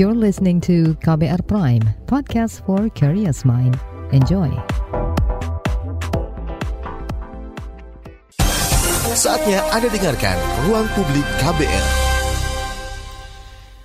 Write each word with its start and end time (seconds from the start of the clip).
You're 0.00 0.16
listening 0.16 0.64
to 0.64 0.96
KBR 1.04 1.44
Prime, 1.44 1.84
podcast 2.08 2.64
for 2.64 2.88
curious 2.96 3.44
mind. 3.44 3.76
Enjoy. 4.16 4.48
Saatnya 9.12 9.60
Anda 9.68 9.92
dengarkan 9.92 10.40
Ruang 10.64 10.88
Publik 10.96 11.28
KBR. 11.44 11.86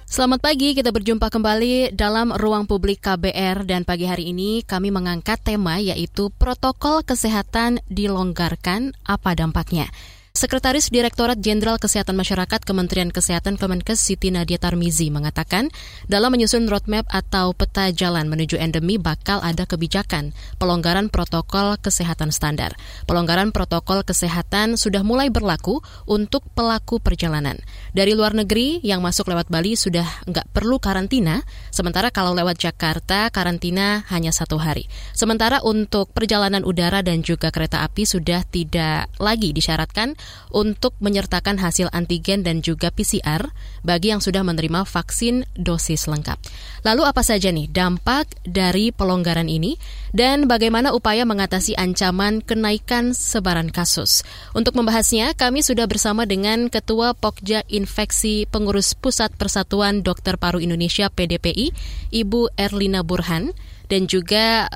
Selamat 0.07 0.39
pagi, 0.39 0.71
kita 0.71 0.95
berjumpa 0.95 1.27
kembali 1.27 1.91
dalam 1.91 2.31
ruang 2.31 2.63
publik 2.63 3.03
KBR 3.03 3.67
dan 3.67 3.83
pagi 3.83 4.07
hari 4.07 4.31
ini 4.31 4.63
kami 4.63 4.95
mengangkat 4.95 5.43
tema 5.43 5.83
yaitu 5.83 6.31
protokol 6.31 7.03
kesehatan 7.03 7.83
dilonggarkan 7.91 8.95
apa 9.03 9.35
dampaknya. 9.35 9.91
Sekretaris 10.35 10.91
Direktorat 10.91 11.39
Jenderal 11.39 11.79
Kesehatan 11.79 12.19
Masyarakat 12.19 12.67
Kementerian 12.67 13.07
Kesehatan 13.07 13.55
Kemenkes 13.55 14.03
Siti 14.03 14.35
Nadia 14.35 14.59
Tarmizi 14.59 15.07
mengatakan, 15.07 15.71
dalam 16.11 16.35
menyusun 16.35 16.67
roadmap 16.67 17.07
atau 17.07 17.55
peta 17.55 17.87
jalan 17.95 18.27
menuju 18.27 18.59
endemi 18.59 18.99
bakal 18.99 19.39
ada 19.39 19.63
kebijakan 19.63 20.35
pelonggaran 20.59 21.07
protokol 21.07 21.79
kesehatan 21.79 22.35
standar. 22.35 22.75
Pelonggaran 23.07 23.55
protokol 23.55 24.03
kesehatan 24.03 24.75
sudah 24.75 25.07
mulai 25.07 25.31
berlaku 25.31 25.79
untuk 26.03 26.43
pelaku 26.51 26.99
perjalanan. 26.99 27.55
Dari 27.95 28.11
luar 28.11 28.35
negeri 28.35 28.83
yang 28.83 28.99
masuk 28.99 29.31
lewat 29.31 29.47
Bali 29.47 29.79
sudah 29.79 30.03
nggak 30.27 30.51
perlu 30.51 30.83
karantina, 30.83 31.47
sementara 31.71 32.11
kalau 32.11 32.35
lewat 32.35 32.59
Jakarta 32.59 33.31
karantina 33.31 34.03
hanya 34.11 34.35
satu 34.35 34.59
hari. 34.59 34.91
Sementara 35.15 35.63
untuk 35.63 36.11
perjalanan 36.11 36.67
udara 36.67 36.99
dan 36.99 37.23
juga 37.23 37.55
kereta 37.55 37.87
api 37.87 38.03
sudah 38.03 38.43
tidak 38.43 39.07
lagi 39.15 39.55
disyaratkan 39.55 40.24
untuk 40.53 40.95
menyertakan 41.03 41.59
hasil 41.59 41.91
antigen 41.91 42.41
dan 42.45 42.63
juga 42.63 42.89
PCR 42.91 43.51
bagi 43.83 44.15
yang 44.15 44.23
sudah 44.23 44.41
menerima 44.41 44.87
vaksin 44.87 45.43
dosis 45.57 46.07
lengkap. 46.07 46.39
Lalu 46.87 47.01
apa 47.03 47.21
saja 47.21 47.51
nih 47.51 47.67
dampak 47.67 48.29
dari 48.45 48.95
pelonggaran 48.95 49.51
ini 49.51 49.75
dan 50.15 50.47
bagaimana 50.47 50.95
upaya 50.95 51.27
mengatasi 51.27 51.75
ancaman 51.75 52.39
kenaikan 52.39 53.11
sebaran 53.11 53.73
kasus? 53.73 54.23
Untuk 54.55 54.77
membahasnya, 54.79 55.35
kami 55.35 55.65
sudah 55.65 55.89
bersama 55.89 56.23
dengan 56.23 56.71
Ketua 56.71 57.11
Pokja 57.17 57.67
Infeksi 57.67 58.47
Pengurus 58.47 58.95
Pusat 58.95 59.35
Persatuan 59.35 60.01
Dokter 60.05 60.39
Paru 60.39 60.63
Indonesia 60.63 61.11
PDPI, 61.11 61.75
Ibu 62.15 62.55
Erlina 62.55 63.03
Burhan, 63.03 63.51
dan 63.91 64.07
juga 64.09 64.71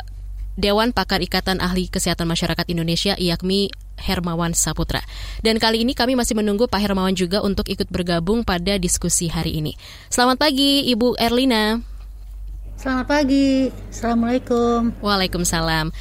Dewan 0.59 0.91
Pakar 0.91 1.23
Ikatan 1.23 1.63
Ahli 1.63 1.87
Kesehatan 1.87 2.27
Masyarakat 2.27 2.67
Indonesia 2.67 3.15
IAKMI 3.15 3.88
Hermawan 3.99 4.55
Saputra. 4.55 5.03
Dan 5.43 5.59
kali 5.59 5.83
ini 5.83 5.91
kami 5.91 6.15
masih 6.15 6.33
menunggu 6.39 6.71
Pak 6.71 6.79
Hermawan 6.79 7.13
juga 7.13 7.43
untuk 7.43 7.67
ikut 7.67 7.91
bergabung 7.91 8.47
pada 8.47 8.79
diskusi 8.79 9.27
hari 9.27 9.59
ini. 9.59 9.75
Selamat 10.07 10.39
pagi 10.39 10.87
Ibu 10.89 11.19
Erlina. 11.19 11.83
Selamat 12.79 13.05
pagi. 13.11 13.67
Assalamualaikum. 13.91 14.95
Waalaikumsalam. 15.03 15.91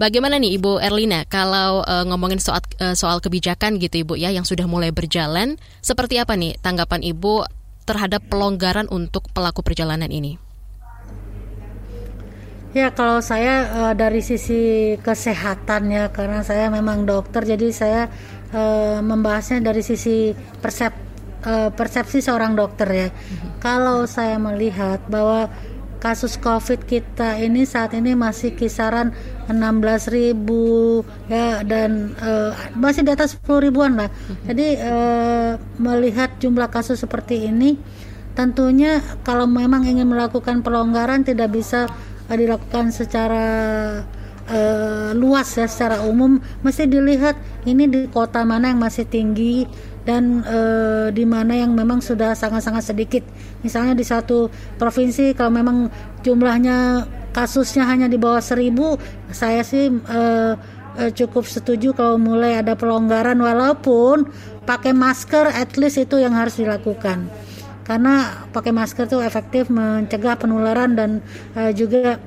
Bagaimana 0.00 0.40
nih 0.40 0.56
Ibu 0.56 0.80
Erlina 0.80 1.28
kalau 1.28 1.84
uh, 1.84 2.08
ngomongin 2.08 2.40
soal 2.40 2.64
uh, 2.80 2.96
soal 2.96 3.20
kebijakan 3.20 3.76
gitu 3.76 4.00
Ibu 4.00 4.16
ya 4.16 4.32
yang 4.32 4.48
sudah 4.48 4.64
mulai 4.64 4.96
berjalan, 4.96 5.60
seperti 5.84 6.16
apa 6.16 6.40
nih 6.40 6.56
tanggapan 6.64 7.04
Ibu 7.04 7.44
terhadap 7.84 8.24
pelonggaran 8.30 8.88
untuk 8.88 9.28
pelaku 9.34 9.60
perjalanan 9.60 10.08
ini? 10.08 10.40
Ya 12.70 12.94
kalau 12.94 13.18
saya 13.18 13.66
uh, 13.66 13.94
dari 13.98 14.22
sisi 14.22 14.94
kesehatan 15.02 15.90
ya 15.90 16.14
karena 16.14 16.46
saya 16.46 16.70
memang 16.70 17.02
dokter 17.02 17.42
jadi 17.42 17.68
saya 17.74 18.02
uh, 18.54 19.02
membahasnya 19.02 19.58
dari 19.58 19.82
sisi 19.82 20.30
persep 20.62 20.94
uh, 21.50 21.74
persepsi 21.74 22.22
seorang 22.22 22.54
dokter 22.54 22.88
ya. 22.88 23.08
Mm-hmm. 23.10 23.50
Kalau 23.58 24.06
saya 24.06 24.38
melihat 24.38 25.02
bahwa 25.10 25.50
kasus 26.00 26.38
COVID 26.40 26.86
kita 26.88 27.42
ini 27.42 27.66
saat 27.68 27.92
ini 27.92 28.16
masih 28.16 28.56
kisaran 28.56 29.12
16.000 29.50 30.32
ya 31.28 31.60
dan 31.66 32.16
uh, 32.22 32.54
masih 32.78 33.02
di 33.02 33.10
atas 33.10 33.34
10 33.42 33.66
ribuan 33.66 33.98
lah. 33.98 34.08
Mm-hmm. 34.08 34.46
Jadi 34.46 34.66
uh, 34.78 35.52
melihat 35.82 36.38
jumlah 36.38 36.70
kasus 36.70 37.02
seperti 37.02 37.50
ini 37.50 37.74
tentunya 38.30 39.02
kalau 39.26 39.44
memang 39.44 39.82
ingin 39.82 40.06
melakukan 40.06 40.62
pelonggaran 40.62 41.26
tidak 41.26 41.50
bisa 41.50 41.90
dilakukan 42.38 42.94
secara 42.94 43.46
uh, 44.50 45.10
luas 45.14 45.48
ya 45.54 45.66
secara 45.70 46.02
umum 46.04 46.42
mesti 46.62 46.86
dilihat 46.90 47.38
ini 47.64 47.86
di 47.86 48.00
kota 48.10 48.42
mana 48.42 48.70
yang 48.70 48.80
masih 48.82 49.06
tinggi 49.06 49.64
dan 50.04 50.42
uh, 50.42 51.08
di 51.12 51.28
mana 51.28 51.54
yang 51.54 51.76
memang 51.76 52.00
sudah 52.00 52.32
sangat-sangat 52.32 52.82
sedikit. 52.94 53.24
Misalnya 53.60 53.92
di 53.92 54.02
satu 54.02 54.48
provinsi 54.80 55.36
kalau 55.36 55.52
memang 55.52 55.92
jumlahnya 56.24 57.06
kasusnya 57.30 57.86
hanya 57.86 58.10
di 58.10 58.16
bawah 58.18 58.42
seribu, 58.42 58.96
saya 59.30 59.60
sih 59.62 59.92
uh, 59.92 60.54
uh, 60.96 61.10
cukup 61.14 61.46
setuju 61.46 61.92
kalau 61.94 62.16
mulai 62.16 62.58
ada 62.58 62.74
pelonggaran 62.74 63.38
walaupun 63.38 64.26
pakai 64.64 64.96
masker 64.96 65.52
at 65.52 65.76
least 65.78 66.00
itu 66.00 66.18
yang 66.18 66.34
harus 66.34 66.58
dilakukan 66.58 67.26
karena 67.90 68.46
pakai 68.54 68.70
masker 68.70 69.10
itu 69.10 69.18
efektif 69.18 69.66
mencegah 69.66 70.38
penularan 70.38 70.94
dan 70.94 71.10
uh, 71.58 71.74
juga 71.74 72.22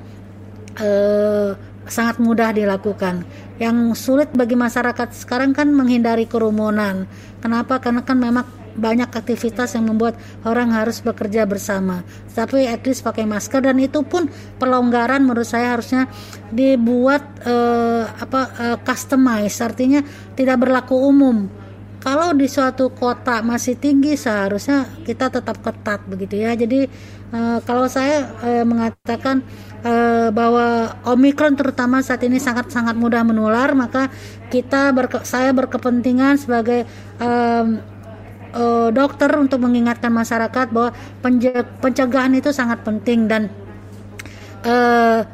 uh, 0.76 1.56
sangat 1.88 2.20
mudah 2.20 2.52
dilakukan. 2.52 3.24
Yang 3.56 3.96
sulit 3.96 4.28
bagi 4.36 4.60
masyarakat 4.60 5.16
sekarang 5.16 5.56
kan 5.56 5.72
menghindari 5.72 6.28
kerumunan. 6.28 7.08
Kenapa? 7.40 7.80
Karena 7.80 8.04
kan 8.04 8.20
memang 8.20 8.44
banyak 8.76 9.08
aktivitas 9.08 9.72
yang 9.72 9.88
membuat 9.88 10.20
orang 10.44 10.68
harus 10.76 11.00
bekerja 11.00 11.48
bersama. 11.48 12.04
Tapi 12.36 12.68
at 12.68 12.84
least 12.84 13.00
pakai 13.00 13.24
masker 13.24 13.64
dan 13.64 13.80
itu 13.80 14.04
pun 14.04 14.28
pelonggaran 14.60 15.24
menurut 15.24 15.48
saya 15.48 15.72
harusnya 15.72 16.12
dibuat 16.52 17.24
uh, 17.48 18.04
apa 18.20 18.40
uh, 18.52 18.76
customize 18.84 19.64
artinya 19.64 20.04
tidak 20.36 20.60
berlaku 20.60 20.92
umum 20.98 21.63
kalau 22.04 22.36
di 22.36 22.44
suatu 22.44 22.92
kota 22.92 23.40
masih 23.40 23.80
tinggi 23.80 24.12
seharusnya 24.12 24.84
kita 25.08 25.32
tetap 25.32 25.56
ketat 25.64 26.04
begitu 26.04 26.44
ya. 26.44 26.52
Jadi 26.52 26.84
uh, 27.32 27.64
kalau 27.64 27.88
saya 27.88 28.28
uh, 28.44 28.64
mengatakan 28.68 29.40
uh, 29.80 30.28
bahwa 30.28 31.00
omikron 31.08 31.56
terutama 31.56 32.04
saat 32.04 32.20
ini 32.28 32.36
sangat 32.36 32.68
sangat 32.68 32.92
mudah 32.92 33.24
menular 33.24 33.72
maka 33.72 34.12
kita 34.52 34.92
berke 34.92 35.24
saya 35.24 35.56
berkepentingan 35.56 36.36
sebagai 36.36 36.84
um, 37.24 37.80
uh, 38.52 38.92
dokter 38.92 39.32
untuk 39.40 39.64
mengingatkan 39.64 40.12
masyarakat 40.12 40.76
bahwa 40.76 40.92
pencegahan 41.80 42.36
itu 42.36 42.52
sangat 42.52 42.84
penting 42.84 43.32
dan 43.32 43.48
uh, 44.68 45.24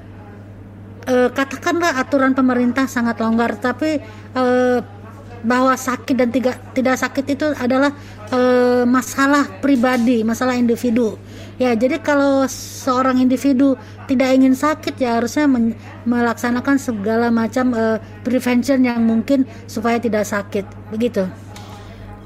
uh, 1.11 1.29
katakanlah 1.35 1.99
aturan 1.99 2.31
pemerintah 2.31 2.87
sangat 2.87 3.19
longgar. 3.19 3.59
Tapi 3.59 3.99
uh, 4.39 5.00
bahwa 5.43 5.73
sakit 5.77 6.17
dan 6.17 6.29
tidak 6.29 6.57
tidak 6.77 6.97
sakit 7.01 7.25
itu 7.33 7.47
adalah 7.57 7.93
e, 8.29 8.41
masalah 8.85 9.49
pribadi, 9.61 10.21
masalah 10.25 10.57
individu. 10.57 11.17
Ya, 11.61 11.77
jadi 11.77 12.01
kalau 12.01 12.49
seorang 12.49 13.21
individu 13.21 13.77
tidak 14.09 14.33
ingin 14.33 14.57
sakit 14.57 14.97
ya 14.97 15.21
harusnya 15.21 15.45
men, 15.45 15.77
melaksanakan 16.09 16.77
segala 16.81 17.29
macam 17.29 17.73
e, 17.77 18.01
prevention 18.25 18.81
yang 18.81 19.05
mungkin 19.05 19.45
supaya 19.69 20.01
tidak 20.01 20.25
sakit. 20.25 20.65
Begitu. 20.93 21.29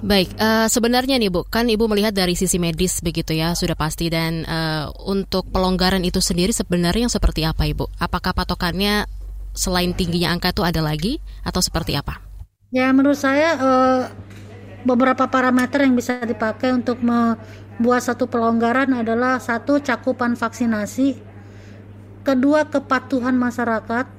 Baik, 0.05 0.37
uh, 0.37 0.69
sebenarnya 0.69 1.17
nih 1.17 1.33
Bu, 1.33 1.49
kan 1.49 1.65
Ibu 1.65 1.89
melihat 1.89 2.13
dari 2.13 2.37
sisi 2.37 2.61
medis 2.61 3.01
begitu 3.01 3.33
ya, 3.33 3.57
sudah 3.57 3.73
pasti 3.73 4.13
dan 4.13 4.45
uh, 4.45 4.93
untuk 5.09 5.49
pelonggaran 5.49 6.05
itu 6.05 6.21
sendiri 6.21 6.53
sebenarnya 6.53 7.09
yang 7.09 7.15
seperti 7.15 7.49
apa 7.49 7.65
Ibu? 7.65 7.89
Apakah 7.97 8.37
patokannya 8.37 9.09
selain 9.57 9.97
tingginya 9.97 10.37
angka 10.37 10.53
itu 10.53 10.61
ada 10.61 10.85
lagi 10.85 11.25
atau 11.41 11.65
seperti 11.65 11.97
apa? 11.97 12.34
Ya 12.75 12.91
menurut 12.91 13.15
saya 13.15 13.55
uh, 13.55 14.03
beberapa 14.83 15.31
parameter 15.31 15.87
yang 15.87 15.95
bisa 15.95 16.19
dipakai 16.27 16.75
untuk 16.75 16.99
membuat 17.07 18.03
satu 18.03 18.27
pelonggaran 18.27 18.91
adalah 18.91 19.39
satu 19.39 19.78
cakupan 19.78 20.34
vaksinasi, 20.34 21.15
kedua 22.27 22.66
kepatuhan 22.66 23.39
masyarakat, 23.39 24.10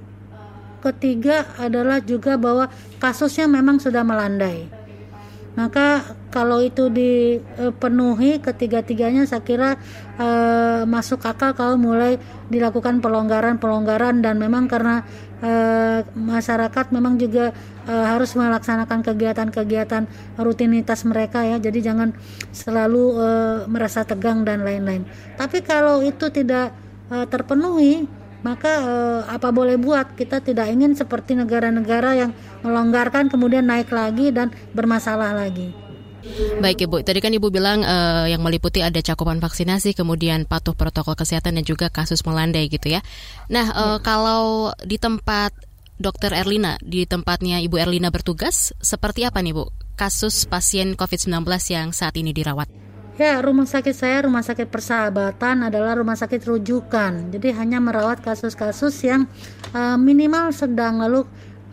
ketiga 0.87 1.51
adalah 1.59 1.99
juga 1.99 2.39
bahwa 2.39 2.71
kasusnya 2.95 3.43
memang 3.51 3.75
sudah 3.83 4.07
melandai. 4.07 4.71
Maka 5.59 6.15
kalau 6.31 6.59
itu 6.63 6.87
dipenuhi 6.91 8.39
ketiga-tiganya 8.39 9.23
saya 9.23 9.43
kira 9.43 9.79
uh, 10.15 10.87
masuk 10.87 11.23
akal 11.27 11.51
kalau 11.55 11.75
mulai 11.75 12.19
dilakukan 12.47 12.99
pelonggaran-pelonggaran 12.99 14.19
dan 14.23 14.35
memang 14.35 14.67
karena 14.67 15.03
uh, 15.45 15.99
masyarakat 16.17 16.89
memang 16.89 17.21
juga 17.21 17.53
uh, 17.85 18.05
harus 18.09 18.33
melaksanakan 18.33 19.05
kegiatan-kegiatan 19.05 20.09
rutinitas 20.41 21.05
mereka 21.05 21.45
ya. 21.45 21.61
Jadi 21.61 21.85
jangan 21.85 22.09
selalu 22.49 23.03
uh, 23.21 23.57
merasa 23.69 24.01
tegang 24.01 24.41
dan 24.41 24.65
lain-lain. 24.65 25.05
Tapi 25.37 25.61
kalau 25.61 26.01
itu 26.01 26.33
tidak 26.33 26.73
uh, 27.13 27.29
terpenuhi 27.29 28.09
maka 28.45 28.69
apa 29.25 29.49
boleh 29.49 29.73
buat? 29.73 30.13
Kita 30.13 30.37
tidak 30.37 30.69
ingin 30.69 30.93
seperti 30.93 31.33
negara-negara 31.33 32.13
yang 32.13 32.31
melonggarkan 32.61 33.25
kemudian 33.25 33.65
naik 33.65 33.89
lagi 33.89 34.29
dan 34.29 34.53
bermasalah 34.69 35.33
lagi 35.33 35.84
Baik 36.59 36.89
Ibu, 36.89 37.05
tadi 37.05 37.19
kan 37.21 37.31
Ibu 37.31 37.53
bilang 37.53 37.85
uh, 37.85 38.25
yang 38.25 38.41
meliputi 38.41 38.81
ada 38.81 38.97
cakupan 38.99 39.37
vaksinasi, 39.37 39.93
kemudian 39.93 40.49
patuh 40.49 40.73
protokol 40.73 41.13
kesehatan 41.13 41.61
dan 41.61 41.65
juga 41.65 41.87
kasus 41.93 42.25
melandai 42.25 42.67
gitu 42.67 42.89
ya. 42.89 43.05
Nah, 43.47 43.71
uh, 43.71 43.97
ya. 43.97 44.03
kalau 44.03 44.73
di 44.81 44.97
tempat 44.97 45.53
Dokter 45.95 46.35
Erlina, 46.35 46.75
di 46.83 47.07
tempatnya 47.07 47.63
Ibu 47.63 47.79
Erlina 47.79 48.11
bertugas, 48.11 48.75
seperti 48.83 49.23
apa 49.23 49.39
nih 49.39 49.55
Bu 49.55 49.71
kasus 49.95 50.43
pasien 50.43 50.93
COVID-19 50.99 51.47
yang 51.71 51.95
saat 51.95 52.19
ini 52.19 52.35
dirawat? 52.35 52.67
Ya, 53.15 53.39
rumah 53.39 53.63
sakit 53.63 53.95
saya, 53.95 54.27
rumah 54.27 54.43
sakit 54.43 54.67
persahabatan 54.67 55.71
adalah 55.71 55.95
rumah 55.95 56.19
sakit 56.19 56.51
rujukan. 56.51 57.31
Jadi 57.31 57.55
hanya 57.55 57.79
merawat 57.79 58.19
kasus-kasus 58.19 58.91
yang 59.07 59.23
uh, 59.71 59.95
minimal 59.95 60.51
sedang 60.51 60.99
lalu 60.99 61.23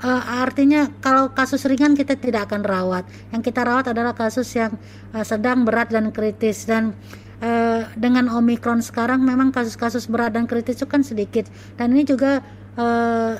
uh, 0.03 0.23
artinya 0.43 0.91
kalau 1.01 1.31
kasus 1.33 1.63
ringan 1.65 1.95
kita 1.95 2.19
tidak 2.19 2.51
akan 2.51 2.67
rawat. 2.67 3.07
Yang 3.31 3.55
kita 3.55 3.65
rawat 3.65 3.95
adalah 3.95 4.13
kasus 4.13 4.51
yang 4.53 4.75
uh, 5.15 5.25
sedang 5.25 5.63
berat 5.63 5.95
dan 5.95 6.11
kritis. 6.11 6.67
Dan 6.67 6.93
uh, 7.41 7.87
dengan 7.97 8.29
omikron 8.29 8.83
sekarang 8.83 9.23
memang 9.23 9.55
kasus-kasus 9.55 10.11
berat 10.11 10.35
dan 10.35 10.51
kritis 10.51 10.83
itu 10.83 10.87
kan 10.91 11.07
sedikit. 11.07 11.47
Dan 11.79 11.95
ini 11.95 12.05
juga 12.05 12.43
uh, 12.77 13.35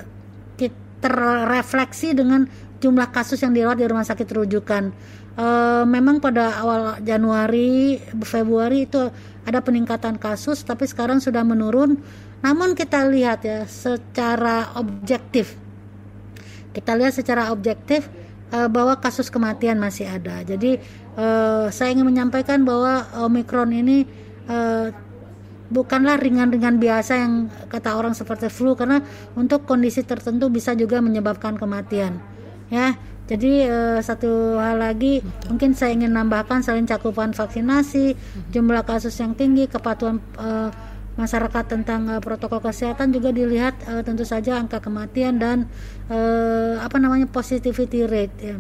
terrefleksi 1.03 2.15
dengan 2.15 2.47
jumlah 2.79 3.11
kasus 3.11 3.43
yang 3.43 3.51
dirawat 3.51 3.83
di 3.83 3.87
rumah 3.91 4.07
sakit 4.07 4.29
rujukan. 4.31 4.95
Uh, 5.33 5.83
memang 5.89 6.21
pada 6.21 6.61
awal 6.61 7.01
Januari 7.03 7.97
Februari 8.23 8.85
itu 8.85 9.09
ada 9.43 9.65
peningkatan 9.65 10.21
kasus 10.21 10.63
tapi 10.63 10.87
sekarang 10.87 11.19
sudah 11.19 11.43
menurun. 11.43 11.99
Namun 12.43 12.75
kita 12.75 13.07
lihat 13.07 13.47
ya 13.47 13.67
secara 13.67 14.75
objektif 14.79 15.62
kita 16.73 16.97
lihat 16.97 17.15
secara 17.15 17.53
objektif 17.53 18.09
uh, 18.53 18.69
bahwa 18.69 18.99
kasus 19.01 19.29
kematian 19.33 19.81
masih 19.81 20.09
ada. 20.09 20.45
Jadi 20.45 20.81
uh, 21.17 21.69
saya 21.73 21.93
ingin 21.93 22.09
menyampaikan 22.09 22.65
bahwa 22.65 23.09
Omikron 23.25 23.73
ini 23.73 24.05
uh, 24.49 24.93
bukanlah 25.73 26.21
ringan-ringan 26.21 26.77
biasa 26.77 27.13
yang 27.17 27.49
kata 27.73 27.97
orang 27.97 28.13
seperti 28.13 28.53
flu 28.53 28.77
karena 28.77 29.01
untuk 29.33 29.65
kondisi 29.65 30.05
tertentu 30.05 30.53
bisa 30.53 30.77
juga 30.77 31.01
menyebabkan 31.01 31.57
kematian. 31.57 32.21
Ya 32.69 32.97
jadi 33.33 33.71
uh, 33.71 34.01
satu 34.03 34.61
hal 34.61 34.83
lagi 34.83 35.25
mungkin 35.49 35.73
saya 35.73 35.97
ingin 35.97 36.13
nambahkan 36.13 36.61
selain 36.61 36.85
cakupan 36.85 37.33
vaksinasi, 37.33 38.13
jumlah 38.53 38.85
kasus 38.85 39.17
yang 39.23 39.33
tinggi, 39.33 39.71
kepatuhan 39.71 40.21
uh, 40.37 40.69
masyarakat 41.15 41.65
tentang 41.69 42.09
uh, 42.09 42.21
protokol 42.25 42.65
kesehatan 42.65 43.13
juga 43.13 43.31
dilihat 43.31 43.77
uh, 43.85 44.01
tentu 44.01 44.25
saja 44.25 44.57
angka 44.57 44.81
kematian 44.81 45.37
dan 45.37 45.69
uh, 46.09 46.81
apa 46.81 46.97
namanya 46.97 47.29
positivity 47.29 48.09
rate 48.09 48.37
ya. 48.41 48.57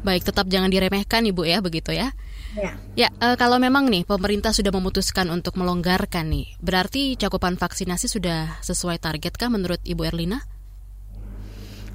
Baik, 0.00 0.24
tetap 0.24 0.48
jangan 0.48 0.72
diremehkan 0.72 1.28
Ibu 1.28 1.44
ya, 1.44 1.60
begitu 1.60 1.92
ya. 1.92 2.12
Ya, 2.56 2.74
ya 2.96 3.08
uh, 3.20 3.36
kalau 3.36 3.60
memang 3.60 3.86
nih 3.92 4.02
pemerintah 4.08 4.50
sudah 4.50 4.72
memutuskan 4.72 5.28
untuk 5.28 5.54
melonggarkan 5.60 6.26
nih, 6.32 6.56
berarti 6.58 7.14
cakupan 7.14 7.60
vaksinasi 7.60 8.10
sudah 8.10 8.58
sesuai 8.64 8.98
target 8.98 9.36
kah 9.36 9.52
menurut 9.52 9.78
Ibu 9.84 10.02
Erlina? 10.08 10.42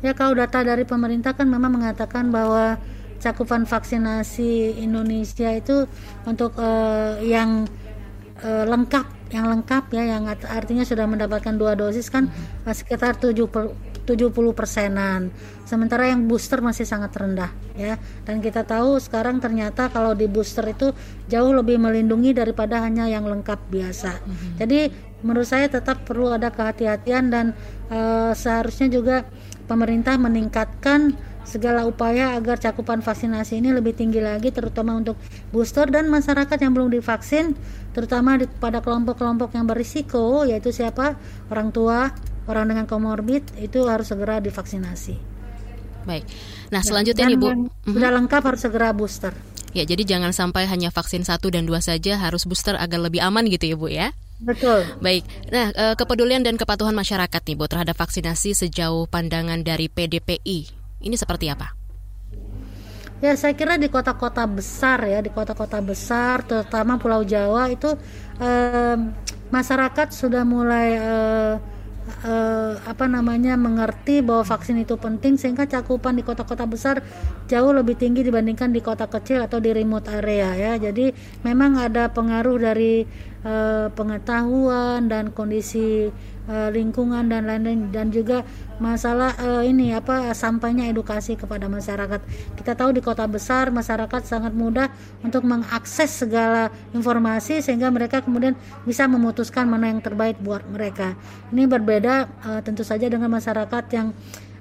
Ya 0.05 0.13
kalau 0.13 0.37
data 0.37 0.61
dari 0.61 0.85
pemerintah 0.85 1.33
kan 1.33 1.49
memang 1.49 1.81
mengatakan 1.81 2.29
bahwa 2.29 2.77
cakupan 3.17 3.65
vaksinasi 3.65 4.77
Indonesia 4.77 5.49
itu 5.49 5.89
untuk 6.29 6.53
uh, 6.61 7.17
yang 7.25 7.65
uh, 8.45 8.65
lengkap, 8.69 9.05
yang 9.33 9.49
lengkap 9.49 9.89
ya, 9.89 10.03
yang 10.17 10.29
artinya 10.29 10.85
sudah 10.85 11.09
mendapatkan 11.09 11.55
dua 11.57 11.73
dosis 11.73 12.13
kan 12.13 12.29
uh, 12.65 12.75
sekitar 12.75 13.17
70 13.17 13.95
70 14.05 14.53
persenan. 14.53 15.33
Sementara 15.65 16.05
yang 16.05 16.29
booster 16.29 16.61
masih 16.61 16.85
sangat 16.85 17.09
rendah 17.17 17.49
ya. 17.73 17.97
Dan 18.21 18.37
kita 18.37 18.61
tahu 18.61 19.01
sekarang 19.01 19.41
ternyata 19.41 19.89
kalau 19.89 20.13
di 20.13 20.29
booster 20.29 20.61
itu 20.69 20.93
jauh 21.25 21.49
lebih 21.49 21.81
melindungi 21.81 22.37
daripada 22.37 22.85
hanya 22.85 23.09
yang 23.09 23.25
lengkap 23.25 23.57
biasa. 23.65 24.21
Mm 24.21 24.29
-hmm. 24.29 24.51
Jadi 24.61 24.79
menurut 25.25 25.49
saya 25.49 25.65
tetap 25.65 26.05
perlu 26.05 26.29
ada 26.29 26.53
kehati-hatian 26.53 27.33
dan 27.33 27.57
uh, 27.89 28.29
seharusnya 28.37 28.93
juga 28.93 29.25
pemerintah 29.65 30.21
meningkatkan 30.21 31.17
segala 31.45 31.85
upaya 31.85 32.33
agar 32.33 32.57
cakupan 32.57 33.05
vaksinasi 33.05 33.61
ini 33.61 33.69
lebih 33.71 33.93
tinggi 33.93 34.17
lagi 34.17 34.49
terutama 34.49 34.97
untuk 34.97 35.15
booster 35.53 35.85
dan 35.87 36.09
masyarakat 36.09 36.57
yang 36.57 36.73
belum 36.73 36.89
divaksin 36.89 37.53
terutama 37.93 38.41
di, 38.41 38.49
pada 38.49 38.81
kelompok-kelompok 38.81 39.53
yang 39.53 39.69
berisiko 39.69 40.43
yaitu 40.43 40.73
siapa 40.73 41.15
orang 41.53 41.69
tua 41.69 42.11
orang 42.49 42.73
dengan 42.73 42.85
komorbid 42.89 43.45
itu 43.61 43.85
harus 43.85 44.09
segera 44.09 44.41
divaksinasi 44.41 45.15
baik 46.09 46.25
nah 46.73 46.81
selanjutnya 46.81 47.29
nih 47.29 47.37
bu 47.37 47.49
mhm. 47.53 47.93
sudah 47.93 48.11
lengkap 48.11 48.41
harus 48.41 48.61
segera 48.65 48.89
booster 48.91 49.33
Ya, 49.75 49.83
jadi 49.83 50.07
jangan 50.07 50.31
sampai 50.31 50.71
hanya 50.71 50.87
vaksin 50.87 51.27
satu 51.27 51.51
dan 51.51 51.67
dua 51.67 51.83
saja, 51.83 52.15
harus 52.15 52.47
booster 52.47 52.79
agar 52.79 52.95
lebih 52.95 53.19
aman 53.19 53.43
gitu 53.51 53.67
ya 53.67 53.75
Bu 53.75 53.91
ya. 53.91 54.07
Betul. 54.39 54.87
Baik. 55.03 55.27
Nah, 55.51 55.67
eh, 55.75 55.95
kepedulian 55.99 56.47
dan 56.47 56.55
kepatuhan 56.55 56.95
masyarakat 56.95 57.43
nih, 57.43 57.59
Bu, 57.59 57.67
terhadap 57.67 57.99
vaksinasi 57.99 58.55
sejauh 58.55 59.03
pandangan 59.11 59.67
dari 59.67 59.91
PDPI 59.91 60.84
ini 61.05 61.15
seperti 61.15 61.53
apa? 61.53 61.77
Ya, 63.23 63.31
saya 63.39 63.55
kira 63.55 63.79
di 63.79 63.87
kota-kota 63.87 64.43
besar 64.43 65.05
ya, 65.07 65.23
di 65.23 65.31
kota-kota 65.31 65.79
besar, 65.79 66.43
terutama 66.43 66.99
Pulau 66.99 67.23
Jawa 67.23 67.71
itu 67.71 67.95
eh, 68.43 68.97
masyarakat 69.53 70.11
sudah 70.11 70.43
mulai 70.43 70.87
eh, 70.99 71.53
uh, 72.25 72.73
apa 72.85 73.05
namanya 73.09 73.57
mengerti 73.57 74.21
bahwa 74.21 74.45
vaksin 74.45 74.81
itu 74.81 74.95
penting 74.97 75.37
sehingga 75.41 75.65
cakupan 75.65 76.17
di 76.17 76.23
kota-kota 76.25 76.65
besar 76.69 77.01
jauh 77.49 77.71
lebih 77.73 77.97
tinggi 77.97 78.21
dibandingkan 78.21 78.69
di 78.69 78.81
kota 78.81 79.09
kecil 79.09 79.41
atau 79.41 79.57
di 79.57 79.73
remote 79.73 80.09
area 80.09 80.53
ya. 80.53 80.73
Jadi 80.77 81.11
memang 81.41 81.81
ada 81.81 82.09
pengaruh 82.13 82.57
dari 82.61 83.05
uh, 83.45 83.89
pengetahuan 83.93 85.09
dan 85.09 85.33
kondisi 85.33 86.09
uh, 86.49 86.69
lingkungan 86.69 87.29
dan 87.29 87.49
lain-lain 87.49 87.89
dan 87.89 88.13
juga 88.13 88.45
masalah 88.77 89.31
uh, 89.39 89.63
ini 89.63 89.95
apa 89.95 90.35
sampainya 90.35 90.87
edukasi 90.91 91.39
kepada 91.39 91.71
masyarakat. 91.71 92.21
Kita 92.59 92.75
tahu 92.75 92.95
di 92.95 93.01
kota 93.03 93.23
besar 93.25 93.71
masyarakat 93.71 94.21
sangat 94.27 94.51
mudah 94.51 94.91
untuk 95.23 95.47
mengakses 95.47 96.25
segala 96.25 96.67
informasi 96.91 97.63
sehingga 97.63 97.87
mereka 97.87 98.19
kemudian 98.19 98.53
bisa 98.83 99.07
memutuskan 99.07 99.67
mana 99.67 99.91
yang 99.91 100.03
terbaik 100.03 100.39
buat 100.43 100.63
mereka. 100.67 101.15
Ini 101.55 101.67
berbeda 101.67 102.13
uh, 102.47 102.61
tentu 102.63 102.83
saja 102.83 103.07
dengan 103.07 103.31
masyarakat 103.31 103.83
yang 103.95 104.11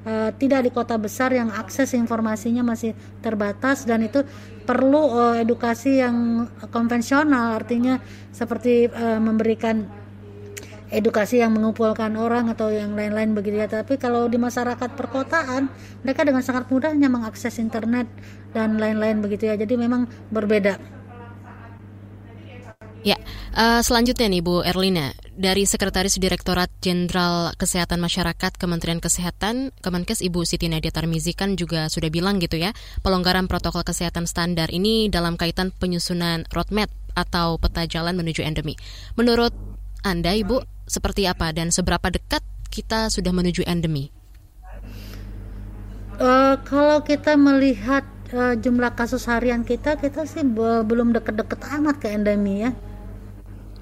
uh, 0.07 0.31
tidak 0.37 0.61
di 0.69 0.71
kota 0.71 0.95
besar 1.01 1.35
yang 1.35 1.51
akses 1.51 1.97
informasinya 1.97 2.63
masih 2.63 2.95
terbatas 3.25 3.89
dan 3.89 4.05
itu 4.07 4.23
perlu 4.65 5.11
uh, 5.13 5.37
edukasi 5.37 6.01
yang 6.01 6.49
konvensional 6.73 7.57
artinya 7.59 8.01
seperti 8.31 8.89
uh, 8.89 9.21
memberikan 9.21 10.04
edukasi 10.95 11.43
yang 11.43 11.53
mengumpulkan 11.53 12.15
orang 12.15 12.49
atau 12.49 12.71
yang 12.71 12.95
lain-lain 12.95 13.35
begitu 13.35 13.59
ya. 13.59 13.69
Tapi 13.69 13.99
kalau 13.99 14.31
di 14.31 14.39
masyarakat 14.39 14.95
perkotaan 14.95 15.69
mereka 16.07 16.23
dengan 16.23 16.47
sangat 16.47 16.71
mudahnya 16.71 17.11
mengakses 17.11 17.59
internet 17.59 18.07
dan 18.55 18.79
lain-lain 18.79 19.19
begitu 19.19 19.51
ya. 19.51 19.59
Jadi 19.59 19.75
memang 19.75 20.07
berbeda. 20.31 20.79
Ya, 23.05 23.21
uh, 23.53 23.85
selanjutnya 23.85 24.33
nih 24.33 24.41
Bu 24.41 24.65
Erlina, 24.65 25.13
dari 25.37 25.69
Sekretaris 25.69 26.17
Direktorat 26.17 26.73
Jenderal 26.81 27.53
Kesehatan 27.53 28.01
Masyarakat 28.01 28.57
Kementerian 28.57 28.97
Kesehatan, 28.97 29.77
Kemenkes 29.85 30.25
Ibu 30.25 30.49
Siti 30.49 30.73
Nadia 30.73 30.89
Tarmizi 30.89 31.37
kan 31.37 31.53
juga 31.53 31.93
sudah 31.93 32.09
bilang 32.09 32.41
gitu 32.41 32.57
ya, 32.57 32.73
pelonggaran 33.05 33.45
protokol 33.45 33.85
kesehatan 33.85 34.25
standar 34.25 34.73
ini 34.73 35.13
dalam 35.13 35.37
kaitan 35.37 35.69
penyusunan 35.69 36.49
roadmap 36.49 36.89
atau 37.13 37.61
peta 37.61 37.85
jalan 37.85 38.17
menuju 38.17 38.41
endemi. 38.41 38.73
Menurut 39.21 39.53
Anda 40.01 40.33
Ibu, 40.33 40.74
seperti 40.85 41.25
apa 41.25 41.51
dan 41.51 41.73
seberapa 41.73 42.13
dekat 42.13 42.45
kita 42.69 43.09
sudah 43.09 43.33
menuju 43.33 43.65
endemi? 43.65 44.11
Uh, 46.15 46.55
kalau 46.63 47.03
kita 47.03 47.35
melihat 47.35 48.07
uh, 48.31 48.55
jumlah 48.55 48.95
kasus 48.95 49.27
harian 49.27 49.67
kita, 49.67 49.99
kita 49.99 50.27
sih 50.31 50.47
belum 50.87 51.11
deket-deket 51.11 51.59
amat 51.81 51.99
ke 51.99 52.15
endemi 52.15 52.63
ya. 52.63 52.71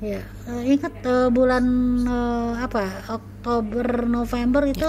Ya, 0.02 0.22
uh, 0.50 0.62
ingat 0.66 0.98
uh, 1.06 1.28
bulan 1.30 1.62
uh, 2.08 2.58
apa 2.58 3.06
Oktober 3.06 4.08
November 4.10 4.66
itu 4.66 4.88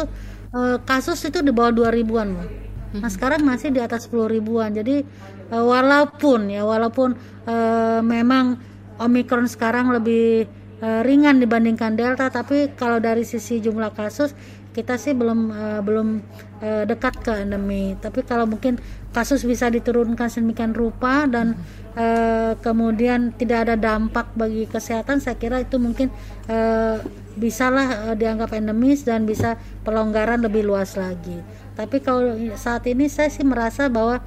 uh, 0.55 0.77
kasus 0.81 1.21
itu 1.27 1.45
di 1.45 1.53
bawah 1.53 1.85
2 1.85 1.93
ribuan 1.93 2.33
loh. 2.33 2.49
Nah 2.93 3.09
mhm. 3.09 3.13
sekarang 3.13 3.41
masih 3.45 3.73
di 3.73 3.81
atas 3.81 4.09
10 4.09 4.29
ribuan. 4.29 4.73
Jadi 4.73 5.05
uh, 5.53 5.63
walaupun 5.65 6.49
ya 6.49 6.65
walaupun 6.65 7.13
uh, 7.45 8.01
memang 8.01 8.57
Omikron 9.01 9.49
sekarang 9.49 9.89
lebih 9.89 10.45
uh, 10.83 11.01
ringan 11.07 11.39
dibandingkan 11.39 11.95
delta 11.95 12.27
tapi 12.27 12.75
kalau 12.75 12.99
dari 12.99 13.23
sisi 13.23 13.63
jumlah 13.63 13.95
kasus 13.95 14.35
kita 14.73 14.97
sih 14.97 15.13
belum 15.13 15.39
uh, 15.53 15.81
belum 15.85 16.19
uh, 16.59 16.83
dekat 16.89 17.21
ke 17.21 17.45
endemi. 17.45 17.93
Tapi 18.01 18.25
kalau 18.25 18.49
mungkin 18.49 18.81
kasus 19.13 19.45
bisa 19.45 19.69
diturunkan 19.69 20.27
sedemikian 20.27 20.73
rupa 20.73 21.29
dan 21.29 21.53
uh, 21.93 22.57
kemudian 22.59 23.31
tidak 23.37 23.69
ada 23.69 23.75
dampak 23.77 24.33
bagi 24.33 24.65
kesehatan 24.65 25.21
saya 25.21 25.37
kira 25.37 25.61
itu 25.61 25.77
mungkin 25.77 26.09
uh, 26.49 26.97
bisalah 27.37 28.11
uh, 28.11 28.15
dianggap 28.17 28.57
endemis 28.57 29.05
dan 29.05 29.29
bisa 29.29 29.61
pelonggaran 29.85 30.41
lebih 30.41 30.65
luas 30.65 30.97
lagi. 30.97 31.37
Tapi 31.77 32.01
kalau 32.01 32.33
saat 32.57 32.85
ini 32.89 33.05
saya 33.09 33.29
sih 33.29 33.45
merasa 33.45 33.89
bahwa 33.89 34.21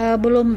uh, 0.00 0.16
belum 0.16 0.56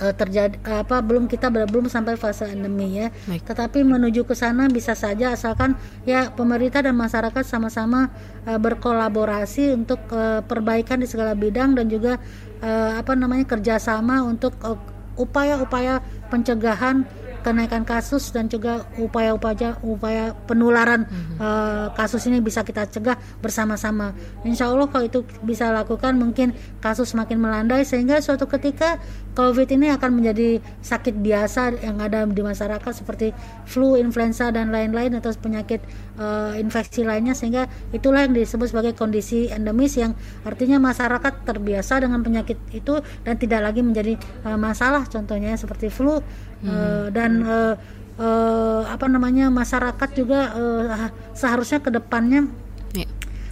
uh, 0.00 0.14
terjadi 0.14 0.56
uh, 0.64 0.84
apa 0.84 1.00
belum 1.00 1.28
kita 1.28 1.48
belum 1.48 1.88
sampai 1.88 2.16
fase 2.16 2.48
endemi 2.48 3.00
ya. 3.00 3.08
Baik. 3.28 3.42
Tetapi 3.44 3.84
menuju 3.84 4.24
ke 4.28 4.34
sana 4.36 4.68
bisa 4.68 4.92
saja 4.92 5.32
asalkan 5.32 5.74
ya 6.04 6.32
pemerintah 6.32 6.84
dan 6.84 6.96
masyarakat 6.96 7.44
sama-sama 7.44 8.12
uh, 8.44 8.58
berkolaborasi 8.60 9.72
untuk 9.74 10.00
uh, 10.12 10.40
perbaikan 10.44 11.00
di 11.00 11.08
segala 11.08 11.32
bidang 11.32 11.76
dan 11.76 11.88
juga 11.88 12.20
uh, 12.60 13.00
apa 13.00 13.12
namanya 13.16 13.44
kerjasama 13.48 14.24
untuk 14.24 14.56
uh, 14.64 14.78
upaya-upaya 15.16 16.04
pencegahan 16.28 17.08
kenaikan 17.46 17.86
kasus 17.86 18.34
dan 18.34 18.50
juga 18.50 18.82
upaya-upaya 18.98 19.78
upaya 19.86 20.34
penularan 20.50 21.06
mm-hmm. 21.06 21.38
uh, 21.38 21.86
kasus 21.94 22.26
ini 22.26 22.42
bisa 22.42 22.66
kita 22.66 22.90
cegah 22.90 23.14
bersama-sama. 23.38 24.10
Insya 24.42 24.66
Allah 24.66 24.90
kalau 24.90 25.06
itu 25.06 25.22
bisa 25.46 25.70
lakukan 25.70 26.18
mungkin 26.18 26.50
kasus 26.82 27.14
semakin 27.14 27.38
melandai 27.38 27.86
sehingga 27.86 28.18
suatu 28.18 28.50
ketika 28.50 28.98
COVID 29.36 29.68
ini 29.68 29.92
akan 29.92 30.16
menjadi 30.16 30.58
sakit 30.80 31.20
biasa 31.20 31.84
yang 31.84 32.00
ada 32.00 32.24
di 32.24 32.42
masyarakat 32.42 32.88
seperti 32.90 33.36
flu, 33.68 33.94
influenza 34.00 34.48
dan 34.48 34.72
lain-lain 34.72 35.12
atau 35.20 35.30
penyakit 35.36 35.84
uh, 36.16 36.56
infeksi 36.56 37.04
lainnya 37.04 37.36
sehingga 37.36 37.68
itulah 37.92 38.24
yang 38.24 38.32
disebut 38.32 38.72
sebagai 38.72 38.96
kondisi 38.96 39.52
endemis 39.52 40.00
yang 40.00 40.16
artinya 40.42 40.80
masyarakat 40.80 41.44
terbiasa 41.44 42.00
dengan 42.00 42.24
penyakit 42.24 42.56
itu 42.72 42.96
dan 43.22 43.36
tidak 43.36 43.60
lagi 43.60 43.84
menjadi 43.84 44.16
uh, 44.48 44.56
masalah 44.56 45.04
contohnya 45.04 45.52
seperti 45.60 45.92
flu 45.92 46.18
hmm. 46.62 46.68
uh, 46.68 47.06
dan 47.12 47.30
uh, 47.44 47.74
uh, 48.20 48.82
apa 48.88 49.06
namanya 49.08 49.50
masyarakat 49.52 50.08
juga 50.16 50.40
uh, 50.56 51.10
seharusnya 51.36 51.82
ke 51.82 51.90
depannya 51.92 52.48
ya. 52.96 53.08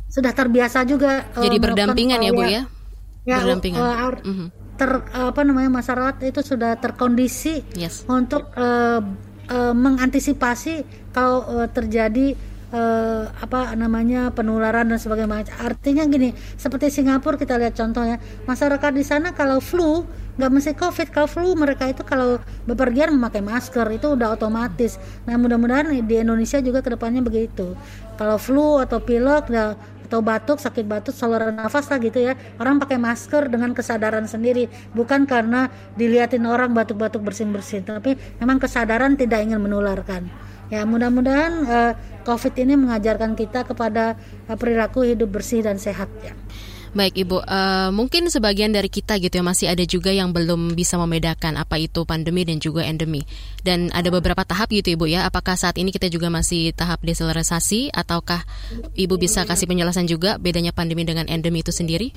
sudah 0.08 0.32
terbiasa 0.32 0.86
juga 0.88 1.28
uh, 1.36 1.44
jadi 1.44 1.56
berdampingan 1.60 2.20
ya 2.20 2.30
bu 2.32 2.42
ya, 2.44 2.62
ya 3.28 3.36
berdampingan 3.42 3.80
uh, 3.80 3.88
uh, 3.88 4.12
mm 4.20 4.36
-hmm 4.36 4.48
ter 4.74 4.90
apa 5.14 5.40
namanya 5.46 5.70
masyarakat 5.70 6.18
itu 6.34 6.40
sudah 6.42 6.74
terkondisi 6.78 7.62
yes. 7.78 8.02
untuk 8.10 8.50
uh, 8.58 8.98
uh, 9.50 9.74
mengantisipasi 9.74 10.82
kalau 11.14 11.46
uh, 11.46 11.68
terjadi 11.70 12.34
uh, 12.74 13.30
apa 13.38 13.78
namanya 13.78 14.34
penularan 14.34 14.90
dan 14.90 14.98
sebagainya. 14.98 15.46
Artinya 15.62 16.02
gini, 16.10 16.34
seperti 16.58 16.90
Singapura 16.90 17.38
kita 17.38 17.54
lihat 17.54 17.78
contohnya, 17.78 18.18
masyarakat 18.50 18.90
di 18.90 19.04
sana 19.06 19.30
kalau 19.30 19.62
flu 19.62 20.02
nggak 20.34 20.50
mesti 20.50 20.72
covid, 20.74 21.08
kalau 21.14 21.30
flu 21.30 21.54
mereka 21.54 21.86
itu 21.86 22.02
kalau 22.02 22.42
bepergian 22.66 23.14
memakai 23.14 23.38
masker 23.38 23.86
itu 23.94 24.18
udah 24.18 24.34
otomatis. 24.34 24.98
Nah 25.30 25.38
mudah-mudahan 25.38 25.94
di 25.94 26.14
Indonesia 26.18 26.58
juga 26.58 26.82
ke 26.82 26.90
depannya 26.90 27.22
begitu. 27.22 27.78
Kalau 28.18 28.38
flu 28.38 28.82
atau 28.82 28.98
pilek, 28.98 29.46
ya 29.54 29.78
atau 30.04 30.20
batuk 30.20 30.60
sakit 30.60 30.84
batuk 30.84 31.16
saluran 31.16 31.56
nafas 31.56 31.88
lah 31.88 31.98
gitu 31.98 32.20
ya 32.20 32.36
orang 32.60 32.76
pakai 32.76 33.00
masker 33.00 33.48
dengan 33.48 33.72
kesadaran 33.72 34.28
sendiri 34.28 34.68
bukan 34.92 35.24
karena 35.24 35.72
dilihatin 35.96 36.44
orang 36.44 36.76
batuk-batuk 36.76 37.24
bersin-bersin 37.24 37.88
tapi 37.88 38.14
memang 38.38 38.60
kesadaran 38.60 39.16
tidak 39.16 39.42
ingin 39.42 39.58
menularkan 39.58 40.28
ya 40.74 40.82
mudah-mudahan 40.82 41.52
uh, 41.64 41.92
covid 42.26 42.54
ini 42.58 42.74
mengajarkan 42.74 43.38
kita 43.38 43.62
kepada 43.62 44.18
uh, 44.50 44.56
perilaku 44.58 45.06
hidup 45.06 45.30
bersih 45.30 45.62
dan 45.62 45.78
sehat 45.78 46.10
ya 46.20 46.34
Baik 46.94 47.26
Ibu, 47.26 47.42
uh, 47.42 47.90
mungkin 47.90 48.30
sebagian 48.30 48.70
dari 48.70 48.86
kita 48.86 49.18
gitu 49.18 49.34
ya 49.34 49.42
masih 49.42 49.66
ada 49.66 49.82
juga 49.82 50.14
yang 50.14 50.30
belum 50.30 50.78
bisa 50.78 50.94
membedakan 50.94 51.58
apa 51.58 51.74
itu 51.74 52.06
pandemi 52.06 52.46
dan 52.46 52.62
juga 52.62 52.86
endemi. 52.86 53.26
Dan 53.66 53.90
ada 53.90 54.14
beberapa 54.14 54.46
tahap 54.46 54.70
gitu 54.70 54.94
Ibu 54.94 55.10
ya. 55.10 55.26
Apakah 55.26 55.58
saat 55.58 55.74
ini 55.74 55.90
kita 55.90 56.06
juga 56.06 56.30
masih 56.30 56.70
tahap 56.70 57.02
deselerisasi 57.02 57.90
ataukah 57.90 58.46
Ibu 58.94 59.18
bisa 59.18 59.42
kasih 59.42 59.66
penjelasan 59.66 60.06
juga 60.06 60.38
bedanya 60.38 60.70
pandemi 60.70 61.02
dengan 61.02 61.26
endemi 61.26 61.66
itu 61.66 61.74
sendiri? 61.74 62.14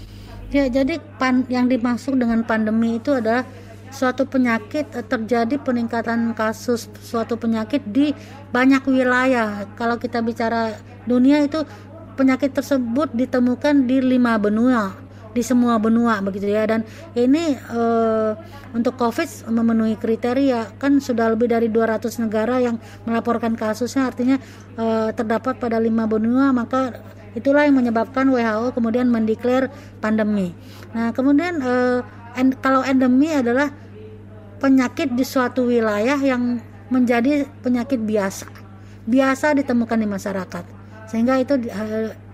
Ya, 0.54 0.70
jadi 0.70 1.02
pan 1.18 1.50
yang 1.50 1.74
dimaksud 1.74 2.14
dengan 2.14 2.46
pandemi 2.46 3.02
itu 3.02 3.18
adalah 3.18 3.50
suatu 3.89 4.27
penyakit 4.27 4.91
eh, 4.94 5.06
terjadi 5.06 5.56
peningkatan 5.62 6.36
kasus 6.36 6.91
suatu 7.01 7.39
penyakit 7.39 7.84
di 7.88 8.12
banyak 8.51 8.84
wilayah. 8.88 9.65
Kalau 9.75 9.98
kita 9.98 10.24
bicara 10.24 10.75
dunia 11.08 11.44
itu 11.44 11.63
penyakit 12.17 12.51
tersebut 12.58 13.13
ditemukan 13.13 13.86
di 13.86 14.01
lima 14.01 14.36
benua 14.41 15.08
di 15.38 15.46
semua 15.46 15.77
benua 15.77 16.17
begitu 16.25 16.50
ya 16.50 16.65
dan 16.65 16.82
ini 17.13 17.53
uh, 17.70 18.34
untuk 18.74 18.98
COVID 18.98 19.53
memenuhi 19.53 19.94
kriteria 19.94 20.82
kan 20.82 20.98
sudah 20.98 21.29
lebih 21.38 21.53
dari 21.53 21.70
200 21.70 22.10
negara 22.25 22.58
yang 22.58 22.82
melaporkan 23.06 23.53
kasusnya 23.53 24.10
artinya 24.10 24.41
uh, 24.82 25.13
terdapat 25.13 25.62
pada 25.62 25.77
lima 25.77 26.10
benua 26.10 26.50
maka 26.50 26.98
itulah 27.38 27.70
yang 27.70 27.77
menyebabkan 27.77 28.25
WHO 28.34 28.74
kemudian 28.74 29.13
mendeklar 29.13 29.70
pandemi. 30.01 30.58
Nah 30.98 31.13
kemudian 31.13 31.62
uh, 31.62 32.01
en 32.36 32.52
kalau 32.58 32.84
endemi 32.84 33.32
adalah 33.32 33.72
penyakit 34.58 35.14
di 35.14 35.24
suatu 35.24 35.70
wilayah 35.70 36.18
yang 36.18 36.60
menjadi 36.90 37.46
penyakit 37.62 38.02
biasa 38.02 38.50
biasa 39.08 39.56
ditemukan 39.56 39.98
di 40.04 40.08
masyarakat 40.10 40.66
sehingga 41.08 41.40
itu 41.40 41.56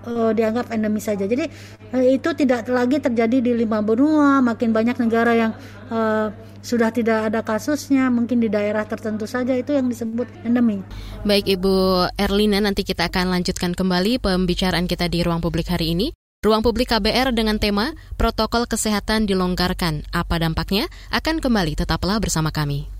uh, 0.09 0.31
dianggap 0.33 0.73
endemis 0.73 1.05
saja. 1.05 1.29
Jadi 1.29 1.45
uh, 1.93 2.03
itu 2.03 2.29
tidak 2.33 2.65
lagi 2.67 2.97
terjadi 2.97 3.37
di 3.39 3.51
lima 3.53 3.85
benua, 3.85 4.41
makin 4.41 4.73
banyak 4.73 4.97
negara 4.97 5.31
yang 5.37 5.51
uh, 5.93 6.33
sudah 6.63 6.89
tidak 6.89 7.29
ada 7.29 7.43
kasusnya, 7.43 8.07
mungkin 8.07 8.39
di 8.39 8.47
daerah 8.47 8.87
tertentu 8.87 9.27
saja 9.27 9.53
itu 9.53 9.75
yang 9.75 9.91
disebut 9.91 10.25
endemi. 10.47 10.81
Baik 11.27 11.59
Ibu 11.59 12.07
Erlina, 12.17 12.63
nanti 12.63 12.87
kita 12.87 13.11
akan 13.11 13.35
lanjutkan 13.35 13.75
kembali 13.75 14.23
pembicaraan 14.23 14.87
kita 14.87 15.11
di 15.11 15.21
ruang 15.21 15.43
publik 15.43 15.69
hari 15.69 15.93
ini. 15.93 16.15
Ruang 16.43 16.59
publik 16.59 16.91
KBR 16.91 17.31
dengan 17.31 17.55
tema 17.55 17.95
Protokol 18.19 18.67
Kesehatan 18.67 19.23
Dilonggarkan. 19.23 20.03
Apa 20.11 20.43
dampaknya? 20.43 20.91
Akan 21.07 21.39
kembali, 21.39 21.79
tetaplah 21.79 22.19
bersama 22.19 22.51
kami. 22.51 22.91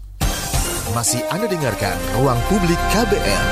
Masih 0.96 1.20
Anda 1.28 1.52
dengarkan 1.52 2.00
Ruang 2.16 2.40
Publik 2.48 2.80
KBR. 2.96 3.46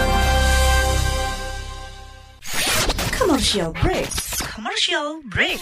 Commercial 3.12 3.76
break. 3.84 4.08
Commercial 4.40 5.20
break. 5.28 5.60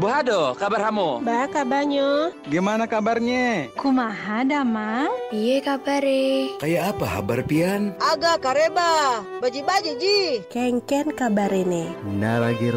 Bu 0.00 0.08
Hado, 0.08 0.56
kabar 0.56 0.88
kamu? 0.88 1.20
Ba, 1.20 1.44
kabarnya. 1.52 2.32
Gimana 2.48 2.88
kabarnya? 2.88 3.68
Kumaha, 3.76 4.40
Dama? 4.40 5.04
Iya 5.28 5.60
kabare. 5.60 6.56
Kayak 6.56 6.96
apa 6.96 7.06
kabar 7.20 7.40
Pian? 7.44 7.92
Agak 8.00 8.40
kareba, 8.40 9.20
baji-baji 9.44 9.92
ji. 10.00 10.20
Kengken 10.48 11.12
kabar 11.12 11.52
ini. 11.52 11.92
Naragi 12.08 12.72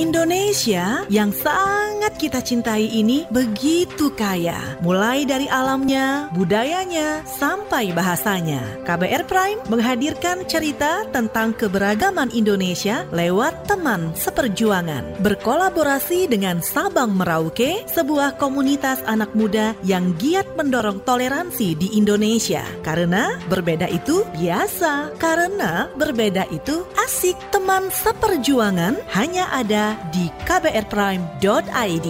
Indonesia 0.00 1.04
yang 1.12 1.28
sangat 1.28 2.16
kita 2.16 2.40
cintai 2.40 2.88
ini 2.88 3.28
begitu 3.28 4.08
kaya, 4.16 4.56
mulai 4.80 5.28
dari 5.28 5.44
alamnya, 5.44 6.32
budayanya, 6.32 7.20
sampai 7.28 7.92
bahasanya. 7.92 8.80
KBR 8.88 9.28
Prime 9.28 9.60
menghadirkan 9.68 10.48
cerita 10.48 11.04
tentang 11.12 11.52
keberagaman 11.52 12.32
Indonesia 12.32 13.04
lewat 13.12 13.68
teman 13.68 14.16
seperjuangan. 14.16 15.20
Berkolaborasi 15.20 16.32
dengan 16.32 16.64
Sabang 16.64 17.12
Merauke, 17.12 17.84
sebuah 17.84 18.40
komunitas 18.40 19.04
anak 19.04 19.36
muda 19.36 19.76
yang 19.84 20.16
giat 20.16 20.48
mendorong 20.56 21.04
toleransi 21.04 21.76
di 21.76 22.00
Indonesia. 22.00 22.64
Karena 22.80 23.36
berbeda 23.52 23.84
itu 23.92 24.24
biasa, 24.40 25.12
karena 25.20 25.92
berbeda 25.92 26.48
itu 26.48 26.88
asik. 26.96 27.36
Teman 27.52 27.92
seperjuangan 27.92 28.96
hanya 29.12 29.50
ada 29.50 29.89
di 30.10 30.30
kbrprime.id. 30.46 32.08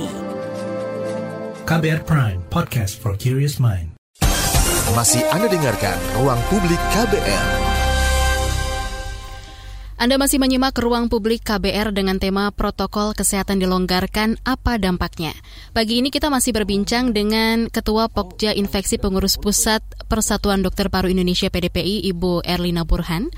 KBR 1.69 2.03
Prime, 2.03 2.41
podcast 2.51 2.99
for 2.99 3.15
curious 3.15 3.63
mind. 3.63 3.95
Masih 4.91 5.23
Anda 5.31 5.47
dengarkan 5.47 5.95
Ruang 6.19 6.43
Publik 6.51 6.83
KBR. 6.91 7.71
Anda 10.01 10.17
masih 10.17 10.41
menyimak 10.41 10.81
ruang 10.81 11.13
publik 11.13 11.45
KBR 11.45 11.93
dengan 11.93 12.17
tema 12.17 12.49
protokol 12.57 13.13
kesehatan 13.13 13.61
dilonggarkan, 13.61 14.41
apa 14.49 14.81
dampaknya? 14.81 15.37
Pagi 15.77 16.01
ini 16.01 16.09
kita 16.09 16.33
masih 16.33 16.57
berbincang 16.57 17.13
dengan 17.13 17.69
Ketua 17.69 18.09
Pokja 18.09 18.57
Infeksi 18.57 18.97
Pengurus 18.97 19.37
Pusat 19.37 19.85
Persatuan 20.09 20.65
Dokter 20.65 20.89
Paru 20.89 21.13
Indonesia 21.13 21.53
PDPI, 21.53 22.09
Ibu 22.17 22.41
Erlina 22.49 22.89
Burhan. 22.89 23.29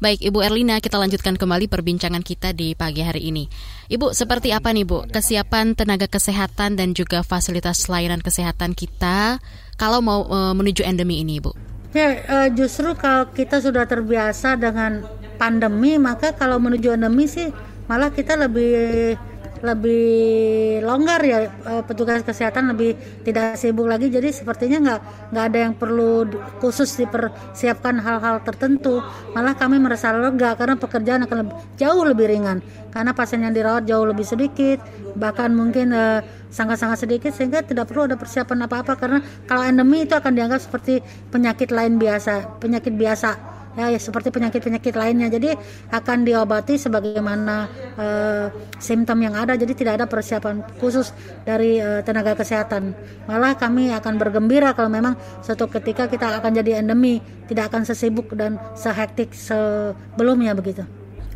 Baik, 0.00 0.32
Ibu 0.32 0.40
Erlina, 0.40 0.80
kita 0.80 0.96
lanjutkan 0.96 1.36
kembali 1.36 1.68
perbincangan 1.68 2.24
kita 2.24 2.56
di 2.56 2.72
pagi 2.72 3.04
hari 3.04 3.28
ini. 3.28 3.44
Ibu, 3.92 4.16
seperti 4.16 4.48
apa 4.48 4.72
nih 4.72 4.88
Bu, 4.88 5.04
kesiapan 5.04 5.76
tenaga 5.76 6.08
kesehatan 6.08 6.72
dan 6.80 6.96
juga 6.96 7.20
fasilitas 7.20 7.84
layanan 7.84 8.24
kesehatan 8.24 8.72
kita 8.72 9.44
kalau 9.76 10.00
mau 10.00 10.24
e, 10.24 10.56
menuju 10.56 10.88
endemi 10.88 11.20
ini, 11.20 11.36
Ibu? 11.36 11.52
Ya, 11.92 12.16
e, 12.16 12.36
justru 12.56 12.96
kalau 12.96 13.28
kita 13.28 13.60
sudah 13.60 13.84
terbiasa 13.84 14.56
dengan 14.56 15.04
pandemi 15.36 16.00
maka 16.00 16.32
kalau 16.32 16.56
menuju 16.56 16.96
endemi 16.96 17.28
sih 17.28 17.52
malah 17.84 18.08
kita 18.08 18.40
lebih 18.40 19.20
lebih 19.60 20.80
longgar 20.80 21.20
ya 21.20 21.52
uh, 21.68 21.82
petugas 21.84 22.24
kesehatan 22.24 22.72
lebih 22.72 22.96
tidak 23.24 23.60
sibuk 23.60 23.84
lagi. 23.86 24.08
Jadi 24.08 24.32
sepertinya 24.32 24.78
nggak 24.80 25.00
nggak 25.32 25.44
ada 25.52 25.58
yang 25.68 25.74
perlu 25.76 26.24
khusus 26.58 26.96
dipersiapkan 26.96 28.00
hal-hal 28.00 28.40
tertentu. 28.40 29.04
Malah 29.36 29.54
kami 29.56 29.76
merasa 29.76 30.12
lega 30.16 30.56
karena 30.56 30.80
pekerjaan 30.80 31.28
akan 31.28 31.36
lebih, 31.46 31.54
jauh 31.76 32.02
lebih 32.04 32.26
ringan. 32.32 32.58
Karena 32.90 33.14
pasien 33.14 33.44
yang 33.44 33.54
dirawat 33.54 33.86
jauh 33.86 34.08
lebih 34.08 34.24
sedikit 34.26 34.80
bahkan 35.14 35.52
mungkin 35.52 35.92
uh, 35.92 36.24
sangat-sangat 36.50 37.06
sedikit 37.06 37.30
sehingga 37.30 37.62
tidak 37.62 37.86
perlu 37.92 38.08
ada 38.08 38.16
persiapan 38.16 38.64
apa-apa. 38.64 38.96
Karena 38.96 39.18
kalau 39.44 39.62
endemi 39.62 40.08
itu 40.08 40.16
akan 40.16 40.32
dianggap 40.32 40.60
seperti 40.64 41.04
penyakit 41.28 41.68
lain 41.68 42.00
biasa 42.00 42.58
penyakit 42.58 42.96
biasa 42.96 43.59
ya, 43.78 43.90
ya 43.90 44.00
seperti 44.00 44.34
penyakit-penyakit 44.34 44.94
lainnya. 44.96 45.28
Jadi 45.30 45.54
akan 45.90 46.26
diobati 46.26 46.74
sebagaimana 46.80 47.56
uh, 47.98 48.46
simptom 48.78 49.18
yang 49.22 49.34
ada. 49.36 49.54
Jadi 49.54 49.72
tidak 49.76 50.02
ada 50.02 50.06
persiapan 50.06 50.62
khusus 50.78 51.14
dari 51.46 51.78
uh, 51.78 52.02
tenaga 52.02 52.34
kesehatan. 52.34 52.94
Malah 53.30 53.54
kami 53.58 53.92
akan 53.94 54.14
bergembira 54.18 54.74
kalau 54.74 54.90
memang 54.90 55.14
suatu 55.44 55.70
ketika 55.70 56.10
kita 56.10 56.40
akan 56.42 56.50
jadi 56.62 56.82
endemi, 56.82 57.22
tidak 57.46 57.70
akan 57.74 57.86
sesibuk 57.86 58.32
dan 58.34 58.58
sehektik 58.74 59.34
sebelumnya 59.34 60.54
begitu. 60.56 60.86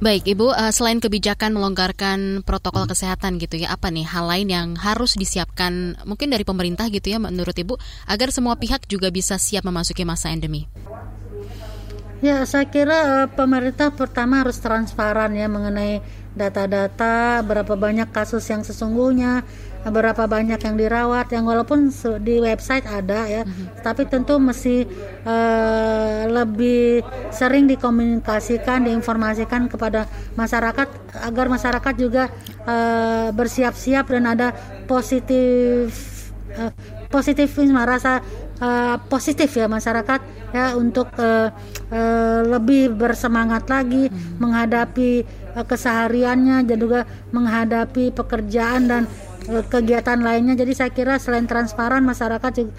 Baik, 0.03 0.27
Ibu, 0.37 0.51
uh, 0.51 0.75
selain 0.75 0.99
kebijakan 0.99 1.55
melonggarkan 1.55 2.43
protokol 2.43 2.85
kesehatan 2.91 3.39
gitu 3.39 3.63
ya, 3.63 3.73
apa 3.73 3.95
nih 3.95 4.03
hal 4.03 4.27
lain 4.27 4.49
yang 4.51 4.69
harus 4.75 5.15
disiapkan 5.15 5.95
mungkin 6.03 6.35
dari 6.35 6.43
pemerintah 6.43 6.91
gitu 6.91 7.15
ya 7.15 7.23
menurut 7.23 7.55
Ibu 7.55 7.79
agar 8.11 8.35
semua 8.35 8.59
pihak 8.59 8.91
juga 8.91 9.15
bisa 9.15 9.39
siap 9.39 9.63
memasuki 9.63 10.03
masa 10.03 10.35
endemi? 10.35 10.67
Ya, 12.25 12.41
saya 12.49 12.65
kira 12.65 12.99
uh, 13.05 13.29
pemerintah 13.29 13.93
pertama 13.93 14.41
harus 14.41 14.57
transparan 14.57 15.37
ya 15.37 15.45
mengenai 15.45 16.01
data-data 16.33 17.45
berapa 17.45 17.77
banyak 17.77 18.09
kasus 18.17 18.49
yang 18.49 18.65
sesungguhnya, 18.65 19.45
berapa 19.85 20.25
banyak 20.25 20.57
yang 20.57 20.77
dirawat, 20.81 21.29
yang 21.37 21.45
walaupun 21.45 21.93
di 22.25 22.41
website 22.41 22.89
ada 22.89 23.29
ya, 23.29 23.43
mm-hmm. 23.45 23.85
tapi 23.85 24.09
tentu 24.09 24.41
mesti 24.41 24.89
uh, 25.29 26.25
lebih 26.33 27.05
sering 27.29 27.69
dikomunikasikan, 27.69 28.89
diinformasikan 28.89 29.69
kepada 29.69 30.09
masyarakat 30.33 30.89
agar 31.29 31.47
masyarakat 31.53 31.95
juga 32.01 32.33
uh, 32.65 33.37
bersiap-siap 33.37 34.09
dan 34.09 34.25
ada 34.33 34.57
positif 34.89 35.93
uh, 36.57 36.73
positivisme 37.13 37.79
rasa 37.79 38.25
uh, 38.61 38.97
positif 39.11 39.51
ya 39.55 39.67
masyarakat 39.67 40.21
ya 40.55 40.79
untuk 40.79 41.11
uh, 41.19 41.51
uh, 41.91 42.41
lebih 42.47 42.95
bersemangat 42.95 43.67
lagi 43.67 44.07
hmm. 44.11 44.39
menghadapi 44.39 45.27
uh, 45.57 45.65
kesehariannya 45.67 46.67
dan 46.67 46.77
juga 46.79 47.01
menghadapi 47.35 48.15
pekerjaan 48.15 48.87
dan 48.87 49.03
uh, 49.51 49.65
kegiatan 49.67 50.21
lainnya. 50.21 50.55
Jadi 50.55 50.73
saya 50.77 50.91
kira 50.93 51.19
selain 51.19 51.49
transparan 51.49 52.07
masyarakat 52.07 52.53
juga 52.55 52.75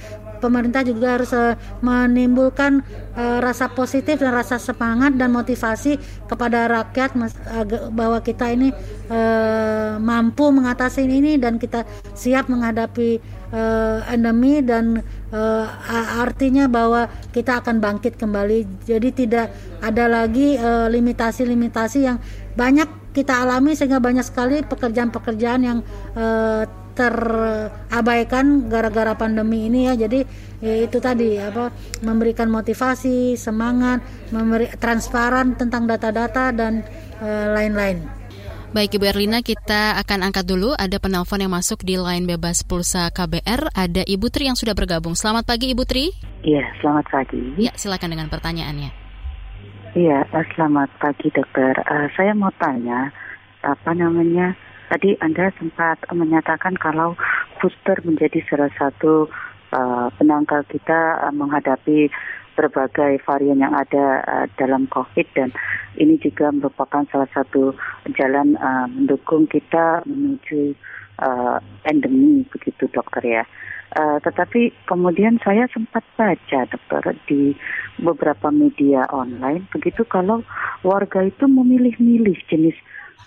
pemerintah 0.45 0.85
juga 0.85 1.17
harus 1.17 1.31
uh, 1.33 1.57
menimbulkan 1.81 2.83
uh, 3.15 3.39
rasa 3.41 3.71
positif 3.71 4.21
dan 4.21 4.35
rasa 4.35 4.59
semangat 4.61 5.15
dan 5.17 5.33
motivasi 5.33 5.97
kepada 6.29 6.69
rakyat 6.69 7.17
mas, 7.17 7.33
uh, 7.49 7.65
bahwa 7.89 8.21
kita 8.21 8.51
ini 8.53 8.69
uh, 9.09 9.97
mampu 9.97 10.53
mengatasi 10.53 11.07
ini 11.07 11.41
dan 11.41 11.57
kita 11.57 11.87
siap 12.13 12.45
menghadapi 12.51 13.17
uh, 13.51 13.99
endemi 14.09 14.63
dan 14.63 15.01
uh, 15.29 15.65
artinya 16.21 16.65
bahwa 16.65 17.09
kita 17.35 17.61
akan 17.61 17.81
bangkit 17.83 18.17
kembali. 18.17 18.85
Jadi 18.87 19.09
tidak 19.13 19.51
ada 19.83 20.05
lagi 20.09 20.57
limitasi-limitasi 20.89 21.99
uh, 22.01 22.05
yang 22.13 22.17
banyak 22.55 22.87
kita 23.13 23.43
alami 23.43 23.75
sehingga 23.75 23.99
banyak 23.99 24.25
sekali 24.25 24.63
pekerjaan-pekerjaan 24.63 25.61
yang 25.61 25.79
uh, 26.15 26.63
terabaikan 26.95 28.71
gara-gara 28.71 29.11
pandemi 29.19 29.67
ini 29.67 29.91
ya. 29.91 29.99
Jadi 29.99 30.23
ya 30.63 30.87
itu 30.87 30.97
tadi 31.03 31.35
apa 31.35 31.69
memberikan 31.99 32.47
motivasi, 32.47 33.35
semangat, 33.35 33.99
memberi 34.31 34.71
transparan 34.79 35.59
tentang 35.59 35.91
data-data 35.91 36.55
dan 36.55 36.87
lain-lain. 37.51 38.24
Baik 38.75 38.99
Ibu 38.99 39.07
Erlina, 39.07 39.39
kita 39.39 39.95
akan 40.03 40.27
angkat 40.27 40.51
dulu 40.51 40.75
ada 40.75 40.99
penelpon 40.99 41.39
yang 41.39 41.55
masuk 41.55 41.87
di 41.87 41.95
line 41.95 42.27
bebas 42.27 42.59
pulsa 42.67 43.07
KBR. 43.07 43.71
Ada 43.71 44.03
Ibu 44.03 44.27
Tri 44.27 44.51
yang 44.51 44.59
sudah 44.59 44.75
bergabung. 44.75 45.15
Selamat 45.15 45.47
pagi 45.47 45.71
Ibu 45.71 45.87
Tri. 45.87 46.11
Iya, 46.43 46.75
selamat 46.83 47.07
pagi. 47.07 47.55
Ya, 47.55 47.71
silakan 47.79 48.11
dengan 48.11 48.27
pertanyaannya. 48.27 48.91
Iya, 49.95 50.27
eh, 50.27 50.47
selamat 50.59 50.91
pagi 50.99 51.31
dokter. 51.31 51.71
Uh, 51.87 52.11
saya 52.19 52.35
mau 52.35 52.51
tanya, 52.59 53.15
apa 53.63 53.95
namanya? 53.95 54.51
Tadi 54.91 55.23
Anda 55.23 55.55
sempat 55.55 56.03
menyatakan 56.11 56.75
kalau 56.75 57.15
booster 57.63 57.95
menjadi 58.03 58.43
salah 58.51 58.75
satu 58.75 59.31
uh, 59.71 60.11
penangkal 60.19 60.67
kita 60.67 61.23
uh, 61.23 61.31
menghadapi 61.31 62.11
berbagai 62.55 63.21
varian 63.27 63.61
yang 63.61 63.75
ada 63.75 64.23
uh, 64.25 64.45
dalam 64.55 64.87
COVID 64.89 65.27
dan 65.35 65.51
ini 65.99 66.19
juga 66.19 66.51
merupakan 66.51 67.03
salah 67.11 67.29
satu 67.35 67.75
jalan 68.15 68.55
uh, 68.59 68.87
mendukung 68.87 69.47
kita 69.47 70.03
menuju 70.07 70.75
uh, 71.19 71.59
endemi 71.87 72.47
begitu 72.49 72.87
dokter 72.91 73.23
ya. 73.23 73.43
Uh, 73.95 74.19
tetapi 74.19 74.75
kemudian 74.89 75.39
saya 75.39 75.71
sempat 75.71 76.03
baca 76.19 76.59
dokter 76.67 77.15
di 77.31 77.55
beberapa 78.01 78.51
media 78.51 79.07
online 79.07 79.71
begitu 79.71 80.03
kalau 80.03 80.43
warga 80.83 81.23
itu 81.23 81.47
memilih-milih 81.47 82.35
jenis 82.51 82.75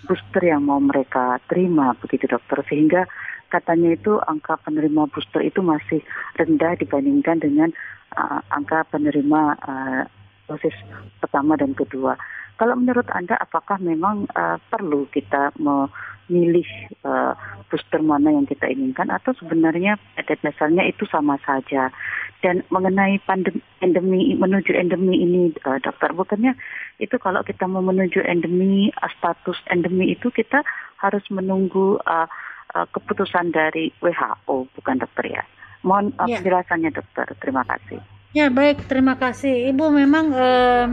booster 0.05 0.45
yang 0.45 0.69
mau 0.69 0.77
mereka 0.77 1.41
terima 1.49 1.97
begitu 1.97 2.29
dokter 2.29 2.61
sehingga 2.69 3.09
katanya 3.49 3.97
itu 3.97 4.21
angka 4.29 4.61
penerima 4.61 5.09
booster 5.09 5.41
itu 5.41 5.65
masih 5.65 6.05
rendah 6.37 6.77
dibandingkan 6.77 7.41
dengan 7.41 7.73
uh, 8.19 8.43
angka 8.51 8.83
penerima 8.91 9.43
uh, 9.63 10.03
dosis 10.51 10.75
pertama 11.23 11.55
dan 11.55 11.79
kedua. 11.79 12.19
Kalau 12.59 12.75
menurut 12.75 13.07
Anda, 13.15 13.39
apakah 13.39 13.79
memang 13.79 14.27
uh, 14.35 14.59
perlu 14.67 15.07
kita 15.15 15.55
memilih 15.63 16.67
uh, 17.07 17.39
booster 17.71 18.03
mana 18.03 18.35
yang 18.35 18.51
kita 18.51 18.67
inginkan 18.67 19.15
atau 19.15 19.31
sebenarnya 19.39 19.95
dasarnya 20.19 20.91
itu 20.91 21.07
sama 21.07 21.39
saja? 21.47 21.95
Dan 22.43 22.67
mengenai 22.71 23.23
pandemi 23.23 23.63
endemi 23.79 24.35
menuju 24.35 24.75
endemi 24.75 25.23
ini, 25.23 25.55
uh, 25.63 25.79
dokter, 25.79 26.11
bukannya 26.11 26.59
itu 26.99 27.15
kalau 27.23 27.47
kita 27.47 27.71
mau 27.71 27.83
menuju 27.83 28.27
endemi, 28.27 28.91
status 29.07 29.59
endemi 29.71 30.19
itu 30.19 30.27
kita 30.35 30.67
harus 30.99 31.23
menunggu 31.31 32.03
uh, 32.11 32.27
uh, 32.75 32.87
keputusan 32.91 33.55
dari 33.55 33.95
WHO, 34.03 34.67
bukan 34.75 34.99
dokter 34.99 35.31
ya? 35.31 35.43
Mohon 35.89 36.13
uh, 36.21 36.29
ya. 36.29 36.45
penjelasannya 36.45 36.91
dokter. 36.93 37.27
Terima 37.41 37.65
kasih. 37.65 37.99
Ya 38.37 38.53
baik, 38.53 38.85
terima 38.93 39.17
kasih. 39.17 39.73
Ibu 39.73 39.89
memang 39.89 40.27
um, 40.37 40.91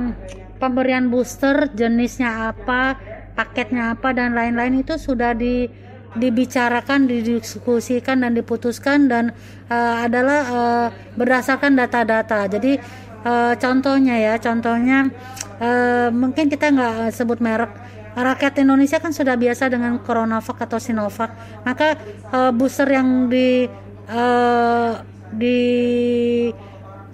pemberian 0.55 1.11
booster 1.11 1.67
jenisnya 1.75 2.55
apa, 2.55 2.95
paketnya 3.35 3.91
apa 3.91 4.15
dan 4.15 4.31
lain-lain 4.31 4.79
itu 4.79 4.95
sudah 4.95 5.35
di 5.35 5.67
dibicarakan, 6.15 7.11
didiskusikan 7.11 8.23
dan 8.23 8.31
diputuskan 8.31 9.11
dan 9.11 9.35
uh, 9.67 10.07
adalah 10.07 10.41
uh, 10.47 10.87
berdasarkan 11.19 11.75
data-data. 11.75 12.47
Jadi 12.47 12.79
uh, 13.27 13.53
contohnya 13.59 14.15
ya, 14.15 14.33
contohnya 14.39 15.11
uh, 15.59 16.07
mungkin 16.15 16.47
kita 16.47 16.71
nggak 16.71 17.11
sebut 17.11 17.43
merek. 17.43 17.71
Rakyat 18.15 18.63
Indonesia 18.63 18.95
kan 19.03 19.11
sudah 19.11 19.35
biasa 19.35 19.67
dengan 19.67 19.99
Coronavac 19.99 20.55
atau 20.55 20.79
Sinovac. 20.79 21.35
Maka 21.67 21.99
uh, 22.31 22.55
booster 22.55 22.87
yang 22.87 23.27
di 23.27 23.67
uh, 24.09 25.01
di 25.35 25.61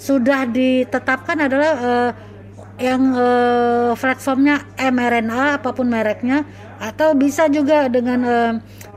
sudah 0.01 0.49
ditetapkan 0.49 1.38
adalah 1.45 1.71
uh, 1.77 2.12
yang 2.82 3.13
uh, 3.13 3.93
platformnya 3.93 4.65
mRNA 4.80 5.62
apa 5.62 5.69
pun 5.69 5.86
mereknya 5.86 6.41
atau 6.82 7.13
bisa 7.13 7.45
juga 7.45 7.86
dengan 7.86 8.19
uh, 8.25 8.54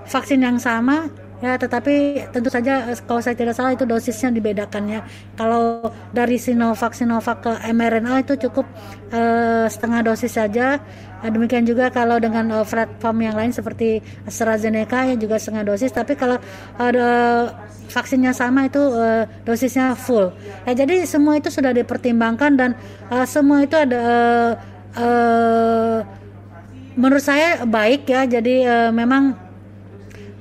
vaksin 0.08 0.40
yang 0.40 0.56
sama 0.56 1.12
ya 1.44 1.60
tetapi 1.60 2.24
tentu 2.32 2.48
saja 2.48 2.96
kalau 3.04 3.20
saya 3.20 3.36
tidak 3.36 3.52
salah 3.52 3.76
itu 3.76 3.84
dosisnya 3.84 4.32
dibedakan 4.32 4.82
ya 4.88 5.00
kalau 5.36 5.92
dari 6.16 6.40
Sinovac 6.40 6.96
Sinovac 6.96 7.44
ke 7.44 7.52
mRNA 7.68 8.24
itu 8.24 8.48
cukup 8.48 8.64
uh, 9.12 9.68
setengah 9.68 10.00
dosis 10.00 10.32
saja 10.32 10.80
Nah, 11.24 11.32
demikian 11.32 11.64
juga 11.64 11.88
kalau 11.88 12.20
dengan 12.20 12.44
uh, 12.52 12.68
platform 12.68 13.24
yang 13.24 13.32
lain 13.32 13.48
seperti 13.48 14.04
AstraZeneca 14.28 15.08
yang 15.08 15.16
juga 15.16 15.40
setengah 15.40 15.72
dosis, 15.72 15.88
tapi 15.88 16.20
kalau 16.20 16.36
ada 16.76 17.08
vaksinnya 17.88 18.36
sama 18.36 18.68
itu 18.68 18.76
uh, 18.76 19.24
dosisnya 19.48 19.96
full. 19.96 20.36
Ya, 20.68 20.76
jadi 20.84 21.08
semua 21.08 21.40
itu 21.40 21.48
sudah 21.48 21.72
dipertimbangkan 21.72 22.60
dan 22.60 22.70
uh, 23.08 23.24
semua 23.24 23.64
itu 23.64 23.72
ada 23.72 23.96
uh, 24.04 24.50
uh, 25.00 25.98
menurut 26.92 27.24
saya 27.24 27.64
baik 27.64 28.04
ya. 28.04 28.28
Jadi 28.28 28.68
uh, 28.68 28.92
memang 28.92 29.32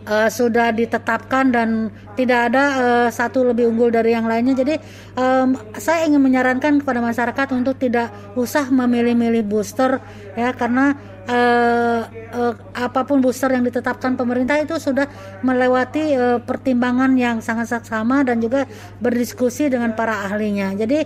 uh, 0.07 0.29
sudah 0.29 0.71
ditetapkan 0.75 1.51
dan 1.51 1.91
tidak 2.13 2.51
ada 2.51 2.63
uh, 2.77 3.09
satu 3.09 3.47
lebih 3.51 3.69
unggul 3.71 3.89
dari 3.89 4.15
yang 4.15 4.27
lainnya. 4.27 4.55
Jadi 4.55 4.75
um, 5.15 5.55
saya 5.79 6.07
ingin 6.07 6.21
menyarankan 6.21 6.83
kepada 6.83 6.99
masyarakat 6.99 7.47
untuk 7.55 7.79
tidak 7.79 8.11
usah 8.35 8.67
memilih-milih 8.69 9.43
booster 9.47 9.99
ya 10.33 10.51
karena 10.53 10.95
uh, 11.27 12.01
uh, 12.35 12.53
apa 12.75 13.01
pun 13.07 13.23
booster 13.23 13.51
yang 13.51 13.63
ditetapkan 13.63 14.19
pemerintah 14.19 14.59
itu 14.59 14.75
sudah 14.79 15.07
melewati 15.41 16.15
uh, 16.15 16.39
pertimbangan 16.43 17.15
yang 17.15 17.39
sangat 17.39 17.71
saksama 17.71 18.23
dan 18.27 18.39
juga 18.43 18.67
berdiskusi 18.99 19.71
dengan 19.71 19.95
para 19.95 20.27
ahlinya. 20.27 20.75
Jadi 20.75 21.05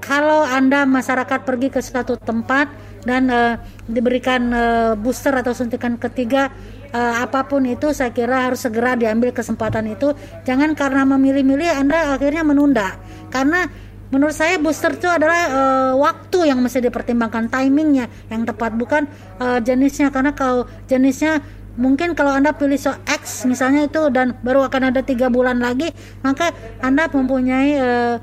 kalau 0.00 0.48
Anda 0.48 0.88
masyarakat 0.88 1.44
pergi 1.44 1.68
ke 1.68 1.84
suatu 1.84 2.16
tempat 2.16 2.72
dan 3.04 3.28
uh, 3.28 3.60
diberikan 3.84 4.42
uh, 4.48 4.92
booster 4.96 5.36
atau 5.36 5.52
suntikan 5.52 6.00
ketiga 6.00 6.48
uh, 6.94 7.14
apa 7.26 7.50
pun 7.50 7.66
itu 7.66 7.90
saya 7.90 8.14
kira 8.14 8.46
harus 8.46 8.62
segera 8.62 8.94
diambil 8.94 9.34
kesempatan 9.34 9.90
itu. 9.90 10.14
Jangan 10.46 10.78
karena 10.78 11.02
memilih-milih 11.02 11.66
Anda 11.74 12.14
akhirnya 12.14 12.46
menunda. 12.46 12.94
Karena 13.34 13.66
menurut 14.14 14.36
saya 14.36 14.62
booster 14.62 14.94
itu 14.94 15.10
adalah 15.10 15.40
uh, 15.50 15.92
waktu 15.98 16.46
yang 16.54 16.62
mesti 16.62 16.78
dipertimbangkan 16.78 17.50
timingnya 17.50 18.06
yang 18.30 18.46
tepat 18.46 18.78
bukan 18.78 19.10
uh, 19.42 19.58
jenisnya 19.58 20.14
karena 20.14 20.30
kalau 20.30 20.70
jenisnya 20.86 21.42
mungkin 21.74 22.14
kalau 22.14 22.30
anda 22.30 22.54
pilih 22.54 22.78
so 22.78 22.94
X 23.10 23.42
misalnya 23.50 23.90
itu 23.90 24.06
dan 24.14 24.38
baru 24.46 24.70
akan 24.70 24.94
ada 24.94 25.02
tiga 25.02 25.26
bulan 25.26 25.58
lagi 25.58 25.90
maka 26.22 26.54
anda 26.78 27.10
mempunyai 27.10 27.74
uh, 27.74 28.16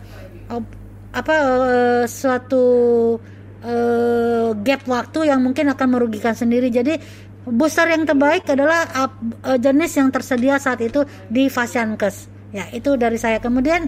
apa 1.11 1.35
uh, 1.35 2.03
suatu 2.07 2.63
uh, 3.59 4.55
gap 4.63 4.87
waktu 4.87 5.27
yang 5.27 5.43
mungkin 5.43 5.67
akan 5.67 5.87
merugikan 5.91 6.31
sendiri 6.31 6.71
jadi 6.71 6.95
booster 7.45 7.89
yang 7.89 8.05
terbaik 8.05 8.45
adalah 8.49 8.85
uh, 8.93 9.57
jenis 9.57 9.97
yang 9.97 10.09
tersedia 10.13 10.61
saat 10.61 10.81
itu 10.81 11.05
di 11.27 11.49
Fasiankes 11.49 12.29
ya 12.51 12.67
itu 12.75 12.99
dari 12.99 13.15
saya 13.15 13.39
kemudian 13.39 13.87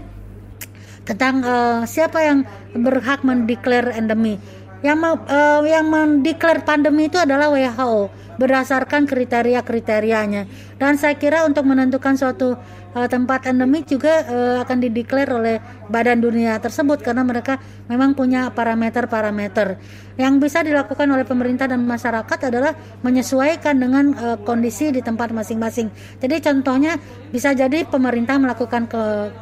tentang 1.03 1.43
uh, 1.43 1.81
siapa 1.83 2.19
yang 2.23 2.47
berhak 2.73 3.21
mendeklar 3.27 3.91
endemi. 3.91 4.39
Yang 4.83 5.15
uh, 5.31 5.63
yang 5.63 5.87
mendeklar 5.87 6.63
pandemi 6.67 7.07
itu 7.07 7.15
adalah 7.15 7.47
WHO 7.47 8.11
berdasarkan 8.35 9.07
kriteria-kriterianya. 9.07 10.43
Dan 10.75 10.99
saya 10.99 11.15
kira 11.15 11.47
untuk 11.47 11.63
menentukan 11.63 12.19
suatu 12.19 12.59
uh, 12.93 13.07
tempat 13.09 13.49
endemik 13.49 13.89
juga 13.89 14.23
uh, 14.25 14.57
akan 14.63 14.77
dideklar 14.79 15.27
oleh 15.33 15.57
badan 15.89 16.21
dunia 16.21 16.57
tersebut 16.61 17.01
karena 17.01 17.25
mereka 17.25 17.59
memang 17.89 18.13
punya 18.13 18.49
parameter-parameter. 18.53 19.77
Yang 20.13 20.33
bisa 20.45 20.61
dilakukan 20.61 21.09
oleh 21.09 21.25
pemerintah 21.25 21.65
dan 21.65 21.81
masyarakat 21.83 22.53
adalah 22.53 22.77
menyesuaikan 23.01 23.75
dengan 23.81 24.13
uh, 24.13 24.37
kondisi 24.45 24.93
di 24.93 25.01
tempat 25.01 25.33
masing-masing. 25.33 25.89
Jadi 26.21 26.35
contohnya 26.39 27.01
bisa 27.33 27.51
jadi 27.57 27.83
pemerintah 27.89 28.37
melakukan 28.37 28.85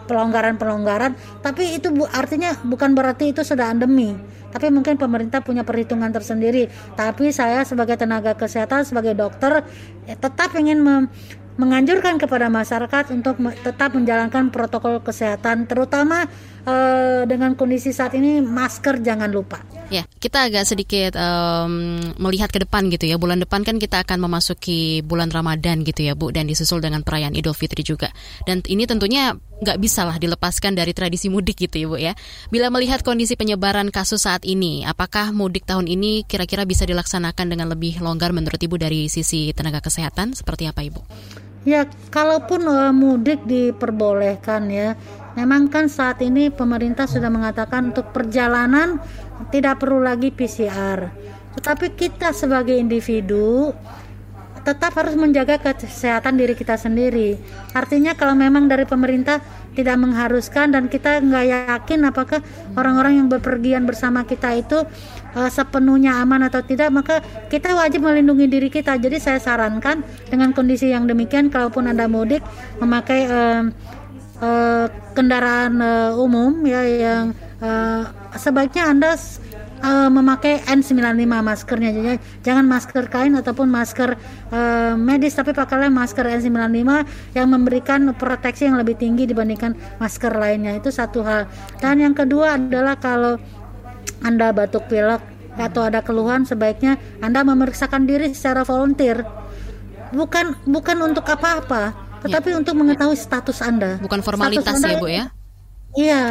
pelonggaran-pelonggaran, 0.07 1.43
tapi 1.43 1.75
itu 1.75 1.91
bu 1.91 2.07
artinya 2.07 2.55
bukan 2.63 2.95
berarti 2.95 3.35
itu 3.35 3.43
sudah 3.43 3.67
endemi. 3.67 4.15
Tapi 4.51 4.67
mungkin 4.67 4.99
pemerintah 4.99 5.39
punya 5.39 5.63
perhitungan 5.63 6.11
tersendiri. 6.11 6.67
Tapi 6.95 7.31
saya 7.31 7.63
sebagai 7.63 7.95
tenaga 7.95 8.35
kesehatan, 8.35 8.83
sebagai 8.83 9.15
dokter, 9.15 9.63
ya 10.03 10.15
tetap 10.19 10.51
ingin 10.59 10.83
menganjurkan 11.61 12.17
kepada 12.17 12.49
masyarakat 12.49 13.13
untuk 13.13 13.37
tetap 13.61 13.93
menjalankan 13.93 14.49
protokol 14.49 14.97
kesehatan 15.05 15.69
terutama 15.69 16.25
uh, 16.65 17.23
dengan 17.29 17.53
kondisi 17.53 17.93
saat 17.93 18.17
ini 18.17 18.41
masker 18.41 19.01
jangan 19.05 19.29
lupa. 19.29 19.61
Ya, 19.91 20.07
kita 20.23 20.47
agak 20.47 20.63
sedikit 20.63 21.19
um, 21.19 21.99
melihat 22.15 22.47
ke 22.47 22.63
depan 22.63 22.87
gitu 22.87 23.05
ya. 23.11 23.19
Bulan 23.19 23.43
depan 23.43 23.67
kan 23.67 23.75
kita 23.75 24.07
akan 24.07 24.23
memasuki 24.23 25.03
bulan 25.03 25.27
Ramadan 25.29 25.83
gitu 25.83 26.07
ya, 26.07 26.15
Bu, 26.15 26.31
dan 26.31 26.47
disusul 26.47 26.79
dengan 26.79 27.03
perayaan 27.03 27.35
Idul 27.35 27.53
Fitri 27.53 27.83
juga. 27.83 28.07
Dan 28.47 28.63
ini 28.71 28.87
tentunya 28.87 29.35
nggak 29.61 29.77
bisa 29.77 30.07
lah 30.07 30.17
dilepaskan 30.17 30.73
dari 30.73 30.95
tradisi 30.95 31.27
mudik 31.27 31.59
gitu 31.59 31.75
ya, 31.75 31.87
Bu 31.91 31.97
ya. 31.99 32.13
Bila 32.47 32.71
melihat 32.71 33.03
kondisi 33.03 33.35
penyebaran 33.35 33.91
kasus 33.91 34.23
saat 34.23 34.47
ini, 34.47 34.87
apakah 34.87 35.35
mudik 35.35 35.67
tahun 35.67 35.91
ini 35.91 36.23
kira-kira 36.23 36.63
bisa 36.63 36.87
dilaksanakan 36.87 37.51
dengan 37.51 37.67
lebih 37.67 37.99
longgar 37.99 38.31
menurut 38.31 38.63
Ibu 38.63 38.79
dari 38.79 39.11
sisi 39.11 39.51
tenaga 39.51 39.83
kesehatan? 39.83 40.39
Seperti 40.39 40.71
apa, 40.71 40.87
Ibu? 40.87 41.03
Ya, 41.61 41.85
kalaupun 42.09 42.65
uh, 42.65 42.89
mudik 42.89 43.45
diperbolehkan 43.45 44.65
ya, 44.73 44.97
memang 45.37 45.69
kan 45.69 45.85
saat 45.85 46.17
ini 46.25 46.49
pemerintah 46.49 47.05
sudah 47.05 47.29
mengatakan 47.29 47.93
untuk 47.93 48.09
perjalanan 48.09 48.97
tidak 49.53 49.77
perlu 49.77 50.01
lagi 50.01 50.33
PCR. 50.33 51.13
Tetapi 51.53 51.93
kita 51.93 52.33
sebagai 52.33 52.73
individu 52.73 53.69
tetap 54.61 54.93
harus 54.93 55.17
menjaga 55.17 55.57
kesehatan 55.57 56.37
diri 56.37 56.53
kita 56.53 56.77
sendiri. 56.77 57.37
Artinya 57.73 58.13
kalau 58.13 58.37
memang 58.37 58.69
dari 58.69 58.85
pemerintah 58.85 59.41
tidak 59.73 59.97
mengharuskan 59.97 60.75
dan 60.75 60.85
kita 60.85 61.17
nggak 61.23 61.45
yakin 61.49 61.99
apakah 62.05 62.39
orang-orang 62.77 63.23
yang 63.23 63.27
berpergian 63.31 63.89
bersama 63.89 64.27
kita 64.27 64.53
itu 64.53 64.85
uh, 65.35 65.49
sepenuhnya 65.51 66.19
aman 66.21 66.47
atau 66.47 66.61
tidak, 66.63 66.89
maka 66.91 67.19
kita 67.47 67.73
wajib 67.75 68.03
melindungi 68.05 68.47
diri 68.47 68.69
kita. 68.71 68.97
Jadi 68.97 69.17
saya 69.17 69.39
sarankan 69.39 70.03
dengan 70.27 70.51
kondisi 70.51 70.91
yang 70.91 71.07
demikian, 71.07 71.51
kalaupun 71.51 71.87
anda 71.87 72.07
mudik 72.07 72.43
memakai 72.79 73.27
uh, 73.27 73.63
uh, 74.41 74.85
kendaraan 75.13 75.79
uh, 75.79 76.11
umum 76.17 76.65
ya 76.65 76.81
yang 76.83 77.25
uh, 77.61 78.07
sebaiknya 78.35 78.89
anda 78.89 79.13
uh, 79.83 80.09
memakai 80.09 80.61
N95 80.65 81.25
maskernya. 81.27 81.91
Jadi 81.91 82.15
jangan 82.45 82.65
masker 82.65 83.05
kain 83.09 83.33
ataupun 83.37 83.67
masker 83.67 84.15
uh, 84.53 84.93
medis 84.95 85.35
tapi 85.35 85.51
pakailah 85.51 85.91
masker 85.91 86.25
N95 86.25 86.81
yang 87.37 87.47
memberikan 87.49 88.13
proteksi 88.15 88.69
yang 88.69 88.77
lebih 88.79 88.95
tinggi 88.97 89.27
dibandingkan 89.29 89.75
masker 90.01 90.31
lainnya. 90.33 90.77
Itu 90.77 90.93
satu 90.93 91.25
hal. 91.25 91.49
Dan 91.81 92.01
yang 92.01 92.15
kedua 92.17 92.57
adalah 92.57 92.97
kalau 92.97 93.37
anda 94.21 94.53
batuk 94.53 94.85
pilek 94.87 95.21
atau 95.59 95.83
ada 95.83 95.99
keluhan 95.99 96.47
sebaiknya 96.47 96.95
Anda 97.19 97.43
memeriksakan 97.43 98.07
diri 98.07 98.31
secara 98.31 98.63
volunteer. 98.63 99.27
Bukan 100.15 100.63
bukan 100.67 100.97
untuk 101.03 101.27
apa-apa 101.27 101.91
tetapi 102.21 102.53
ya. 102.53 102.55
untuk 102.61 102.77
mengetahui 102.77 103.17
status 103.17 103.59
Anda. 103.65 103.97
Bukan 103.97 104.21
formalitas 104.21 104.77
anda, 104.77 104.93
ya 104.93 105.01
Bu 105.01 105.07
ya? 105.09 105.25
Iya, 105.91 106.21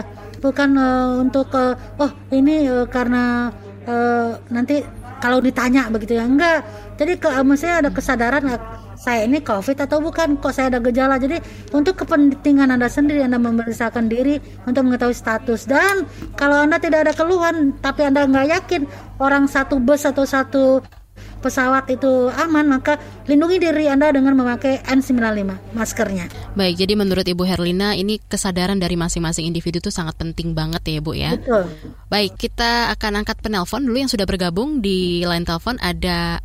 bukan 0.40 0.70
uh, 0.78 1.20
untuk 1.20 1.52
uh, 1.52 1.76
oh 2.00 2.10
ini 2.32 2.64
uh, 2.70 2.86
karena 2.88 3.52
uh, 3.84 4.40
nanti 4.48 4.80
kalau 5.20 5.38
ditanya 5.38 5.86
begitu 5.92 6.16
ya 6.16 6.24
enggak. 6.24 6.64
Jadi 6.96 7.12
ke 7.20 7.28
uh, 7.28 7.44
maksudnya 7.44 7.84
ada 7.84 7.90
kesadaran 7.92 8.44
uh, 8.48 8.60
saya 9.00 9.24
ini 9.24 9.40
COVID 9.40 9.80
atau 9.80 10.00
bukan 10.00 10.36
kok 10.40 10.52
saya 10.52 10.72
ada 10.72 10.80
gejala. 10.80 11.20
Jadi 11.20 11.40
untuk 11.76 12.04
kepentingan 12.04 12.72
Anda 12.72 12.88
sendiri 12.88 13.24
Anda 13.24 13.40
memeriksakan 13.40 14.08
diri 14.08 14.40
untuk 14.64 14.88
mengetahui 14.88 15.16
status 15.16 15.68
dan 15.68 16.08
kalau 16.36 16.64
Anda 16.64 16.80
tidak 16.80 17.08
ada 17.08 17.12
keluhan 17.12 17.76
tapi 17.80 18.08
Anda 18.08 18.24
nggak 18.26 18.46
yakin 18.48 18.82
orang 19.20 19.48
satu 19.48 19.80
bus 19.80 20.08
atau 20.08 20.24
satu 20.24 20.64
pesawat 21.40 21.88
itu 21.88 22.28
aman, 22.30 22.68
maka 22.68 23.00
lindungi 23.24 23.58
diri 23.58 23.88
Anda 23.88 24.12
dengan 24.12 24.36
memakai 24.36 24.84
N95 24.84 25.74
maskernya. 25.74 26.28
Baik, 26.54 26.84
jadi 26.84 26.92
menurut 26.94 27.24
Ibu 27.24 27.42
Herlina 27.48 27.96
ini 27.96 28.20
kesadaran 28.20 28.76
dari 28.76 28.94
masing-masing 28.94 29.48
individu 29.48 29.80
itu 29.80 29.88
sangat 29.88 30.20
penting 30.20 30.52
banget 30.52 30.84
ya 30.86 31.00
Bu 31.00 31.16
ya. 31.16 31.34
Betul. 31.34 31.66
Baik, 32.12 32.36
kita 32.36 32.92
akan 32.94 33.24
angkat 33.24 33.40
penelpon 33.40 33.88
dulu 33.88 33.96
yang 33.98 34.12
sudah 34.12 34.28
bergabung 34.28 34.84
di 34.84 35.24
line 35.24 35.48
telepon 35.48 35.80
ada 35.80 36.38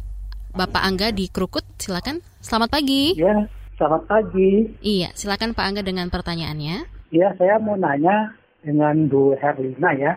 Bapak 0.55 0.81
Angga 0.81 1.11
di 1.11 1.27
Krukut, 1.27 1.67
silakan. 1.77 2.23
Selamat 2.39 2.71
pagi. 2.71 3.19
Ya, 3.19 3.51
selamat 3.75 4.07
pagi. 4.07 4.79
Iya, 4.79 5.11
silakan 5.13 5.51
Pak 5.51 5.65
Angga 5.67 5.83
dengan 5.83 6.07
pertanyaannya. 6.07 6.87
Iya, 7.11 7.35
saya 7.35 7.59
mau 7.59 7.75
nanya 7.75 8.33
dengan 8.63 9.11
Bu 9.11 9.37
Herlina 9.37 9.93
ya 9.93 10.15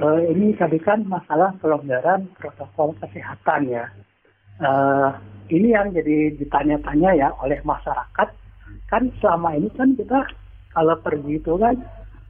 uh, 0.00 0.20
ini 0.24 0.54
tadi 0.58 0.78
kan 0.82 1.06
masalah 1.06 1.54
pelonggaran 1.58 2.30
protokol 2.38 2.94
kesehatan 3.02 3.70
ya. 3.70 3.84
Uh, 4.62 5.10
ini 5.50 5.74
yang 5.74 5.90
jadi 5.90 6.34
ditanya-tanya 6.38 7.10
ya 7.14 7.28
oleh 7.42 7.58
masyarakat. 7.66 8.28
Kan 8.90 9.02
selama 9.20 9.58
ini 9.58 9.68
kan 9.74 9.92
kita 9.98 10.24
kalau 10.74 10.96
pergi 11.02 11.38
itu 11.38 11.54
kan 11.58 11.76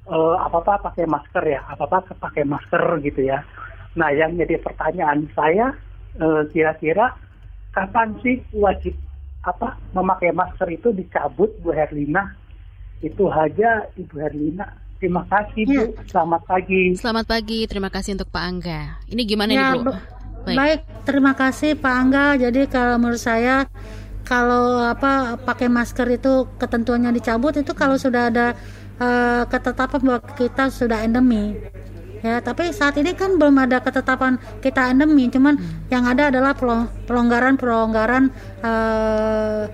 uh, 0.09 0.37
apa-apa 0.45 0.91
pakai 0.93 1.05
masker 1.09 1.45
ya, 1.45 1.61
apa-apa 1.69 2.17
pakai 2.17 2.45
masker 2.45 3.01
gitu 3.05 3.29
ya. 3.29 3.45
Nah 3.95 4.11
yang 4.11 4.35
jadi 4.35 4.59
pertanyaan 4.59 5.31
saya 5.33 5.71
kira-kira 6.55 7.11
kapan 7.75 8.15
sih 8.23 8.39
wajib 8.55 8.95
apa 9.43 9.75
memakai 9.91 10.31
masker 10.31 10.71
itu 10.71 10.95
dicabut 10.95 11.51
Bu 11.59 11.75
Herlina? 11.75 12.39
Itu 13.03 13.27
aja 13.27 13.83
Ibu 13.99 14.15
Herlina. 14.23 14.67
Terima 15.05 15.21
kasih 15.29 15.63
Bu. 15.69 15.73
Ya. 15.77 15.85
Selamat 16.09 16.43
pagi. 16.49 16.83
Selamat 16.97 17.25
pagi. 17.29 17.59
Terima 17.69 17.93
kasih 17.93 18.17
untuk 18.17 18.33
Pak 18.33 18.41
Angga. 18.41 18.81
Ini 19.05 19.23
gimana 19.29 19.51
ya, 19.53 19.77
nih 19.77 19.85
Bu? 19.85 19.93
Baik. 20.49 20.57
Baik, 20.57 20.81
terima 21.05 21.33
kasih 21.37 21.71
Pak 21.77 21.93
Angga. 21.93 22.27
Jadi 22.41 22.61
kalau 22.73 22.97
menurut 22.97 23.21
saya 23.21 23.69
kalau 24.25 24.81
apa 24.81 25.37
pakai 25.45 25.69
masker 25.69 26.09
itu 26.09 26.49
ketentuannya 26.57 27.13
dicabut 27.13 27.53
itu 27.53 27.77
kalau 27.77 28.01
sudah 28.01 28.33
ada 28.33 28.57
uh, 28.97 29.45
ketetapan 29.45 30.01
bahwa 30.01 30.21
kita 30.33 30.73
sudah 30.73 31.05
endemi 31.05 31.61
ya 32.25 32.41
tapi 32.41 32.73
saat 32.73 32.97
ini 32.97 33.13
kan 33.13 33.37
belum 33.37 33.61
ada 33.61 33.85
ketetapan 33.85 34.41
kita 34.65 34.89
endemi 34.89 35.29
cuman 35.29 35.61
hmm. 35.61 35.93
yang 35.93 36.09
ada 36.09 36.33
adalah 36.33 36.57
pelonggaran 37.05 37.61
pelonggaran 37.61 38.33
uh, 38.65 39.69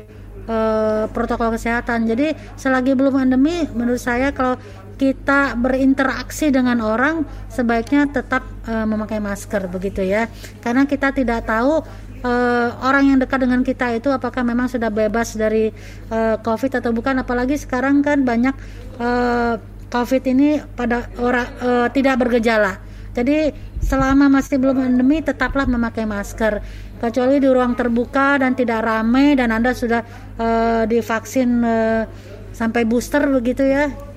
uh, 0.50 1.06
protokol 1.14 1.54
kesehatan 1.54 2.10
jadi 2.10 2.34
selagi 2.58 2.98
belum 2.98 3.22
endemi 3.22 3.70
menurut 3.70 4.02
saya 4.02 4.34
kalau 4.34 4.58
kita 5.00 5.56
berinteraksi 5.56 6.52
dengan 6.52 6.84
orang 6.84 7.24
sebaiknya 7.48 8.04
tetap 8.12 8.44
uh, 8.68 8.84
memakai 8.84 9.16
masker 9.16 9.64
begitu 9.72 10.04
ya. 10.04 10.28
Karena 10.60 10.84
kita 10.84 11.16
tidak 11.16 11.48
tahu 11.48 11.80
uh, 12.20 12.68
orang 12.84 13.08
yang 13.08 13.16
dekat 13.16 13.40
dengan 13.40 13.64
kita 13.64 13.96
itu 13.96 14.12
apakah 14.12 14.44
memang 14.44 14.68
sudah 14.68 14.92
bebas 14.92 15.40
dari 15.40 15.72
uh, 16.12 16.36
COVID 16.44 16.84
atau 16.84 16.92
bukan. 16.92 17.16
Apalagi 17.16 17.56
sekarang 17.56 18.04
kan 18.04 18.28
banyak 18.28 18.52
uh, 19.00 19.56
COVID 19.88 20.22
ini 20.28 20.60
pada 20.76 21.08
orang 21.16 21.48
uh, 21.64 21.88
tidak 21.88 22.20
bergejala. 22.20 22.76
Jadi 23.16 23.56
selama 23.80 24.28
masih 24.28 24.60
belum 24.60 24.84
endemi 24.84 25.24
tetaplah 25.24 25.64
memakai 25.64 26.04
masker. 26.04 26.60
Kecuali 27.00 27.40
di 27.40 27.48
ruang 27.48 27.72
terbuka 27.72 28.36
dan 28.36 28.52
tidak 28.52 28.84
ramai 28.84 29.32
dan 29.32 29.48
anda 29.48 29.72
sudah 29.72 30.04
uh, 30.36 30.84
divaksin 30.84 31.64
uh, 31.64 32.04
sampai 32.52 32.84
booster 32.84 33.24
begitu 33.24 33.64
ya 33.64 34.09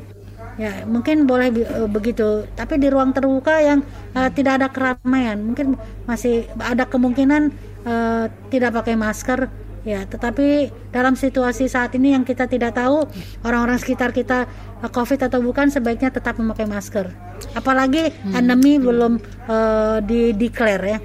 ya 0.58 0.86
mungkin 0.86 1.26
boleh 1.26 1.50
uh, 1.66 1.90
begitu. 1.90 2.46
Tapi 2.54 2.78
di 2.78 2.88
ruang 2.90 3.14
terbuka 3.14 3.60
yang 3.62 3.82
uh, 4.14 4.30
tidak 4.30 4.62
ada 4.62 4.68
keramaian. 4.70 5.38
Mungkin 5.42 5.78
masih 6.06 6.50
ada 6.62 6.86
kemungkinan 6.86 7.50
uh, 7.86 8.26
tidak 8.50 8.84
pakai 8.84 8.96
masker. 8.98 9.50
Ya 9.84 10.08
tetapi 10.08 10.72
dalam 10.96 11.20
situasi 11.20 11.68
saat 11.68 11.92
ini 12.00 12.16
yang 12.16 12.24
kita 12.24 12.48
tidak 12.48 12.80
tahu 12.80 13.04
orang-orang 13.44 13.76
sekitar 13.76 14.16
kita 14.16 14.48
uh, 14.80 14.88
covid 14.88 15.20
atau 15.20 15.44
bukan 15.44 15.68
sebaiknya 15.68 16.14
tetap 16.14 16.40
memakai 16.40 16.70
masker. 16.70 17.12
Apalagi 17.52 18.14
hmm. 18.14 18.38
endemi 18.38 18.80
belum 18.80 19.20
uh, 19.50 20.00
di 20.00 20.32
declare 20.32 20.86
ya. 20.88 21.00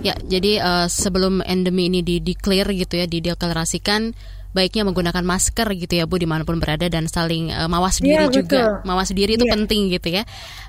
Ya 0.00 0.14
jadi 0.16 0.60
uh, 0.64 0.86
sebelum 0.88 1.44
endemi 1.44 1.92
ini 1.92 2.00
di 2.00 2.24
declare 2.24 2.72
gitu 2.72 3.00
ya 3.00 3.04
dideklarasikan 3.04 4.16
baiknya 4.50 4.82
menggunakan 4.82 5.22
masker 5.22 5.68
gitu 5.78 6.02
ya 6.02 6.04
Bu 6.10 6.18
di 6.18 6.26
mana 6.26 6.42
pun 6.42 6.58
berada 6.58 6.86
dan 6.90 7.06
saling 7.06 7.54
uh, 7.54 7.70
mawas 7.70 8.02
iya, 8.02 8.04
diri 8.04 8.24
ya, 8.26 8.34
juga 8.34 8.62
mawas 8.82 9.10
diri 9.14 9.38
itu 9.38 9.46
ya. 9.46 9.52
penting 9.54 9.80
gitu 9.94 10.08
ya. 10.10 10.22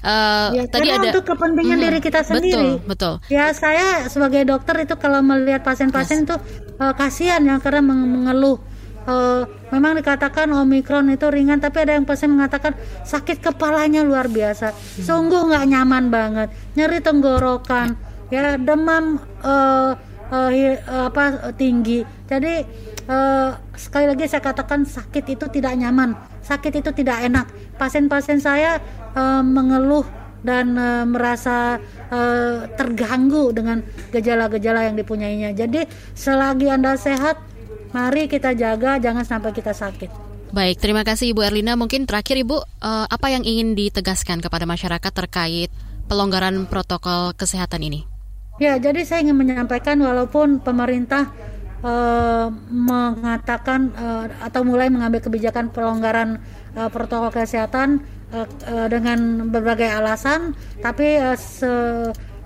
Uh, 0.05 0.53
ya 0.53 0.63
tadi 0.69 0.87
ada 0.93 1.09
untuk 1.09 1.25
kepentingan 1.25 1.77
hmm, 1.77 1.85
diri 1.89 1.99
kita 1.99 2.21
sendiri. 2.21 2.77
Betul, 2.85 2.85
betul. 2.85 3.13
Ya 3.33 3.49
saya 3.57 4.05
sebagai 4.05 4.45
dokter 4.45 4.85
itu 4.85 4.93
kalau 5.01 5.25
melihat 5.25 5.65
pasien-pasien 5.65 6.23
yes. 6.23 6.25
itu 6.29 6.35
uh, 6.77 6.93
kasihan 6.93 7.41
ya 7.41 7.57
karena 7.57 7.81
mengeluh 7.81 8.61
uh, 9.07 9.43
memang 9.73 9.97
dikatakan 9.97 10.51
omikron 10.53 11.09
itu 11.09 11.25
ringan 11.29 11.57
tapi 11.57 11.85
ada 11.85 11.97
yang 11.97 12.05
pasien 12.05 12.29
mengatakan 12.33 12.77
sakit 13.05 13.41
kepalanya 13.41 14.05
luar 14.05 14.29
biasa 14.29 14.73
hmm. 14.73 15.05
sungguh 15.05 15.41
nggak 15.49 15.65
nyaman 15.69 16.05
banget 16.13 16.47
nyeri 16.77 16.99
tenggorokan 17.01 17.97
ya 18.29 18.55
demam 18.57 19.19
uh, 19.43 19.93
uh, 20.31 20.49
apa 21.11 21.53
tinggi 21.55 22.05
jadi 22.29 22.63
uh, 23.11 23.59
sekali 23.75 24.07
lagi 24.07 24.31
saya 24.31 24.39
katakan 24.39 24.87
sakit 24.87 25.35
itu 25.35 25.45
tidak 25.51 25.75
nyaman, 25.75 26.15
sakit 26.39 26.79
itu 26.79 26.89
tidak 26.95 27.19
enak. 27.27 27.51
Pasien-pasien 27.75 28.39
saya 28.39 28.79
uh, 29.11 29.43
mengeluh 29.43 30.07
dan 30.41 30.73
uh, 30.79 31.05
merasa 31.05 31.77
uh, 32.09 32.65
terganggu 32.73 33.51
dengan 33.53 33.83
gejala-gejala 34.09 34.89
yang 34.89 34.95
dipunyainya. 34.97 35.51
Jadi 35.53 35.85
selagi 36.15 36.71
Anda 36.71 36.95
sehat, 36.97 37.37
mari 37.93 38.31
kita 38.31 38.55
jaga 38.55 38.97
jangan 38.97 39.27
sampai 39.27 39.51
kita 39.51 39.75
sakit. 39.75 40.31
Baik, 40.51 40.83
terima 40.83 41.07
kasih 41.07 41.31
Ibu 41.31 41.47
Erlina. 41.47 41.79
Mungkin 41.79 42.03
terakhir 42.03 42.35
Ibu, 42.35 42.57
uh, 42.59 43.07
apa 43.07 43.27
yang 43.31 43.47
ingin 43.47 43.71
ditegaskan 43.71 44.43
kepada 44.43 44.67
masyarakat 44.67 45.11
terkait 45.15 45.71
pelonggaran 46.11 46.67
protokol 46.67 47.31
kesehatan 47.39 47.87
ini? 47.87 48.03
Ya, 48.59 48.75
jadi 48.75 49.01
saya 49.07 49.23
ingin 49.23 49.39
menyampaikan 49.39 49.95
walaupun 50.03 50.59
pemerintah 50.59 51.31
uh, 51.81 52.47
mengatakan 52.69 53.93
uh, 53.97 54.25
atau 54.41 54.61
mulai 54.65 54.89
mengambil 54.89 55.21
kebijakan 55.21 55.69
pelonggaran 55.69 56.41
uh, 56.77 56.89
protokol 56.89 57.33
kesehatan 57.33 58.01
uh, 58.33 58.45
uh, 58.69 58.87
dengan 58.87 59.49
berbagai 59.49 59.89
alasan, 59.89 60.57
tapi 60.81 61.17
uh, 61.21 61.37
se 61.37 61.73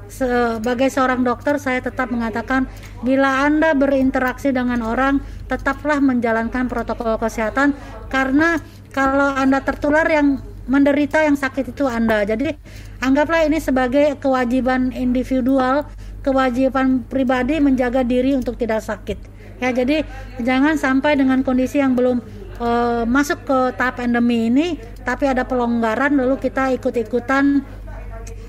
sebagai 0.05 0.85
seorang 0.93 1.25
dokter 1.25 1.57
saya 1.57 1.81
tetap 1.81 2.13
mengatakan 2.13 2.69
bila 3.01 3.41
Anda 3.41 3.73
berinteraksi 3.73 4.53
dengan 4.53 4.85
orang 4.85 5.17
tetaplah 5.49 5.97
menjalankan 5.97 6.69
protokol 6.69 7.17
kesehatan 7.17 7.73
karena 8.13 8.61
kalau 8.93 9.33
Anda 9.33 9.65
tertular 9.65 10.05
yang 10.05 10.39
menderita 10.65 11.21
yang 11.25 11.37
sakit 11.37 11.73
itu 11.73 11.85
Anda. 11.85 12.25
Jadi 12.25 12.53
anggaplah 13.01 13.45
ini 13.45 13.61
sebagai 13.61 14.17
kewajiban 14.17 14.93
individual 14.93 15.85
kewajiban 16.25 17.05
pribadi 17.05 17.61
menjaga 17.61 18.01
diri 18.01 18.33
untuk 18.33 18.57
tidak 18.57 18.81
sakit. 18.81 19.21
Ya, 19.61 19.69
jadi 19.69 20.01
jangan 20.41 20.75
sampai 20.75 21.15
dengan 21.15 21.45
kondisi 21.45 21.77
yang 21.77 21.93
belum 21.93 22.19
uh, 22.57 23.05
masuk 23.05 23.45
ke 23.45 23.59
tahap 23.77 24.01
endemi 24.01 24.49
ini, 24.49 24.81
tapi 25.05 25.29
ada 25.29 25.45
pelonggaran 25.45 26.17
lalu 26.17 26.41
kita 26.41 26.73
ikut-ikutan 26.75 27.61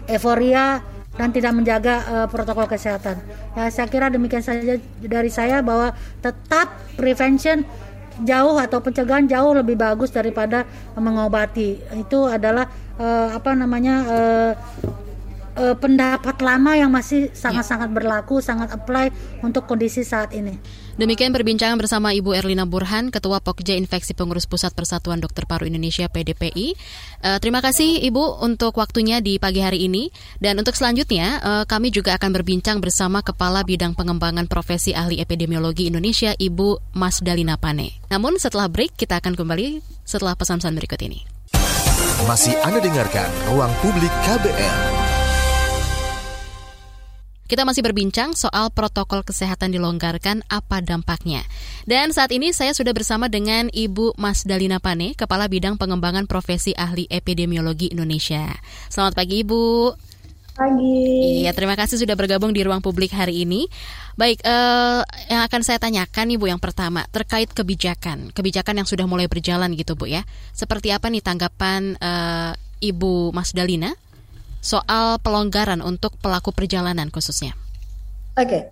euforia 0.08 0.80
dan 1.14 1.28
tidak 1.30 1.52
menjaga 1.52 1.94
uh, 2.08 2.26
protokol 2.26 2.66
kesehatan. 2.66 3.20
Ya, 3.54 3.68
saya 3.70 3.86
kira 3.86 4.08
demikian 4.08 4.42
saja 4.42 4.80
dari 4.98 5.30
saya 5.30 5.60
bahwa 5.60 5.92
tetap 6.24 6.74
prevention 6.96 7.62
jauh 8.24 8.56
atau 8.56 8.80
pencegahan 8.80 9.28
jauh 9.28 9.52
lebih 9.52 9.76
bagus 9.76 10.10
daripada 10.10 10.64
mengobati. 10.96 11.78
Itu 11.94 12.26
adalah 12.26 12.66
uh, 12.96 13.36
apa 13.36 13.52
namanya 13.52 13.94
uh, 14.08 14.52
uh, 15.56 15.74
pendapat 15.74 16.36
lama 16.44 16.76
yang 16.76 16.92
masih 16.92 17.32
sangat-sangat 17.32 17.90
berlaku, 17.90 18.38
sangat 18.44 18.70
apply 18.70 19.10
untuk 19.42 19.64
kondisi 19.64 20.04
saat 20.04 20.30
ini. 20.36 20.54
Demikian 20.96 21.28
perbincangan 21.28 21.76
bersama 21.76 22.16
Ibu 22.16 22.32
Erlina 22.32 22.64
Burhan, 22.64 23.12
Ketua 23.12 23.44
Pokja 23.44 23.76
Infeksi 23.76 24.16
Pengurus 24.16 24.48
Pusat 24.48 24.72
Persatuan 24.72 25.20
Dokter 25.20 25.44
Paru 25.44 25.68
Indonesia 25.68 26.08
PDPI. 26.08 26.72
Uh, 27.20 27.36
terima 27.36 27.60
kasih 27.60 28.00
Ibu 28.00 28.40
untuk 28.40 28.72
waktunya 28.80 29.20
di 29.20 29.36
pagi 29.36 29.60
hari 29.60 29.84
ini. 29.84 30.08
Dan 30.40 30.56
untuk 30.56 30.72
selanjutnya, 30.72 31.40
uh, 31.44 31.64
kami 31.68 31.92
juga 31.92 32.16
akan 32.16 32.32
berbincang 32.32 32.80
bersama 32.80 33.20
Kepala 33.20 33.60
Bidang 33.60 33.92
Pengembangan 33.92 34.48
Profesi 34.48 34.96
Ahli 34.96 35.20
Epidemiologi 35.20 35.84
Indonesia, 35.92 36.32
Ibu 36.32 36.96
Mas 36.96 37.20
Dalina 37.20 37.60
Pane. 37.60 38.00
Namun 38.08 38.40
setelah 38.40 38.72
break, 38.72 38.96
kita 38.96 39.20
akan 39.20 39.36
kembali 39.36 39.84
setelah 40.08 40.32
pesan-pesan 40.32 40.72
berikut 40.80 41.00
ini. 41.04 41.28
Masih 42.24 42.56
Anda 42.64 42.80
dengarkan 42.80 43.28
Ruang 43.52 43.72
Publik 43.84 44.12
KBR. 44.24 45.05
Kita 47.46 47.62
masih 47.62 47.86
berbincang 47.86 48.34
soal 48.34 48.74
protokol 48.74 49.22
kesehatan 49.22 49.70
dilonggarkan, 49.70 50.42
apa 50.50 50.82
dampaknya. 50.82 51.46
Dan 51.86 52.10
saat 52.10 52.34
ini 52.34 52.50
saya 52.50 52.74
sudah 52.74 52.90
bersama 52.90 53.30
dengan 53.30 53.70
Ibu 53.70 54.18
Mas 54.18 54.42
Dalina 54.42 54.82
Pane, 54.82 55.14
Kepala 55.14 55.46
Bidang 55.46 55.78
Pengembangan 55.78 56.26
Profesi 56.26 56.74
Ahli 56.74 57.06
Epidemiologi 57.06 57.94
Indonesia. 57.94 58.50
Selamat 58.90 59.14
pagi 59.14 59.46
Ibu. 59.46 59.94
Pagi. 60.58 61.46
Iya, 61.46 61.54
terima 61.54 61.78
kasih 61.78 62.02
sudah 62.02 62.18
bergabung 62.18 62.50
di 62.50 62.66
ruang 62.66 62.82
publik 62.82 63.14
hari 63.14 63.46
ini. 63.46 63.70
Baik, 64.18 64.42
eh, 64.42 65.02
yang 65.30 65.46
akan 65.46 65.62
saya 65.62 65.78
tanyakan 65.78 66.34
Ibu 66.34 66.50
yang 66.50 66.58
pertama 66.58 67.06
terkait 67.14 67.54
kebijakan, 67.54 68.34
kebijakan 68.34 68.82
yang 68.82 68.88
sudah 68.90 69.06
mulai 69.06 69.30
berjalan 69.30 69.70
gitu 69.78 69.94
Bu 69.94 70.10
ya. 70.10 70.26
Seperti 70.50 70.90
apa 70.90 71.06
nih 71.14 71.22
tanggapan 71.22 71.94
eh, 71.94 72.52
Ibu 72.90 73.30
Mas 73.30 73.54
Dalina 73.54 73.94
soal 74.60 75.20
pelonggaran 75.22 75.80
untuk 75.80 76.18
pelaku 76.18 76.50
perjalanan 76.52 77.08
khususnya? 77.12 77.54
Oke. 78.36 78.48
Okay. 78.48 78.62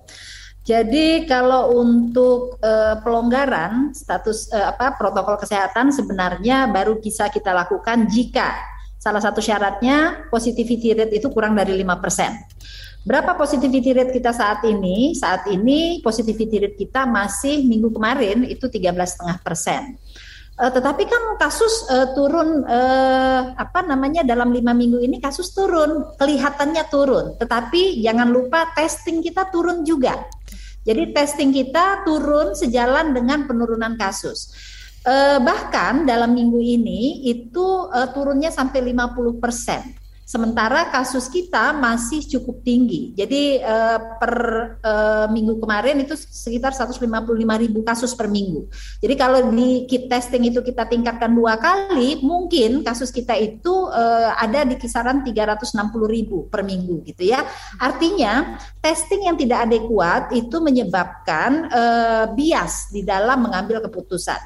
Jadi 0.65 1.29
kalau 1.29 1.77
untuk 1.77 2.57
uh, 2.65 2.97
pelonggaran 3.05 3.93
status 3.93 4.49
uh, 4.49 4.73
apa 4.73 4.97
protokol 4.97 5.37
kesehatan 5.37 5.93
sebenarnya 5.93 6.73
baru 6.73 6.97
bisa 6.97 7.29
kita 7.29 7.53
lakukan 7.53 8.09
jika 8.09 8.57
salah 8.97 9.21
satu 9.21 9.45
syaratnya 9.45 10.25
positivity 10.33 10.97
rate 10.97 11.21
itu 11.21 11.29
kurang 11.29 11.53
dari 11.53 11.77
5%. 11.77 13.05
Berapa 13.05 13.37
positivity 13.37 13.93
rate 13.93 14.17
kita 14.17 14.33
saat 14.33 14.65
ini? 14.65 15.13
Saat 15.13 15.53
ini 15.53 16.01
positivity 16.01 16.57
rate 16.57 16.81
kita 16.81 17.05
masih 17.05 17.61
minggu 17.69 17.93
kemarin 17.93 18.49
itu 18.49 18.65
13,5 18.65 19.45
persen. 19.45 20.01
Uh, 20.55 20.71
tetapi 20.71 21.11
kan 21.11 21.35
kasus 21.35 21.83
uh, 21.91 22.15
turun 22.15 22.63
uh, 22.63 23.59
apa 23.59 23.83
namanya 23.83 24.23
dalam 24.23 24.55
lima 24.55 24.71
minggu 24.71 25.03
ini 25.03 25.19
kasus 25.19 25.51
turun 25.51 26.15
kelihatannya 26.15 26.85
turun. 26.87 27.35
Tetapi 27.35 27.99
jangan 27.99 28.31
lupa 28.31 28.71
testing 28.71 29.19
kita 29.19 29.51
turun 29.51 29.83
juga. 29.83 30.15
Jadi 30.87 31.11
testing 31.11 31.51
kita 31.51 32.07
turun 32.07 32.55
sejalan 32.55 33.11
dengan 33.11 33.51
penurunan 33.51 33.99
kasus. 33.99 34.55
Uh, 35.03 35.43
bahkan 35.43 36.07
dalam 36.07 36.33
minggu 36.33 36.63
ini 36.63 37.27
itu 37.27 37.91
uh, 37.91 38.15
turunnya 38.15 38.55
sampai 38.55 38.95
50 38.95 39.43
persen 39.43 40.04
Sementara 40.25 40.89
kasus 40.89 41.29
kita 41.29 41.77
masih 41.77 42.25
cukup 42.25 42.65
tinggi. 42.65 43.13
Jadi 43.13 43.61
uh, 43.61 44.17
per 44.17 44.35
uh, 44.81 45.27
minggu 45.29 45.61
kemarin 45.61 46.01
itu 46.01 46.17
sekitar 46.17 46.73
155 46.73 47.05
ribu 47.37 47.85
kasus 47.85 48.17
per 48.17 48.33
minggu. 48.33 48.65
Jadi 49.05 49.15
kalau 49.21 49.53
di 49.53 49.85
kit 49.85 50.09
testing 50.09 50.49
itu 50.49 50.65
kita 50.65 50.89
tingkatkan 50.89 51.29
dua 51.29 51.61
kali, 51.61 52.25
mungkin 52.25 52.81
kasus 52.81 53.13
kita 53.13 53.37
itu 53.37 53.93
uh, 53.93 54.33
ada 54.41 54.65
di 54.65 54.81
kisaran 54.81 55.21
360 55.21 55.77
ribu 56.09 56.49
per 56.49 56.65
minggu 56.65 57.05
gitu 57.05 57.29
ya. 57.29 57.45
Artinya 57.77 58.57
testing 58.81 59.29
yang 59.29 59.37
tidak 59.37 59.69
adekuat 59.69 60.33
itu 60.33 60.57
menyebabkan 60.65 61.69
uh, 61.69 62.25
bias 62.33 62.89
di 62.89 63.05
dalam 63.05 63.45
mengambil 63.45 63.85
keputusan. 63.85 64.41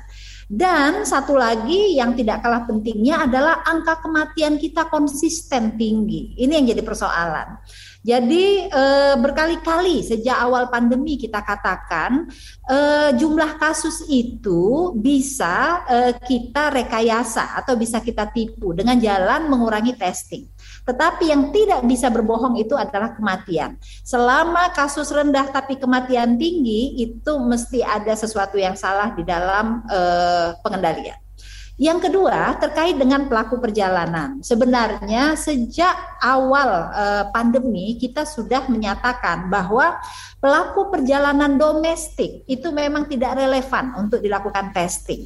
Dan 0.48 1.04
satu 1.04 1.36
lagi 1.36 1.92
yang 2.00 2.16
tidak 2.16 2.40
kalah 2.40 2.64
pentingnya 2.64 3.28
adalah 3.28 3.60
angka 3.68 4.00
kematian 4.00 4.56
kita 4.56 4.88
konsisten 4.88 5.76
tinggi. 5.76 6.32
Ini 6.40 6.56
yang 6.56 6.72
jadi 6.72 6.80
persoalan. 6.80 7.60
Jadi 8.00 8.64
eh, 8.64 9.14
berkali-kali 9.20 10.00
sejak 10.00 10.40
awal 10.40 10.72
pandemi 10.72 11.20
kita 11.20 11.44
katakan 11.44 12.32
eh, 12.64 13.12
jumlah 13.12 13.60
kasus 13.60 14.08
itu 14.08 14.96
bisa 14.96 15.84
eh, 15.84 16.12
kita 16.16 16.72
rekayasa 16.72 17.52
atau 17.60 17.76
bisa 17.76 18.00
kita 18.00 18.32
tipu 18.32 18.72
dengan 18.72 18.96
jalan 18.96 19.52
mengurangi 19.52 20.00
testing. 20.00 20.48
Tetapi 20.88 21.28
yang 21.28 21.52
tidak 21.52 21.84
bisa 21.84 22.08
berbohong 22.08 22.56
itu 22.56 22.72
adalah 22.72 23.12
kematian. 23.12 23.76
Selama 24.00 24.72
kasus 24.72 25.12
rendah 25.12 25.52
tapi 25.52 25.76
kematian 25.76 26.40
tinggi 26.40 26.96
itu 27.04 27.36
mesti 27.36 27.84
ada 27.84 28.16
sesuatu 28.16 28.56
yang 28.56 28.72
salah 28.72 29.12
di 29.12 29.20
dalam 29.20 29.84
eh, 29.84 30.56
pengendalian. 30.64 31.20
Yang 31.78 32.10
kedua 32.10 32.58
terkait 32.58 32.98
dengan 32.98 33.30
pelaku 33.30 33.62
perjalanan. 33.62 34.42
Sebenarnya 34.42 35.38
sejak 35.38 35.94
awal 36.18 36.90
uh, 36.90 37.24
pandemi 37.30 37.94
kita 37.94 38.26
sudah 38.26 38.66
menyatakan 38.66 39.46
bahwa 39.46 39.94
pelaku 40.42 40.90
perjalanan 40.90 41.54
domestik 41.54 42.42
itu 42.50 42.74
memang 42.74 43.06
tidak 43.06 43.38
relevan 43.38 43.94
untuk 43.94 44.18
dilakukan 44.18 44.74
testing. 44.74 45.22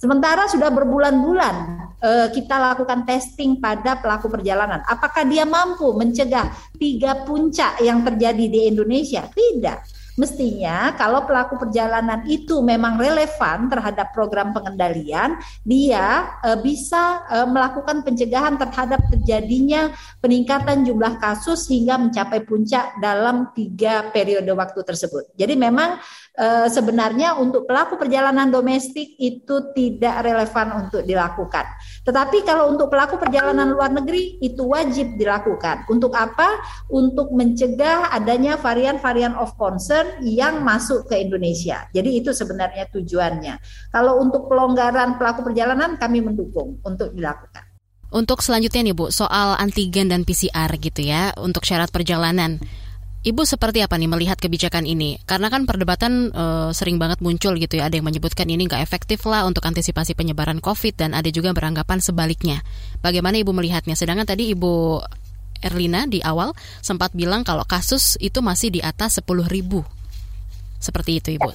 Sementara 0.00 0.48
sudah 0.48 0.72
berbulan-bulan 0.72 1.54
uh, 2.00 2.28
kita 2.32 2.56
lakukan 2.56 3.04
testing 3.04 3.60
pada 3.60 4.00
pelaku 4.00 4.32
perjalanan. 4.32 4.80
Apakah 4.88 5.28
dia 5.28 5.44
mampu 5.44 5.92
mencegah 5.92 6.48
tiga 6.80 7.20
puncak 7.28 7.84
yang 7.84 8.00
terjadi 8.00 8.48
di 8.48 8.60
Indonesia? 8.72 9.28
Tidak 9.28 10.00
Mestinya 10.20 10.92
kalau 11.00 11.24
pelaku 11.24 11.56
perjalanan 11.56 12.28
itu 12.28 12.60
memang 12.60 13.00
relevan 13.00 13.72
terhadap 13.72 14.12
program 14.12 14.52
pengendalian, 14.52 15.40
dia 15.64 16.36
e, 16.44 16.60
bisa 16.60 17.24
e, 17.24 17.48
melakukan 17.48 18.04
pencegahan 18.04 18.60
terhadap 18.60 19.00
terjadinya 19.08 19.88
peningkatan 20.20 20.84
jumlah 20.84 21.16
kasus 21.16 21.64
hingga 21.72 21.96
mencapai 21.96 22.44
puncak 22.44 23.00
dalam 23.00 23.48
tiga 23.56 24.12
periode 24.12 24.52
waktu 24.52 24.84
tersebut. 24.84 25.32
Jadi 25.40 25.56
memang 25.56 25.96
e, 26.34 26.46
sebenarnya 26.70 27.38
untuk 27.38 27.66
pelaku 27.66 27.98
perjalanan 27.98 28.48
domestik 28.48 29.16
itu 29.18 29.72
tidak 29.74 30.22
relevan 30.24 30.86
untuk 30.86 31.02
dilakukan. 31.02 31.66
Tetapi 32.06 32.42
kalau 32.46 32.70
untuk 32.70 32.90
pelaku 32.90 33.18
perjalanan 33.18 33.70
luar 33.70 33.90
negeri 33.92 34.38
itu 34.40 34.66
wajib 34.66 35.16
dilakukan. 35.18 35.86
Untuk 35.90 36.14
apa? 36.14 36.60
Untuk 36.90 37.32
mencegah 37.34 38.12
adanya 38.14 38.56
varian-varian 38.58 39.34
of 39.36 39.54
concern 39.56 40.20
yang 40.22 40.62
masuk 40.62 41.06
ke 41.10 41.18
Indonesia. 41.18 41.86
Jadi 41.90 42.22
itu 42.22 42.30
sebenarnya 42.32 42.88
tujuannya. 42.90 43.54
Kalau 43.92 44.18
untuk 44.22 44.46
pelonggaran 44.50 45.18
pelaku 45.18 45.46
perjalanan 45.46 46.00
kami 46.00 46.22
mendukung 46.24 46.78
untuk 46.82 47.12
dilakukan. 47.14 47.70
Untuk 48.10 48.42
selanjutnya 48.42 48.90
nih 48.90 48.96
Bu, 48.98 49.14
soal 49.14 49.54
antigen 49.54 50.10
dan 50.10 50.26
PCR 50.26 50.66
gitu 50.82 51.06
ya 51.06 51.30
untuk 51.38 51.62
syarat 51.62 51.94
perjalanan. 51.94 52.58
Ibu 53.20 53.44
seperti 53.44 53.84
apa 53.84 54.00
nih 54.00 54.08
melihat 54.08 54.40
kebijakan 54.40 54.88
ini? 54.88 55.20
Karena 55.28 55.52
kan 55.52 55.68
perdebatan 55.68 56.32
e, 56.32 56.44
sering 56.72 56.96
banget 56.96 57.20
muncul 57.20 57.52
gitu 57.60 57.76
ya. 57.76 57.92
Ada 57.92 58.00
yang 58.00 58.08
menyebutkan 58.08 58.48
ini 58.48 58.64
nggak 58.64 58.80
efektif 58.80 59.28
lah 59.28 59.44
untuk 59.44 59.60
antisipasi 59.68 60.16
penyebaran 60.16 60.56
COVID 60.64 60.96
dan 60.96 61.12
ada 61.12 61.28
juga 61.28 61.52
beranggapan 61.52 62.00
sebaliknya. 62.00 62.64
Bagaimana 63.04 63.36
Ibu 63.36 63.52
melihatnya? 63.52 63.92
Sedangkan 63.92 64.24
tadi 64.24 64.56
Ibu 64.56 65.04
Erlina 65.60 66.08
di 66.08 66.24
awal 66.24 66.56
sempat 66.80 67.12
bilang 67.12 67.44
kalau 67.44 67.68
kasus 67.68 68.16
itu 68.24 68.40
masih 68.40 68.72
di 68.72 68.80
atas 68.80 69.20
10 69.20 69.44
ribu 69.52 69.84
seperti 70.80 71.20
itu, 71.20 71.28
Ibu. 71.36 71.52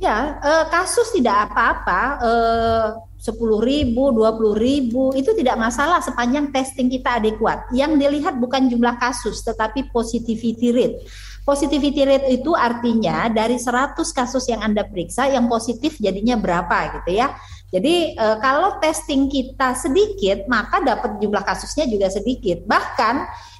Ya, 0.00 0.40
eh, 0.40 0.64
kasus 0.72 1.12
tidak 1.12 1.52
apa-apa, 1.52 2.00
eh, 2.24 2.86
sepuluh 3.20 3.60
ribu, 3.60 4.16
dua 4.16 4.32
puluh 4.32 4.56
ribu 4.56 5.12
itu 5.12 5.36
tidak 5.36 5.60
masalah 5.60 6.00
sepanjang 6.00 6.48
testing 6.48 6.88
kita 6.88 7.20
adekuat. 7.20 7.68
Yang 7.76 8.00
dilihat 8.00 8.40
bukan 8.40 8.72
jumlah 8.72 8.96
kasus, 8.96 9.44
tetapi 9.44 9.92
positivity 9.92 10.72
rate. 10.72 11.04
Positivity 11.44 12.04
rate 12.04 12.28
itu 12.36 12.52
artinya 12.52 13.28
dari 13.32 13.56
100 13.56 13.96
kasus 13.96 14.44
yang 14.48 14.60
Anda 14.60 14.84
periksa, 14.84 15.24
yang 15.28 15.48
positif 15.48 15.96
jadinya 15.96 16.36
berapa 16.36 17.00
gitu 17.00 17.16
ya. 17.16 17.32
Jadi 17.70 18.12
e, 18.12 18.26
kalau 18.44 18.76
testing 18.76 19.26
kita 19.30 19.72
sedikit, 19.72 20.44
maka 20.50 20.84
dapat 20.84 21.16
jumlah 21.16 21.40
kasusnya 21.40 21.88
juga 21.88 22.12
sedikit. 22.12 22.60
Bahkan 22.68 23.14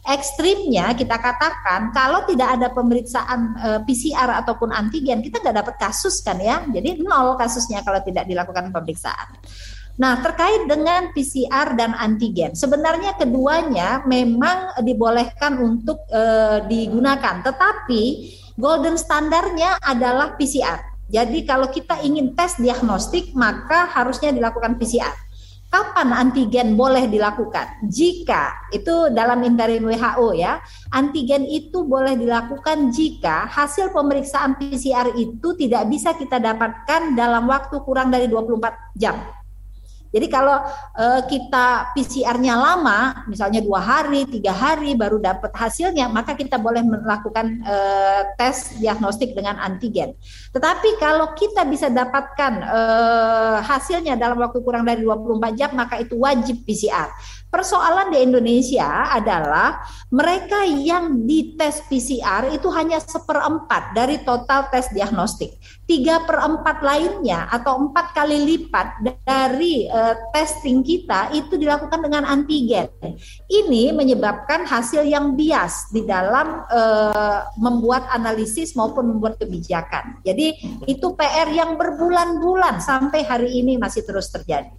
ekstrimnya 0.06 0.96
kita 0.96 1.20
katakan 1.20 1.92
kalau 1.92 2.24
tidak 2.24 2.56
ada 2.56 2.72
pemeriksaan 2.72 3.40
e, 3.56 3.68
eh, 3.76 3.80
PCR 3.84 4.40
ataupun 4.44 4.72
antigen, 4.72 5.20
kita 5.20 5.40
nggak 5.44 5.56
dapat 5.60 5.74
kasus 5.76 6.24
kan 6.24 6.40
ya. 6.40 6.64
Jadi 6.68 7.04
nol 7.04 7.36
kasusnya 7.36 7.84
kalau 7.84 8.00
tidak 8.00 8.24
dilakukan 8.24 8.72
pemeriksaan. 8.72 9.36
Nah, 10.00 10.16
terkait 10.24 10.64
dengan 10.64 11.12
PCR 11.12 11.76
dan 11.76 11.92
antigen, 11.92 12.56
sebenarnya 12.56 13.20
keduanya 13.20 14.00
memang 14.08 14.80
dibolehkan 14.80 15.60
untuk 15.60 16.08
e, 16.08 16.22
digunakan, 16.64 17.44
tetapi 17.44 18.02
golden 18.56 18.96
standarnya 18.96 19.76
adalah 19.84 20.40
PCR. 20.40 20.90
Jadi 21.10 21.42
kalau 21.42 21.68
kita 21.68 22.00
ingin 22.06 22.38
tes 22.38 22.56
diagnostik 22.56 23.34
maka 23.36 23.90
harusnya 23.92 24.30
dilakukan 24.30 24.78
PCR. 24.78 25.12
Kapan 25.70 26.10
antigen 26.10 26.74
boleh 26.74 27.06
dilakukan? 27.06 27.86
Jika 27.86 28.74
itu 28.74 29.14
dalam 29.14 29.38
interim 29.46 29.86
WHO 29.86 30.34
ya, 30.34 30.58
antigen 30.90 31.46
itu 31.46 31.86
boleh 31.86 32.18
dilakukan 32.18 32.90
jika 32.90 33.46
hasil 33.46 33.94
pemeriksaan 33.94 34.58
PCR 34.58 35.14
itu 35.14 35.54
tidak 35.54 35.86
bisa 35.86 36.18
kita 36.18 36.42
dapatkan 36.42 37.14
dalam 37.14 37.46
waktu 37.46 37.78
kurang 37.86 38.10
dari 38.10 38.26
24 38.26 38.98
jam. 38.98 39.39
Jadi 40.10 40.26
kalau 40.26 40.58
uh, 40.98 41.22
kita 41.30 41.94
PCR-nya 41.94 42.58
lama, 42.58 43.24
misalnya 43.30 43.62
dua 43.62 43.78
hari, 43.78 44.26
tiga 44.26 44.50
hari 44.50 44.98
baru 44.98 45.22
dapat 45.22 45.54
hasilnya, 45.54 46.10
maka 46.10 46.34
kita 46.34 46.58
boleh 46.58 46.82
melakukan 46.82 47.62
uh, 47.62 48.22
tes 48.34 48.74
diagnostik 48.82 49.38
dengan 49.38 49.62
antigen. 49.62 50.18
Tetapi 50.50 50.98
kalau 50.98 51.30
kita 51.38 51.62
bisa 51.62 51.86
dapatkan 51.86 52.52
uh, 52.66 53.58
hasilnya 53.62 54.18
dalam 54.18 54.42
waktu 54.42 54.58
kurang 54.66 54.82
dari 54.82 55.06
24 55.06 55.54
jam, 55.54 55.70
maka 55.78 56.02
itu 56.02 56.18
wajib 56.18 56.66
PCR. 56.66 57.10
Persoalan 57.50 58.14
di 58.14 58.22
Indonesia 58.22 59.10
adalah 59.10 59.82
mereka 60.14 60.62
yang 60.62 61.26
dites 61.26 61.82
PCR 61.90 62.46
itu 62.54 62.70
hanya 62.70 63.02
seperempat 63.02 63.90
dari 63.90 64.22
total 64.22 64.70
tes 64.70 64.86
diagnostik. 64.94 65.58
Tiga 65.82 66.22
perempat 66.22 66.78
lainnya 66.78 67.50
atau 67.50 67.82
empat 67.82 68.14
kali 68.14 68.38
lipat 68.54 69.02
dari 69.26 69.90
uh, 69.90 70.14
testing 70.30 70.86
kita 70.86 71.34
itu 71.34 71.58
dilakukan 71.58 71.98
dengan 71.98 72.22
antigen. 72.22 72.86
Ini 73.50 73.98
menyebabkan 73.98 74.70
hasil 74.70 75.02
yang 75.10 75.34
bias 75.34 75.90
di 75.90 76.06
dalam 76.06 76.62
uh, 76.70 77.50
membuat 77.58 78.14
analisis 78.14 78.78
maupun 78.78 79.10
membuat 79.10 79.42
kebijakan. 79.42 80.22
Jadi 80.22 80.54
itu 80.86 81.06
PR 81.18 81.50
yang 81.50 81.74
berbulan-bulan 81.74 82.78
sampai 82.78 83.26
hari 83.26 83.58
ini 83.58 83.74
masih 83.74 84.06
terus 84.06 84.30
terjadi. 84.30 84.70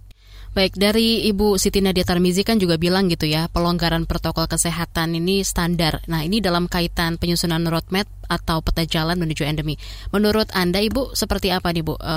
Baik, 0.52 0.76
dari 0.76 1.24
Ibu 1.32 1.56
Siti 1.56 1.80
Nadia 1.80 2.04
Tarmizi 2.04 2.44
kan 2.44 2.60
juga 2.60 2.76
bilang 2.76 3.08
gitu 3.08 3.24
ya, 3.24 3.48
pelonggaran 3.48 4.04
protokol 4.04 4.44
kesehatan 4.44 5.16
ini 5.16 5.40
standar. 5.48 6.04
Nah, 6.12 6.28
ini 6.28 6.44
dalam 6.44 6.68
kaitan 6.68 7.16
penyusunan 7.16 7.64
roadmap 7.64 8.04
atau 8.28 8.60
peta 8.60 8.84
jalan 8.84 9.16
menuju 9.16 9.48
endemi. 9.48 9.80
Menurut 10.12 10.52
Anda, 10.52 10.84
Ibu, 10.84 11.16
seperti 11.16 11.48
apa 11.48 11.72
nih, 11.72 11.80
Bu, 11.80 11.96
e, 11.96 12.16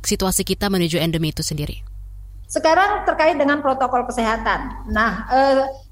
situasi 0.00 0.48
kita 0.48 0.72
menuju 0.72 0.96
endemi 0.96 1.28
itu 1.28 1.44
sendiri? 1.44 1.84
Sekarang 2.48 3.04
terkait 3.04 3.36
dengan 3.36 3.60
protokol 3.60 4.08
kesehatan. 4.08 4.88
Nah, 4.88 5.28
e, 5.28 5.40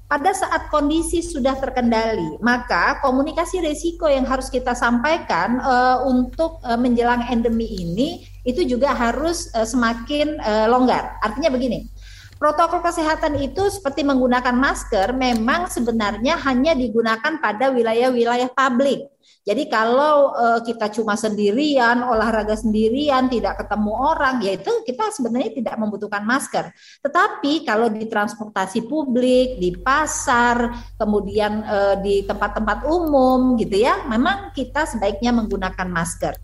pada 0.07 0.31
saat 0.31 0.71
kondisi 0.71 1.19
sudah 1.19 1.59
terkendali, 1.59 2.39
maka 2.39 3.03
komunikasi 3.03 3.59
risiko 3.59 4.07
yang 4.07 4.23
harus 4.23 4.47
kita 4.47 4.71
sampaikan 4.71 5.59
e, 5.59 5.73
untuk 6.07 6.63
e, 6.63 6.71
menjelang 6.79 7.27
endemi 7.27 7.67
ini 7.75 8.23
itu 8.47 8.63
juga 8.63 8.95
harus 8.95 9.51
uh, 9.51 9.67
semakin 9.67 10.39
uh, 10.39 10.71
longgar. 10.71 11.19
Artinya 11.19 11.51
begini, 11.51 11.83
protokol 12.37 12.85
kesehatan 12.85 13.37
itu 13.41 13.67
seperti 13.67 14.05
menggunakan 14.05 14.53
masker 14.53 15.13
memang 15.13 15.67
sebenarnya 15.67 16.37
hanya 16.45 16.77
digunakan 16.77 17.41
pada 17.41 17.73
wilayah-wilayah 17.73 18.49
publik. 18.53 19.09
Jadi 19.47 19.71
kalau 19.71 20.35
uh, 20.35 20.59
kita 20.59 20.91
cuma 20.91 21.15
sendirian, 21.15 22.03
olahraga 22.03 22.59
sendirian, 22.59 23.31
tidak 23.31 23.63
ketemu 23.63 23.95
orang, 23.95 24.43
yaitu 24.43 24.83
kita 24.83 25.07
sebenarnya 25.07 25.55
tidak 25.55 25.75
membutuhkan 25.79 26.19
masker. 26.27 26.67
Tetapi 26.99 27.63
kalau 27.63 27.87
di 27.87 28.11
transportasi 28.11 28.83
publik, 28.91 29.55
di 29.55 29.71
pasar, 29.79 30.75
kemudian 30.99 31.63
uh, 31.63 31.95
di 31.95 32.27
tempat-tempat 32.27 32.91
umum 32.91 33.55
gitu 33.55 33.79
ya, 33.79 34.03
memang 34.11 34.51
kita 34.51 34.83
sebaiknya 34.83 35.31
menggunakan 35.31 35.87
masker. 35.87 36.35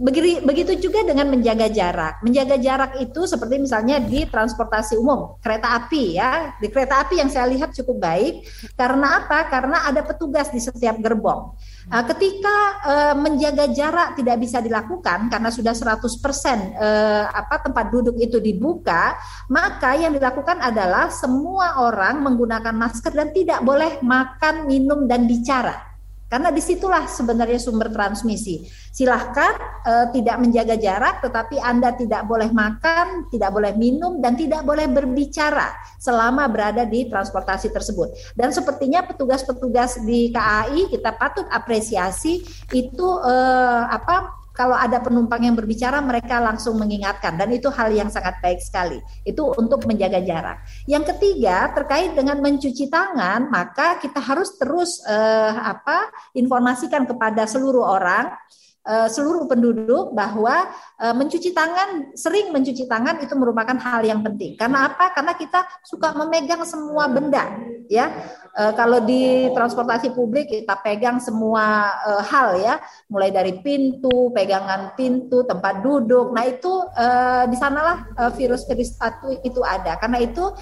Begitu, 0.00 0.40
begitu 0.48 0.72
juga 0.88 1.04
dengan 1.04 1.28
menjaga 1.28 1.68
jarak. 1.68 2.24
Menjaga 2.24 2.56
jarak 2.56 2.92
itu 3.04 3.28
seperti 3.28 3.60
misalnya 3.60 4.00
di 4.00 4.24
transportasi 4.24 4.96
umum, 4.96 5.36
kereta 5.44 5.76
api 5.76 6.16
ya. 6.16 6.56
Di 6.56 6.72
kereta 6.72 7.04
api 7.04 7.20
yang 7.20 7.28
saya 7.28 7.44
lihat 7.52 7.76
cukup 7.76 8.00
baik. 8.00 8.48
Karena 8.80 9.20
apa? 9.20 9.44
Karena 9.52 9.84
ada 9.84 10.00
petugas 10.00 10.48
di 10.48 10.56
setiap 10.56 10.96
gerbong. 11.04 11.52
Uh, 11.92 12.04
ketika 12.08 12.56
uh, 12.80 13.14
menjaga 13.20 13.68
jarak 13.68 14.16
tidak 14.16 14.40
bisa 14.40 14.64
dilakukan 14.64 15.28
karena 15.28 15.52
sudah 15.52 15.76
100% 15.76 16.00
uh, 16.00 17.28
apa 17.28 17.60
tempat 17.60 17.92
duduk 17.92 18.16
itu 18.16 18.40
dibuka, 18.40 19.20
maka 19.52 20.00
yang 20.00 20.16
dilakukan 20.16 20.64
adalah 20.64 21.12
semua 21.12 21.84
orang 21.84 22.24
menggunakan 22.24 22.72
masker 22.72 23.12
dan 23.12 23.36
tidak 23.36 23.60
boleh 23.60 24.00
makan, 24.00 24.64
minum 24.64 25.04
dan 25.04 25.28
bicara. 25.28 25.89
Karena 26.30 26.54
di 26.54 26.62
situlah 26.62 27.10
sebenarnya 27.10 27.58
sumber 27.58 27.90
transmisi. 27.90 28.62
Silahkan 28.94 29.82
uh, 29.82 30.06
tidak 30.14 30.38
menjaga 30.38 30.78
jarak, 30.78 31.18
tetapi 31.26 31.58
Anda 31.58 31.90
tidak 31.98 32.22
boleh 32.30 32.54
makan, 32.54 33.26
tidak 33.34 33.50
boleh 33.50 33.74
minum, 33.74 34.22
dan 34.22 34.38
tidak 34.38 34.62
boleh 34.62 34.86
berbicara 34.86 35.74
selama 35.98 36.46
berada 36.46 36.86
di 36.86 37.10
transportasi 37.10 37.74
tersebut. 37.74 38.14
Dan 38.38 38.54
sepertinya 38.54 39.02
petugas-petugas 39.02 39.98
di 40.06 40.30
KAI 40.30 40.86
kita 40.94 41.18
patut 41.18 41.50
apresiasi 41.50 42.46
itu 42.70 43.08
uh, 43.18 43.90
apa 43.90 44.39
kalau 44.60 44.76
ada 44.76 45.00
penumpang 45.00 45.40
yang 45.40 45.56
berbicara 45.56 46.04
mereka 46.04 46.36
langsung 46.36 46.76
mengingatkan 46.76 47.40
dan 47.40 47.48
itu 47.48 47.72
hal 47.72 47.88
yang 47.88 48.12
sangat 48.12 48.36
baik 48.44 48.60
sekali. 48.60 49.00
Itu 49.24 49.56
untuk 49.56 49.88
menjaga 49.88 50.20
jarak. 50.20 50.60
Yang 50.84 51.16
ketiga 51.16 51.72
terkait 51.72 52.12
dengan 52.12 52.36
mencuci 52.44 52.92
tangan, 52.92 53.48
maka 53.48 53.96
kita 53.96 54.20
harus 54.20 54.60
terus 54.60 55.00
eh, 55.08 55.52
apa 55.56 56.12
informasikan 56.36 57.08
kepada 57.08 57.48
seluruh 57.48 57.88
orang 57.88 58.36
Eh, 58.80 59.08
seluruh 59.12 59.44
penduduk 59.44 60.16
bahwa 60.16 60.72
uh, 60.96 61.12
mencuci 61.12 61.52
tangan 61.52 62.16
sering 62.16 62.48
mencuci 62.48 62.88
tangan 62.88 63.20
itu 63.20 63.36
merupakan 63.36 63.76
hal 63.76 64.00
yang 64.00 64.24
penting 64.24 64.56
karena 64.56 64.88
apa 64.88 65.12
karena 65.12 65.36
kita 65.36 65.68
suka 65.84 66.16
memegang 66.16 66.64
semua 66.64 67.04
benda 67.04 67.60
ya 67.92 68.08
uh, 68.56 68.72
kalau 68.74 69.02
di 69.04 69.50
transportasi 69.52 70.14
publik 70.14 70.50
kita 70.50 70.78
pegang 70.80 71.18
semua 71.22 71.94
uh, 72.06 72.22
hal 72.24 72.58
ya. 72.58 72.74
Mulai 73.10 73.30
dari 73.34 73.52
pintu 73.60 74.30
pegangan 74.30 74.94
pintu 74.94 75.42
tempat 75.44 75.82
duduk. 75.82 76.32
Nah 76.32 76.46
itu 76.46 76.70
uh, 76.94 77.44
di 77.50 77.56
sanalah 77.58 78.06
virus-virus 78.34 78.96
itu 79.42 79.60
ada. 79.62 79.98
Karena 79.98 80.22
itu 80.22 80.52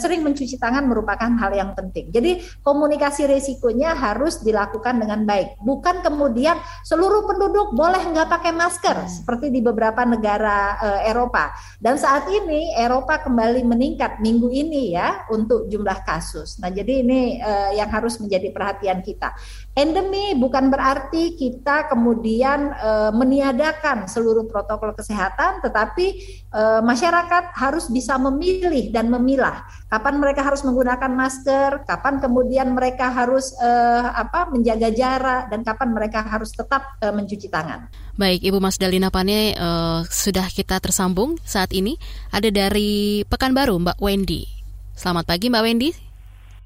sering 0.00 0.24
mencuci 0.24 0.56
tangan 0.56 0.88
merupakan 0.88 1.28
hal 1.36 1.52
yang 1.52 1.70
penting. 1.76 2.08
Jadi 2.08 2.40
komunikasi 2.64 3.28
resikonya 3.28 3.92
harus 3.92 4.40
dilakukan 4.40 4.96
dengan 4.96 5.28
baik. 5.28 5.60
Bukan 5.60 6.00
kemudian 6.00 6.56
seluruh 6.84 7.28
penduduk 7.28 7.76
boleh 7.76 8.00
nggak 8.00 8.28
pakai 8.32 8.52
masker 8.56 8.96
seperti 9.08 9.52
di 9.52 9.60
beberapa 9.60 10.04
negara 10.08 10.80
Eropa. 11.04 11.52
Dan 11.76 12.00
saat 12.00 12.24
ini 12.32 12.72
Eropa 12.76 13.20
kembali 13.20 13.64
meningkat 13.64 14.24
minggu 14.24 14.48
ini 14.52 14.96
ya 14.96 15.28
untuk 15.28 15.68
jumlah 15.68 16.00
kasus. 16.04 16.56
Nah, 16.60 16.72
jadi 16.72 17.04
ini 17.04 17.33
uh, 17.40 17.72
yang 17.74 17.90
harus 17.90 18.18
menjadi 18.20 18.50
perhatian 18.50 19.00
kita. 19.00 19.34
Endemi 19.74 20.38
bukan 20.38 20.70
berarti 20.70 21.34
kita 21.34 21.90
kemudian 21.90 22.74
uh, 22.74 23.10
meniadakan 23.10 24.06
seluruh 24.06 24.46
protokol 24.46 24.94
kesehatan, 24.94 25.62
tetapi 25.62 26.06
uh, 26.54 26.80
masyarakat 26.82 27.54
harus 27.54 27.90
bisa 27.90 28.14
memilih 28.18 28.90
dan 28.94 29.10
memilah 29.10 29.66
kapan 29.94 30.18
mereka 30.18 30.42
harus 30.42 30.66
menggunakan 30.66 31.10
masker, 31.14 31.86
kapan 31.86 32.18
kemudian 32.18 32.74
mereka 32.74 33.14
harus 33.14 33.54
uh, 33.62 34.10
apa 34.10 34.50
menjaga 34.50 34.90
jarak 34.90 35.46
dan 35.54 35.62
kapan 35.62 35.94
mereka 35.94 36.26
harus 36.26 36.50
tetap 36.50 36.98
uh, 36.98 37.14
mencuci 37.14 37.46
tangan. 37.46 37.86
Baik, 38.18 38.42
Ibu 38.42 38.58
Mas 38.58 38.74
Dalina 38.78 39.14
Pane 39.14 39.54
uh, 39.54 40.02
sudah 40.06 40.50
kita 40.50 40.82
tersambung 40.82 41.38
saat 41.46 41.70
ini 41.70 41.94
ada 42.34 42.50
dari 42.50 43.22
Pekanbaru 43.26 43.78
Mbak 43.78 43.98
Wendy. 44.02 44.46
Selamat 44.94 45.26
pagi 45.30 45.46
Mbak 45.50 45.62
Wendy. 45.62 46.03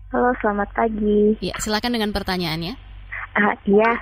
Halo, 0.09 0.33
selamat 0.41 0.73
pagi. 0.73 1.37
Ya, 1.45 1.53
silakan 1.61 1.93
dengan 1.93 2.17
pertanyaannya. 2.17 2.81
Uh, 3.37 3.53
ya, 3.69 3.93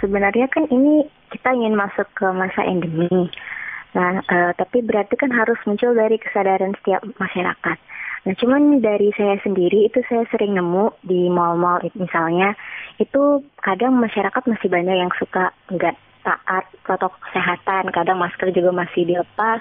sebenarnya 0.00 0.48
kan 0.48 0.64
ini 0.72 1.04
kita 1.28 1.52
ingin 1.52 1.76
masuk 1.76 2.08
ke 2.16 2.24
masa 2.32 2.64
endemi. 2.64 3.28
Nah, 3.92 4.24
uh, 4.24 4.56
tapi 4.56 4.80
berarti 4.80 5.20
kan 5.20 5.28
harus 5.28 5.60
muncul 5.68 5.92
dari 5.92 6.16
kesadaran 6.16 6.72
setiap 6.80 7.04
masyarakat. 7.20 7.76
Nah, 8.24 8.34
cuman 8.40 8.80
dari 8.80 9.12
saya 9.20 9.36
sendiri 9.44 9.92
itu 9.92 10.00
saya 10.08 10.24
sering 10.32 10.56
nemu 10.56 10.96
di 11.04 11.28
mall-mall 11.28 11.84
misalnya, 11.92 12.56
itu 12.96 13.44
kadang 13.60 14.00
masyarakat 14.00 14.40
masih 14.48 14.72
banyak 14.72 14.96
yang 14.96 15.12
suka 15.20 15.52
nggak 15.68 15.92
taat 16.24 16.64
protokol 16.88 17.20
kesehatan, 17.28 17.92
kadang 17.92 18.16
masker 18.16 18.48
juga 18.56 18.72
masih 18.72 19.04
dilepas. 19.04 19.60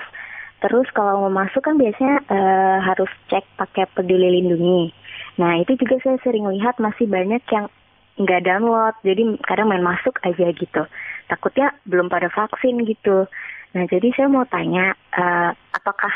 Terus 0.63 0.87
kalau 0.95 1.27
mau 1.27 1.43
masuk 1.43 1.59
kan 1.59 1.75
biasanya 1.75 2.23
uh, 2.31 2.79
harus 2.87 3.11
cek 3.27 3.43
pakai 3.59 3.83
peduli 3.91 4.39
lindungi. 4.39 4.95
Nah, 5.37 5.61
itu 5.61 5.77
juga 5.77 6.01
saya 6.01 6.17
sering 6.25 6.49
lihat 6.49 6.81
masih 6.81 7.05
banyak 7.05 7.41
yang 7.53 7.69
nggak 8.17 8.49
download 8.49 8.97
jadi 9.05 9.21
kadang 9.45 9.69
main 9.69 9.85
masuk 9.85 10.17
aja 10.25 10.49
gitu 10.49 10.83
takutnya 11.29 11.69
belum 11.85 12.09
pada 12.09 12.33
vaksin 12.33 12.81
gitu 12.89 13.29
nah 13.77 13.85
jadi 13.85 14.09
saya 14.17 14.25
mau 14.25 14.41
tanya 14.49 14.97
uh, 15.13 15.53
apakah 15.77 16.09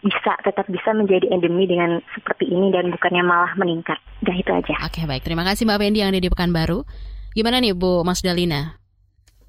bisa 0.00 0.32
tetap 0.46 0.64
bisa 0.70 0.96
menjadi 0.96 1.28
endemi 1.28 1.68
dengan 1.68 2.00
seperti 2.16 2.48
ini 2.48 2.72
dan 2.72 2.88
bukannya 2.88 3.20
malah 3.20 3.52
meningkat. 3.60 4.00
Dah 4.24 4.32
itu 4.32 4.48
aja. 4.48 4.74
Oke 4.88 5.04
baik, 5.04 5.20
terima 5.20 5.44
kasih 5.44 5.68
Mbak 5.68 5.76
Wendy 5.76 6.00
yang 6.00 6.08
ada 6.08 6.24
di 6.24 6.32
Pekanbaru. 6.32 6.88
Gimana 7.36 7.60
nih 7.60 7.76
Bu 7.76 8.00
Mas 8.00 8.24
Dalina? 8.24 8.79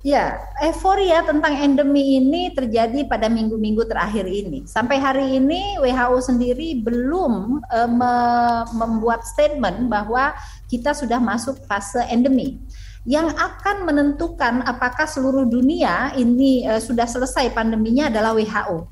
Ya, 0.02 0.42
euforia 0.58 1.22
tentang 1.22 1.54
endemi 1.54 2.18
ini 2.18 2.50
terjadi 2.58 3.06
pada 3.06 3.30
minggu-minggu 3.30 3.86
terakhir 3.86 4.26
ini. 4.26 4.66
Sampai 4.66 4.98
hari 4.98 5.38
ini 5.38 5.78
WHO 5.78 6.18
sendiri 6.26 6.82
belum 6.82 7.62
uh, 7.62 7.86
me 7.86 8.14
membuat 8.74 9.22
statement 9.30 9.94
bahwa 9.94 10.34
kita 10.66 10.98
sudah 10.98 11.22
masuk 11.22 11.62
fase 11.70 12.02
endemi. 12.10 12.58
Yang 13.06 13.38
akan 13.38 13.86
menentukan 13.86 14.66
apakah 14.66 15.06
seluruh 15.06 15.46
dunia 15.46 16.18
ini 16.18 16.66
uh, 16.66 16.82
sudah 16.82 17.06
selesai 17.06 17.54
pandeminya 17.54 18.10
adalah 18.10 18.34
WHO. 18.34 18.90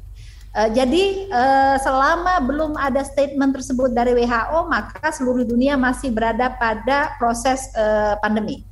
Uh, 0.54 0.70
jadi 0.78 1.26
uh, 1.34 1.78
selama 1.82 2.38
belum 2.46 2.78
ada 2.78 3.02
statement 3.02 3.58
tersebut 3.58 3.98
dari 3.98 4.14
WHO, 4.14 4.70
maka 4.70 5.10
seluruh 5.10 5.42
dunia 5.42 5.74
masih 5.74 6.14
berada 6.14 6.54
pada 6.54 7.18
proses 7.18 7.66
pandemi. 8.22 8.69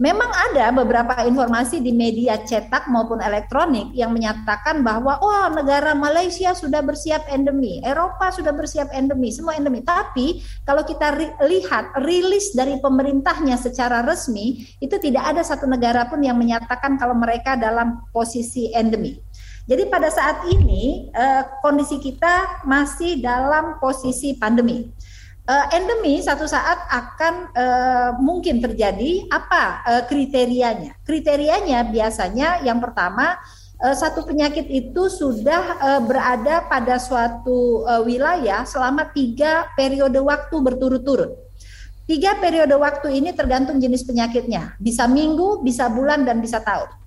Memang 0.00 0.32
ada 0.32 0.72
beberapa 0.72 1.20
informasi 1.20 1.84
di 1.84 1.92
media 1.92 2.40
cetak 2.40 2.88
maupun 2.88 3.20
elektronik 3.20 3.92
yang 3.92 4.16
menyatakan 4.16 4.80
bahwa 4.80 5.20
oh 5.20 5.52
negara 5.52 5.92
Malaysia 5.92 6.56
sudah 6.56 6.80
bersiap 6.80 7.28
endemi, 7.28 7.76
Eropa 7.84 8.32
sudah 8.32 8.56
bersiap 8.56 8.88
endemi, 8.96 9.28
semua 9.28 9.52
endemi. 9.52 9.84
Tapi 9.84 10.40
kalau 10.64 10.80
kita 10.88 11.12
lihat 11.44 11.92
rilis 12.02 12.56
dari 12.56 12.80
pemerintahnya 12.80 13.60
secara 13.60 14.00
resmi, 14.00 14.64
itu 14.80 14.96
tidak 14.96 15.28
ada 15.36 15.44
satu 15.44 15.68
negara 15.68 16.08
pun 16.08 16.24
yang 16.24 16.40
menyatakan 16.40 16.96
kalau 16.96 17.12
mereka 17.12 17.54
dalam 17.60 18.08
posisi 18.16 18.72
endemi. 18.72 19.20
Jadi 19.68 19.86
pada 19.92 20.08
saat 20.08 20.48
ini 20.48 21.12
eh, 21.14 21.42
kondisi 21.60 22.00
kita 22.02 22.64
masih 22.66 23.20
dalam 23.22 23.78
posisi 23.78 24.34
pandemi 24.40 24.88
uh, 25.48 25.66
endemi 25.74 26.22
satu 26.22 26.46
saat 26.46 26.78
akan 26.90 27.34
uh, 27.54 28.10
mungkin 28.22 28.62
terjadi 28.62 29.26
apa 29.30 29.82
uh, 29.86 30.02
kriterianya? 30.06 30.98
Kriterianya 31.02 31.86
biasanya 31.90 32.62
yang 32.62 32.78
pertama 32.78 33.38
uh, 33.82 33.94
satu 33.96 34.22
penyakit 34.26 34.66
itu 34.70 35.10
sudah 35.10 35.62
uh, 35.82 36.00
berada 36.02 36.66
pada 36.70 36.98
suatu 37.02 37.82
uh, 37.86 38.02
wilayah 38.06 38.62
selama 38.62 39.10
tiga 39.10 39.66
periode 39.74 40.18
waktu 40.22 40.54
berturut-turut. 40.54 41.34
Tiga 42.02 42.34
periode 42.42 42.74
waktu 42.74 43.22
ini 43.22 43.30
tergantung 43.30 43.78
jenis 43.78 44.02
penyakitnya, 44.02 44.74
bisa 44.82 45.06
minggu, 45.06 45.62
bisa 45.62 45.86
bulan, 45.86 46.26
dan 46.26 46.42
bisa 46.42 46.58
tahun. 46.58 47.01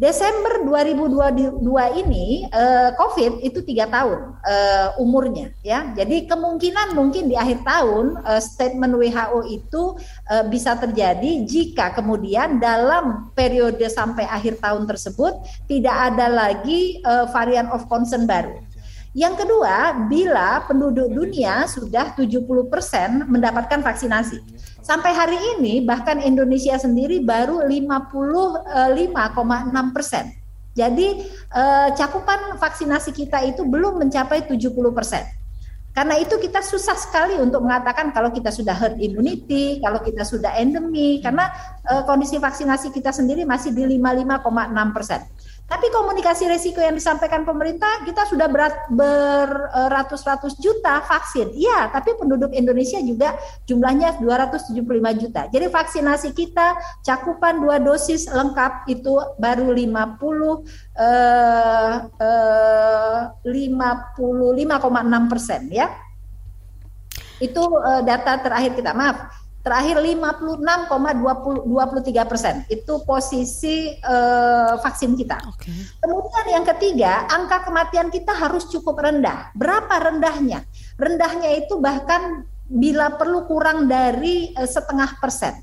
Desember 0.00 0.64
2022 0.64 1.60
ini 2.00 2.48
uh, 2.48 2.96
COVID 2.96 3.44
itu 3.44 3.60
tiga 3.60 3.84
tahun 3.84 4.32
uh, 4.40 4.96
umurnya 4.96 5.52
ya. 5.60 5.92
Jadi 5.92 6.24
kemungkinan 6.24 6.96
mungkin 6.96 7.28
di 7.28 7.36
akhir 7.36 7.60
tahun 7.68 8.16
uh, 8.24 8.40
statement 8.40 8.96
WHO 8.96 9.40
itu 9.52 9.82
bisa 10.48 10.78
terjadi 10.78 11.42
jika 11.44 11.92
kemudian 11.92 12.62
dalam 12.62 13.28
periode 13.36 13.82
sampai 13.92 14.24
akhir 14.24 14.62
tahun 14.62 14.88
tersebut 14.88 15.36
tidak 15.66 16.14
ada 16.14 16.30
lagi 16.30 17.02
varian 17.34 17.66
of 17.74 17.84
concern 17.90 18.24
baru. 18.30 18.69
Yang 19.10 19.42
kedua, 19.42 20.06
bila 20.06 20.62
penduduk 20.70 21.10
dunia 21.10 21.66
sudah 21.66 22.14
70% 22.14 22.46
mendapatkan 23.26 23.82
vaksinasi. 23.82 24.38
Sampai 24.86 25.10
hari 25.10 25.34
ini 25.58 25.82
bahkan 25.82 26.22
Indonesia 26.22 26.78
sendiri 26.78 27.18
baru 27.18 27.66
55,6 27.66 28.62
persen. 29.90 30.30
Jadi 30.78 31.26
eh, 31.26 31.88
cakupan 31.98 32.54
vaksinasi 32.54 33.10
kita 33.10 33.42
itu 33.50 33.66
belum 33.66 33.98
mencapai 33.98 34.46
70 34.46 34.70
persen. 34.94 35.26
Karena 35.90 36.14
itu 36.22 36.38
kita 36.38 36.62
susah 36.62 36.94
sekali 36.94 37.34
untuk 37.42 37.66
mengatakan 37.66 38.14
kalau 38.14 38.30
kita 38.30 38.54
sudah 38.54 38.78
herd 38.78 39.02
immunity, 39.02 39.82
kalau 39.82 39.98
kita 39.98 40.22
sudah 40.22 40.54
endemi, 40.54 41.18
karena 41.18 41.50
eh, 41.82 42.06
kondisi 42.06 42.38
vaksinasi 42.38 42.94
kita 42.94 43.10
sendiri 43.10 43.42
masih 43.42 43.74
di 43.74 43.98
55,6 43.98 44.94
persen. 44.94 45.26
Tapi 45.70 45.86
komunikasi 45.94 46.50
risiko 46.50 46.82
yang 46.82 46.98
disampaikan 46.98 47.46
pemerintah 47.46 48.02
kita 48.02 48.26
sudah 48.26 48.50
berat 48.50 48.74
beratus-ratus 48.90 50.58
juta 50.58 50.98
vaksin. 51.06 51.54
Iya, 51.54 51.94
tapi 51.94 52.18
penduduk 52.18 52.50
Indonesia 52.50 52.98
juga 52.98 53.38
jumlahnya 53.70 54.18
275 54.18 54.82
juta. 55.22 55.46
Jadi 55.46 55.70
vaksinasi 55.70 56.34
kita 56.34 56.74
cakupan 57.06 57.62
dua 57.62 57.78
dosis 57.78 58.26
lengkap 58.26 58.90
itu 58.90 59.14
baru 59.38 59.70
50 59.70 60.66
eh, 60.98 61.94
eh, 62.18 63.20
55,6 63.46 65.30
persen 65.30 65.70
ya. 65.70 65.86
Itu 67.38 67.62
eh, 67.78 68.02
data 68.02 68.42
terakhir 68.42 68.74
kita. 68.74 68.90
Maaf, 68.90 69.39
terakhir 69.60 70.00
56,23 70.00 72.30
persen 72.30 72.64
itu 72.72 72.94
posisi 73.04 73.92
uh, 74.00 74.80
vaksin 74.80 75.12
kita. 75.16 75.36
Okay. 75.56 75.72
Kemudian 76.00 76.46
yang 76.48 76.64
ketiga, 76.64 77.28
angka 77.28 77.68
kematian 77.68 78.08
kita 78.08 78.32
harus 78.32 78.64
cukup 78.72 79.04
rendah. 79.04 79.52
Berapa 79.52 80.10
rendahnya? 80.10 80.64
Rendahnya 80.96 81.60
itu 81.60 81.76
bahkan 81.76 82.48
bila 82.70 83.18
perlu 83.20 83.44
kurang 83.44 83.84
dari 83.84 84.56
uh, 84.56 84.64
setengah 84.64 85.20
persen. 85.20 85.60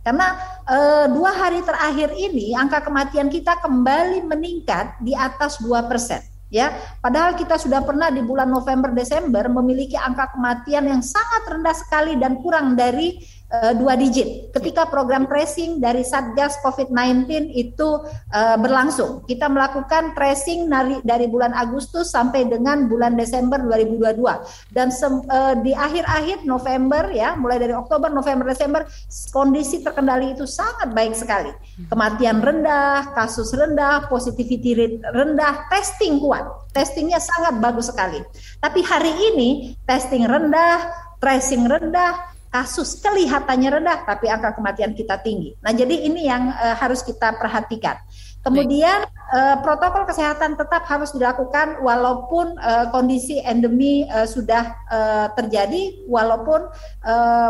Karena 0.00 0.38
uh, 0.70 1.10
dua 1.10 1.34
hari 1.34 1.66
terakhir 1.66 2.14
ini 2.14 2.54
angka 2.54 2.86
kematian 2.86 3.26
kita 3.26 3.58
kembali 3.58 4.22
meningkat 4.22 5.02
di 5.02 5.18
atas 5.18 5.58
dua 5.58 5.82
persen 5.82 6.22
ya. 6.50 6.72
Padahal 7.02 7.34
kita 7.34 7.58
sudah 7.58 7.82
pernah 7.82 8.10
di 8.10 8.22
bulan 8.22 8.50
November 8.50 8.94
Desember 8.94 9.46
memiliki 9.50 9.98
angka 9.98 10.34
kematian 10.34 10.86
yang 10.86 11.02
sangat 11.02 11.42
rendah 11.50 11.76
sekali 11.76 12.18
dan 12.18 12.38
kurang 12.40 12.74
dari 12.78 13.18
uh, 13.50 13.72
dua 13.76 13.94
digit. 13.94 14.50
Ketika 14.54 14.88
program 14.88 15.28
tracing 15.30 15.78
dari 15.78 16.02
Satgas 16.02 16.58
COVID-19 16.62 17.52
itu 17.54 18.02
uh, 18.32 18.56
berlangsung, 18.58 19.22
kita 19.26 19.46
melakukan 19.46 20.14
tracing 20.16 20.66
dari, 20.66 20.98
dari 21.02 21.26
bulan 21.30 21.54
Agustus 21.54 22.10
sampai 22.10 22.48
dengan 22.48 22.90
bulan 22.90 23.14
Desember 23.14 23.60
2022 23.62 24.74
dan 24.74 24.88
uh, 24.90 25.54
di 25.60 25.72
akhir-akhir 25.76 26.42
November 26.48 27.10
ya, 27.12 27.34
mulai 27.38 27.60
dari 27.62 27.74
Oktober, 27.74 28.10
November, 28.10 28.50
Desember 28.50 28.86
kondisi 29.30 29.82
terkendali 29.82 30.34
itu 30.34 30.44
sangat 30.48 30.92
baik 30.92 31.14
sekali. 31.14 31.52
Kematian 31.90 32.40
rendah, 32.42 33.12
kasus 33.14 33.52
rendah, 33.54 34.08
positivity 34.10 34.72
rate 34.74 34.98
rendah, 35.12 35.68
testing 35.70 36.18
kuat. 36.18 36.44
Testingnya 36.72 37.16
sangat 37.16 37.56
bagus 37.56 37.88
sekali. 37.88 38.20
Tapi 38.60 38.80
hari 38.84 39.12
ini 39.32 39.48
testing 39.88 40.28
rendah, 40.28 40.92
tracing 41.20 41.64
rendah, 41.64 42.35
kasus 42.56 43.04
kelihatannya 43.04 43.68
rendah 43.68 44.08
tapi 44.08 44.32
angka 44.32 44.56
kematian 44.56 44.96
kita 44.96 45.20
tinggi. 45.20 45.52
Nah, 45.60 45.76
jadi 45.76 46.08
ini 46.08 46.24
yang 46.24 46.48
uh, 46.48 46.72
harus 46.72 47.04
kita 47.04 47.36
perhatikan. 47.36 48.00
Kemudian 48.40 49.04
uh, 49.34 49.58
protokol 49.60 50.06
kesehatan 50.06 50.54
tetap 50.54 50.86
harus 50.86 51.10
dilakukan 51.12 51.82
walaupun 51.82 52.54
uh, 52.56 52.88
kondisi 52.94 53.42
endemi 53.42 54.06
sudah 54.06 54.86
terjadi, 55.34 56.06
walaupun 56.06 56.70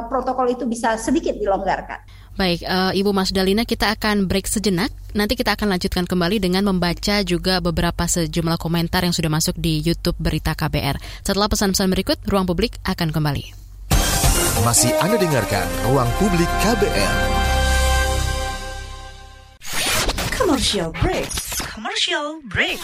protokol 0.08 0.48
itu 0.48 0.64
bisa 0.64 0.96
sedikit 0.96 1.36
dilonggarkan. 1.36 2.00
Baik, 2.36 2.64
uh, 2.64 2.92
Ibu 2.92 3.12
Mas 3.12 3.32
Dalina, 3.32 3.64
kita 3.64 3.92
akan 3.92 4.24
break 4.28 4.48
sejenak. 4.48 4.92
Nanti 5.16 5.36
kita 5.36 5.56
akan 5.56 5.76
lanjutkan 5.76 6.04
kembali 6.04 6.36
dengan 6.40 6.64
membaca 6.68 7.24
juga 7.24 7.60
beberapa 7.64 8.04
sejumlah 8.04 8.60
komentar 8.60 9.04
yang 9.04 9.16
sudah 9.16 9.32
masuk 9.32 9.56
di 9.56 9.80
YouTube 9.80 10.16
Berita 10.20 10.52
KBR. 10.52 11.00
Setelah 11.24 11.48
pesan-pesan 11.48 11.88
berikut, 11.92 12.20
Ruang 12.28 12.44
Publik 12.44 12.76
akan 12.84 13.08
kembali. 13.12 13.65
Masih 14.64 14.88
Anda 15.04 15.20
dengarkan 15.20 15.68
Ruang 15.84 16.08
Publik 16.16 16.48
KBR. 16.64 17.16
Commercial 20.32 20.88
break. 20.96 21.28
Commercial 21.60 22.40
break. 22.48 22.80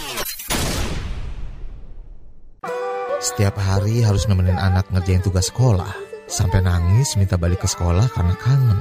Setiap 3.25 3.57
hari 3.57 4.05
harus 4.05 4.29
nemenin 4.29 4.61
anak 4.61 4.85
ngerjain 4.93 5.25
tugas 5.25 5.49
sekolah. 5.49 5.89
Sampai 6.29 6.61
nangis 6.61 7.17
minta 7.17 7.41
balik 7.41 7.65
ke 7.65 7.69
sekolah 7.71 8.05
karena 8.13 8.37
kangen. 8.37 8.81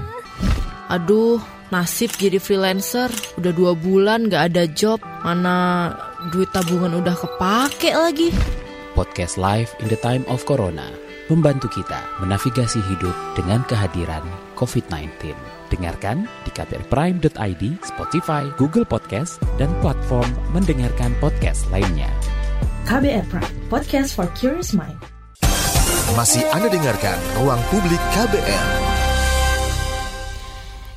Aduh, 0.91 1.39
nasib 1.71 2.11
jadi 2.19 2.43
freelancer. 2.43 3.07
Udah 3.39 3.55
dua 3.55 3.71
bulan 3.71 4.27
gak 4.27 4.51
ada 4.51 4.67
job. 4.67 4.99
Mana 5.23 5.95
duit 6.35 6.51
tabungan 6.51 6.99
udah 6.99 7.15
kepake 7.15 7.95
lagi. 7.95 8.35
Podcast 8.91 9.39
live 9.39 9.71
in 9.79 9.87
the 9.87 9.95
time 9.95 10.27
of 10.27 10.43
Corona 10.43 11.11
membantu 11.32 11.71
kita 11.71 12.03
menavigasi 12.19 12.84
hidup 12.91 13.15
dengan 13.39 13.63
kehadiran 13.71 14.21
COVID-19. 14.59 15.32
Dengarkan 15.71 16.27
di 16.43 16.51
kbrprime.id, 16.51 17.63
Spotify, 17.79 18.43
Google 18.59 18.84
Podcast, 18.84 19.39
dan 19.55 19.71
platform 19.79 20.27
mendengarkan 20.51 21.15
podcast 21.23 21.63
lainnya. 21.71 22.11
KBR 22.84 23.23
Prime, 23.32 23.55
podcast 23.71 24.11
for 24.11 24.27
curious 24.36 24.75
mind. 24.75 24.99
Masih 26.11 26.43
Anda 26.51 26.67
dengarkan 26.67 27.15
Ruang 27.39 27.63
Publik 27.71 28.03
KBR. 28.11 28.90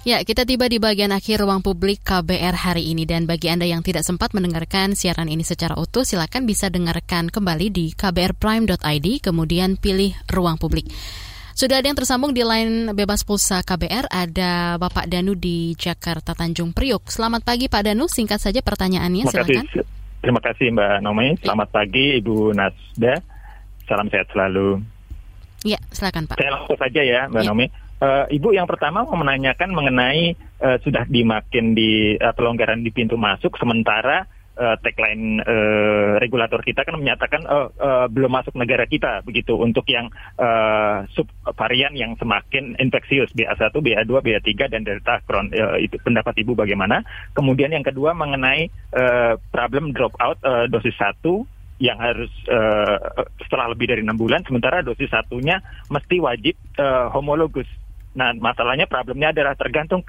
Ya, 0.04 0.20
kita 0.20 0.44
tiba 0.44 0.68
di 0.68 0.76
bagian 0.76 1.16
akhir 1.16 1.40
ruang 1.40 1.64
publik 1.64 2.04
KBR 2.04 2.52
hari 2.52 2.92
ini 2.92 3.08
dan 3.08 3.24
bagi 3.24 3.48
Anda 3.48 3.64
yang 3.64 3.80
tidak 3.80 4.04
sempat 4.04 4.36
mendengarkan 4.36 4.92
siaran 4.92 5.32
ini 5.32 5.40
secara 5.40 5.80
utuh, 5.80 6.04
silakan 6.04 6.44
bisa 6.44 6.68
dengarkan 6.68 7.32
kembali 7.32 7.72
di 7.72 7.88
kbrprime.id 7.96 9.08
kemudian 9.24 9.80
pilih 9.80 10.12
ruang 10.28 10.60
publik. 10.60 10.92
Sudah 11.56 11.80
ada 11.80 11.88
yang 11.88 11.96
tersambung 11.96 12.36
di 12.36 12.44
line 12.44 12.92
bebas 12.92 13.24
pulsa 13.24 13.64
KBR, 13.64 14.12
ada 14.12 14.76
Bapak 14.76 15.08
Danu 15.08 15.32
di 15.40 15.72
Jakarta 15.72 16.36
Tanjung 16.36 16.76
Priuk. 16.76 17.08
Selamat 17.08 17.40
pagi 17.40 17.72
Pak 17.72 17.88
Danu, 17.88 18.04
singkat 18.04 18.44
saja 18.44 18.60
pertanyaannya, 18.60 19.24
Terima 19.24 19.32
silakan. 19.32 19.64
Kasih. 19.72 19.84
Terima 20.20 20.40
kasih 20.44 20.66
Mbak 20.68 20.94
Nomi, 21.00 21.28
selamat 21.40 21.68
pagi 21.72 22.20
Ibu 22.20 22.52
Nasda, 22.52 23.24
salam 23.88 24.12
sehat 24.12 24.28
selalu. 24.36 24.84
Ya, 25.64 25.80
silakan 25.96 26.28
Pak. 26.28 26.36
Saya 26.36 26.60
langsung 26.60 26.76
saja 26.76 27.00
ya 27.00 27.24
Mbak 27.32 27.40
ya. 27.40 27.48
Nomi. 27.48 27.83
Uh, 28.04 28.28
Ibu 28.28 28.52
yang 28.52 28.68
pertama 28.68 29.00
mau 29.08 29.16
menanyakan 29.16 29.72
mengenai 29.72 30.36
uh, 30.60 30.76
sudah 30.84 31.08
dimakin 31.08 31.72
di 31.72 32.20
uh, 32.20 32.36
pelonggaran 32.36 32.84
di 32.84 32.92
pintu 32.92 33.16
masuk 33.16 33.56
sementara 33.56 34.28
uh, 34.60 34.76
tagline 34.84 35.40
uh, 35.40 36.20
regulator 36.20 36.60
kita 36.60 36.84
kan 36.84 37.00
menyatakan 37.00 37.48
uh, 37.48 37.72
uh, 37.80 38.06
belum 38.12 38.28
masuk 38.28 38.60
negara 38.60 38.84
kita 38.84 39.24
begitu 39.24 39.56
untuk 39.56 39.88
yang 39.88 40.12
uh, 40.36 41.08
sub 41.16 41.24
varian 41.56 41.96
yang 41.96 42.12
semakin 42.20 42.76
infeksius 42.76 43.32
BA1, 43.32 43.72
BA2, 43.72 44.12
BA3 44.12 44.50
dan 44.68 44.84
Delta 44.84 45.24
Crohn 45.24 45.48
uh, 45.56 45.80
itu 45.80 45.96
pendapat 46.04 46.36
Ibu 46.44 46.52
bagaimana? 46.52 47.00
Kemudian 47.32 47.72
yang 47.72 47.86
kedua 47.86 48.12
mengenai 48.12 48.68
uh, 48.92 49.40
problem 49.48 49.96
dropout 49.96 50.36
uh, 50.44 50.68
dosis 50.68 50.92
satu 51.00 51.48
yang 51.80 51.98
harus 51.98 52.30
uh, 52.52 53.26
setelah 53.42 53.72
lebih 53.72 53.90
dari 53.90 54.04
enam 54.04 54.14
bulan, 54.14 54.46
sementara 54.46 54.84
dosis 54.84 55.10
satunya 55.10 55.58
mesti 55.90 56.22
wajib 56.22 56.54
uh, 56.78 57.10
homologus 57.10 57.66
Nah, 58.14 58.30
masalahnya 58.38 58.86
problemnya 58.86 59.34
adalah 59.34 59.58
tergantung 59.58 60.06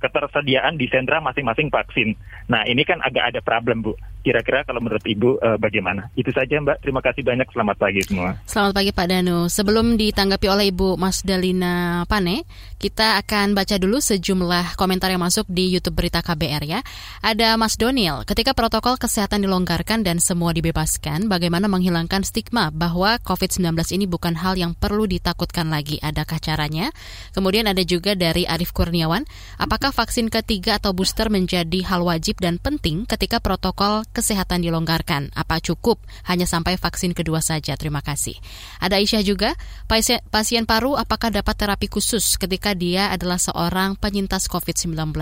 ketersediaan 0.00 0.80
di 0.80 0.88
sentra 0.88 1.20
masing-masing 1.20 1.68
vaksin. 1.68 2.16
Nah, 2.48 2.64
ini 2.64 2.80
kan 2.88 3.04
agak 3.04 3.36
ada 3.36 3.40
problem, 3.44 3.84
Bu. 3.84 3.92
Kira-kira 4.20 4.68
kalau 4.68 4.84
menurut 4.84 5.00
Ibu 5.00 5.40
uh, 5.40 5.56
bagaimana? 5.56 6.12
Itu 6.12 6.28
saja 6.28 6.60
Mbak. 6.60 6.84
Terima 6.84 7.00
kasih 7.00 7.24
banyak. 7.24 7.48
Selamat 7.48 7.76
pagi 7.80 8.00
semua. 8.04 8.36
Selamat 8.44 8.72
pagi 8.76 8.92
Pak 8.92 9.06
Danu. 9.08 9.48
Sebelum 9.48 9.96
ditanggapi 9.96 10.46
oleh 10.52 10.68
Ibu 10.68 11.00
Mas 11.00 11.24
Dalina 11.24 12.04
Pane, 12.04 12.44
kita 12.76 13.16
akan 13.24 13.56
baca 13.56 13.80
dulu 13.80 13.96
sejumlah 13.96 14.76
komentar 14.76 15.08
yang 15.08 15.24
masuk 15.24 15.48
di 15.48 15.72
YouTube 15.72 15.96
Berita 15.96 16.20
KBR 16.20 16.62
ya. 16.68 16.80
Ada 17.24 17.56
Mas 17.56 17.80
Donil, 17.80 18.28
ketika 18.28 18.52
protokol 18.52 19.00
kesehatan 19.00 19.40
dilonggarkan 19.40 20.04
dan 20.04 20.20
semua 20.20 20.52
dibebaskan, 20.52 21.32
bagaimana 21.32 21.64
menghilangkan 21.72 22.20
stigma 22.20 22.68
bahwa 22.68 23.16
COVID-19 23.24 23.72
ini 23.96 24.04
bukan 24.04 24.36
hal 24.36 24.60
yang 24.60 24.76
perlu 24.76 25.08
ditakutkan 25.08 25.72
lagi? 25.72 25.96
Adakah 26.04 26.36
caranya? 26.44 26.92
Kemudian 27.32 27.64
ada 27.72 27.80
juga 27.88 28.12
dari 28.12 28.44
Arif 28.44 28.76
Kurniawan, 28.76 29.24
apakah 29.56 29.96
vaksin 29.96 30.28
ketiga 30.28 30.76
atau 30.76 30.92
booster 30.92 31.32
menjadi 31.32 31.88
hal 31.88 32.04
wajib 32.04 32.36
dan 32.36 32.60
penting 32.60 33.08
ketika 33.08 33.40
protokol 33.40 34.04
kesehatan 34.10 34.62
dilonggarkan? 34.62 35.30
Apa 35.32 35.62
cukup 35.62 36.02
hanya 36.26 36.44
sampai 36.44 36.76
vaksin 36.76 37.14
kedua 37.14 37.40
saja? 37.40 37.78
Terima 37.78 38.02
kasih. 38.02 38.36
Ada 38.82 38.98
Aisyah 38.98 39.22
juga, 39.22 39.54
pasien, 39.86 40.66
paru 40.66 40.98
apakah 40.98 41.30
dapat 41.30 41.54
terapi 41.54 41.86
khusus 41.86 42.36
ketika 42.36 42.74
dia 42.74 43.10
adalah 43.14 43.38
seorang 43.38 43.94
penyintas 43.94 44.50
COVID-19? 44.50 45.14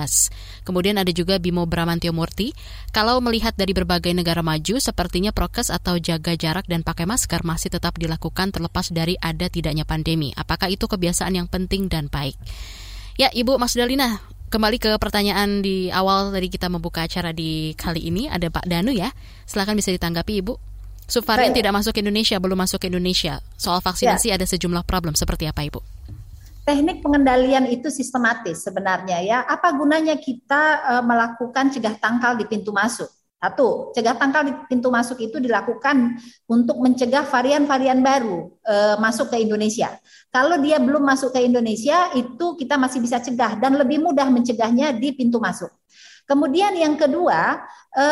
Kemudian 0.64 0.96
ada 0.96 1.12
juga 1.12 1.36
Bimo 1.36 1.68
Bramantio 1.68 2.10
Murti, 2.16 2.56
kalau 2.90 3.20
melihat 3.20 3.54
dari 3.54 3.76
berbagai 3.76 4.10
negara 4.16 4.40
maju, 4.40 4.80
sepertinya 4.80 5.30
prokes 5.30 5.68
atau 5.68 6.00
jaga 6.00 6.34
jarak 6.34 6.64
dan 6.66 6.80
pakai 6.82 7.04
masker 7.04 7.44
masih 7.44 7.68
tetap 7.72 7.96
dilakukan 8.00 8.50
terlepas 8.50 8.90
dari 8.90 9.14
ada 9.20 9.46
tidaknya 9.52 9.84
pandemi. 9.84 10.32
Apakah 10.34 10.72
itu 10.72 10.88
kebiasaan 10.88 11.36
yang 11.36 11.48
penting 11.48 11.92
dan 11.92 12.08
baik? 12.08 12.34
Ya, 13.18 13.28
Ibu 13.34 13.58
Mas 13.58 13.74
Dalina, 13.74 14.22
kembali 14.48 14.76
ke 14.80 14.90
pertanyaan 14.96 15.60
di 15.60 15.92
awal 15.92 16.32
tadi 16.32 16.48
kita 16.48 16.72
membuka 16.72 17.04
acara 17.04 17.30
di 17.36 17.76
kali 17.76 18.08
ini 18.08 18.26
ada 18.26 18.48
Pak 18.48 18.64
Danu 18.64 18.90
ya. 18.90 19.12
Silakan 19.44 19.76
bisa 19.76 19.92
ditanggapi 19.92 20.40
Ibu. 20.40 20.56
Subvarian 21.08 21.56
tidak 21.56 21.72
masuk 21.72 21.96
ke 21.96 22.04
Indonesia, 22.04 22.36
belum 22.36 22.58
masuk 22.60 22.84
ke 22.84 22.92
Indonesia. 22.92 23.40
Soal 23.56 23.80
vaksinasi 23.80 24.28
ya. 24.28 24.36
ada 24.36 24.44
sejumlah 24.44 24.84
problem 24.84 25.16
seperti 25.16 25.48
apa 25.48 25.64
Ibu? 25.64 25.80
teknik 26.68 27.00
pengendalian 27.00 27.64
itu 27.72 27.88
sistematis 27.88 28.60
sebenarnya 28.60 29.24
ya. 29.24 29.38
Apa 29.48 29.72
gunanya 29.72 30.20
kita 30.20 30.84
uh, 30.84 31.00
melakukan 31.00 31.72
cegah 31.72 31.96
tangkal 31.96 32.36
di 32.36 32.44
pintu 32.44 32.76
masuk? 32.76 33.08
Satu, 33.38 33.94
cegah 33.94 34.18
tangkal 34.18 34.50
di 34.50 34.52
pintu 34.66 34.90
masuk 34.90 35.22
itu 35.22 35.38
dilakukan 35.38 36.18
untuk 36.50 36.82
mencegah 36.82 37.22
varian-varian 37.22 38.02
baru 38.02 38.50
e, 38.66 38.74
masuk 38.98 39.30
ke 39.30 39.38
Indonesia. 39.38 39.94
Kalau 40.34 40.58
dia 40.58 40.82
belum 40.82 41.06
masuk 41.06 41.30
ke 41.30 41.46
Indonesia, 41.46 42.10
itu 42.18 42.58
kita 42.58 42.74
masih 42.74 42.98
bisa 42.98 43.22
cegah 43.22 43.54
dan 43.62 43.78
lebih 43.78 44.02
mudah 44.02 44.26
mencegahnya 44.26 44.90
di 44.90 45.14
pintu 45.14 45.38
masuk. 45.38 45.70
Kemudian 46.26 46.74
yang 46.74 46.98
kedua, 46.98 47.62
e, 47.94 48.06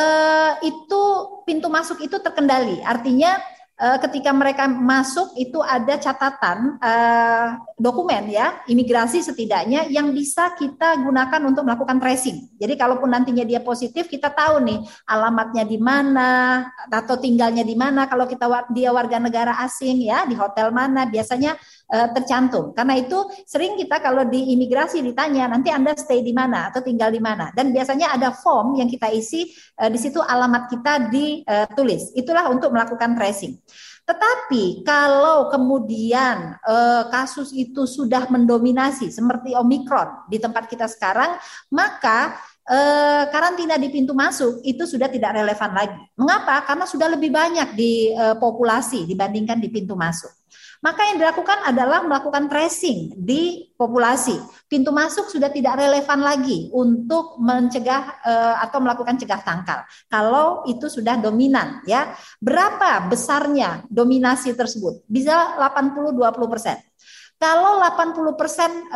itu 0.62 1.02
pintu 1.42 1.66
masuk 1.74 2.06
itu 2.06 2.22
terkendali, 2.22 2.78
artinya 2.86 3.34
uh, 3.80 3.98
ketika 4.08 4.32
mereka 4.32 4.64
masuk 4.68 5.36
itu 5.36 5.60
ada 5.60 6.00
catatan 6.00 6.80
uh, 6.80 7.60
dokumen 7.76 8.32
ya 8.32 8.60
imigrasi 8.68 9.20
setidaknya 9.20 9.88
yang 9.92 10.12
bisa 10.12 10.52
kita 10.56 10.96
gunakan 11.00 11.40
untuk 11.44 11.62
melakukan 11.64 12.00
tracing. 12.00 12.48
Jadi 12.56 12.74
kalaupun 12.74 13.12
nantinya 13.12 13.44
dia 13.44 13.60
positif 13.60 14.08
kita 14.08 14.32
tahu 14.32 14.64
nih 14.64 14.80
alamatnya 15.04 15.64
di 15.68 15.78
mana 15.80 16.64
atau 16.88 17.16
tinggalnya 17.20 17.62
di 17.62 17.76
mana. 17.76 18.08
Kalau 18.08 18.24
kita 18.24 18.48
dia 18.72 18.90
warga 18.90 19.20
negara 19.20 19.60
asing 19.62 20.08
ya 20.08 20.24
di 20.24 20.34
hotel 20.34 20.72
mana 20.72 21.04
biasanya 21.04 21.56
uh, 21.90 22.08
tercantum. 22.14 22.72
Karena 22.74 22.98
itu 22.98 23.18
sering 23.44 23.74
kita 23.78 24.02
kalau 24.02 24.26
di 24.26 24.54
imigrasi 24.54 25.02
ditanya 25.02 25.50
nanti 25.50 25.70
Anda 25.70 25.94
stay 25.94 26.22
di 26.22 26.34
mana 26.34 26.70
atau 26.70 26.82
tinggal 26.82 27.10
di 27.10 27.22
mana 27.22 27.50
dan 27.54 27.70
biasanya 27.70 28.14
ada 28.14 28.34
form 28.34 28.78
yang 28.78 28.90
kita 28.90 29.10
isi 29.10 29.50
uh, 29.78 29.90
di 29.90 29.98
situ 29.98 30.18
alamat 30.22 30.70
kita 30.70 31.10
ditulis. 31.10 32.14
Itulah 32.14 32.50
untuk 32.50 32.72
melakukan 32.74 33.14
tracing. 33.18 33.58
Tetapi 34.06 34.86
kalau 34.86 35.50
kemudian 35.50 36.54
eh, 36.62 37.04
kasus 37.10 37.50
itu 37.50 37.90
sudah 37.90 38.30
mendominasi 38.30 39.10
seperti 39.10 39.58
Omikron 39.58 40.30
di 40.30 40.38
tempat 40.38 40.70
kita 40.70 40.86
sekarang, 40.86 41.34
maka 41.74 42.38
eh, 42.70 43.26
karantina 43.34 43.74
di 43.74 43.90
pintu 43.90 44.14
masuk 44.14 44.62
itu 44.62 44.86
sudah 44.86 45.10
tidak 45.10 45.34
relevan 45.42 45.74
lagi. 45.74 45.98
Mengapa? 46.14 46.62
Karena 46.62 46.86
sudah 46.86 47.18
lebih 47.18 47.34
banyak 47.34 47.74
di 47.74 48.14
eh, 48.14 48.38
populasi 48.38 49.10
dibandingkan 49.10 49.58
di 49.58 49.74
pintu 49.74 49.98
masuk. 49.98 50.30
Maka 50.84 51.12
yang 51.12 51.16
dilakukan 51.20 51.64
adalah 51.66 52.04
melakukan 52.04 52.48
tracing 52.50 53.16
di 53.16 53.72
populasi. 53.76 54.36
Pintu 54.66 54.90
masuk 54.92 55.28
sudah 55.28 55.52
tidak 55.52 55.78
relevan 55.80 56.20
lagi 56.24 56.68
untuk 56.72 57.40
mencegah 57.40 58.20
uh, 58.24 58.56
atau 58.64 58.78
melakukan 58.80 59.16
cegah 59.20 59.40
tangkal. 59.44 59.84
Kalau 60.08 60.64
itu 60.68 60.88
sudah 60.88 61.16
dominan 61.20 61.84
ya. 61.84 62.12
Berapa 62.40 63.08
besarnya 63.08 63.84
dominasi 63.88 64.52
tersebut? 64.56 65.04
Bisa 65.08 65.56
80 65.60 66.16
20 66.16 66.52
persen. 66.52 66.76
Kalau 67.36 67.84
80% 67.84 68.32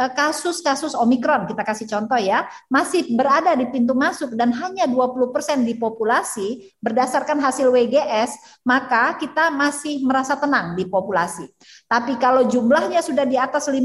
eh, 0.01 0.11
kasus-kasus 0.17 0.97
Omikron, 0.97 1.45
kita 1.45 1.61
kasih 1.61 1.85
contoh 1.85 2.17
ya, 2.17 2.49
masih 2.73 3.13
berada 3.13 3.53
di 3.53 3.69
pintu 3.69 3.93
masuk 3.93 4.33
dan 4.33 4.49
hanya 4.57 4.89
20% 4.89 5.61
di 5.61 5.77
populasi 5.77 6.73
berdasarkan 6.81 7.37
hasil 7.37 7.69
WGS, 7.69 8.63
maka 8.65 9.21
kita 9.21 9.53
masih 9.53 10.01
merasa 10.09 10.41
tenang 10.41 10.73
di 10.73 10.89
populasi. 10.89 11.53
Tapi 11.85 12.17
kalau 12.17 12.49
jumlahnya 12.49 13.05
sudah 13.05 13.29
di 13.29 13.37
atas 13.37 13.69
50% 13.69 13.85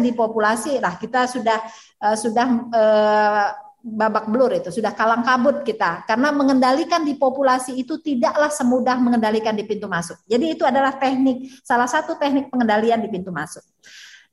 di 0.00 0.16
populasi, 0.16 0.80
lah 0.80 0.96
kita 0.96 1.28
sudah 1.28 1.58
uh, 2.00 2.16
sudah 2.16 2.46
uh, 2.72 3.48
babak 3.84 4.32
belur 4.32 4.48
itu 4.56 4.72
sudah 4.72 4.96
kalang 4.96 5.20
kabut 5.20 5.60
kita 5.60 6.08
karena 6.08 6.32
mengendalikan 6.32 7.04
di 7.04 7.20
populasi 7.20 7.76
itu 7.76 8.00
tidaklah 8.00 8.48
semudah 8.48 8.96
mengendalikan 8.96 9.52
di 9.52 9.68
pintu 9.68 9.84
masuk. 9.84 10.16
Jadi 10.24 10.56
itu 10.56 10.64
adalah 10.64 10.96
teknik 10.96 11.52
salah 11.60 11.84
satu 11.84 12.16
teknik 12.16 12.48
pengendalian 12.48 13.04
di 13.04 13.12
pintu 13.12 13.28
masuk. 13.28 13.60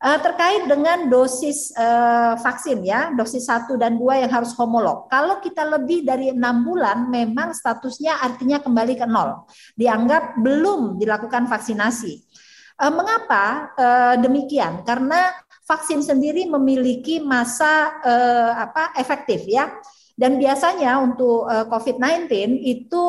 Uh, 0.01 0.17
terkait 0.17 0.65
dengan 0.65 1.05
dosis 1.13 1.77
uh, 1.77 2.33
vaksin 2.41 2.81
ya, 2.81 3.13
dosis 3.13 3.45
1 3.45 3.69
dan 3.77 4.01
2 4.01 4.25
yang 4.25 4.31
harus 4.33 4.49
homolog. 4.57 5.05
Kalau 5.05 5.37
kita 5.37 5.61
lebih 5.61 6.01
dari 6.01 6.33
enam 6.33 6.65
bulan, 6.65 7.05
memang 7.05 7.53
statusnya 7.53 8.17
artinya 8.17 8.57
kembali 8.57 8.97
ke 8.97 9.05
nol. 9.05 9.45
Dianggap 9.77 10.41
belum 10.41 10.97
dilakukan 10.97 11.45
vaksinasi. 11.45 12.17
Uh, 12.81 12.89
mengapa 12.89 13.77
demikian? 14.17 14.81
Karena 14.81 15.29
vaksin 15.71 16.03
sendiri 16.03 16.43
memiliki 16.51 17.23
masa 17.23 17.95
uh, 18.03 18.51
apa 18.67 18.91
efektif 18.99 19.47
ya. 19.47 19.71
Dan 20.11 20.37
biasanya 20.37 21.01
untuk 21.01 21.49
uh, 21.49 21.65
COVID-19 21.65 22.29
itu 22.61 23.03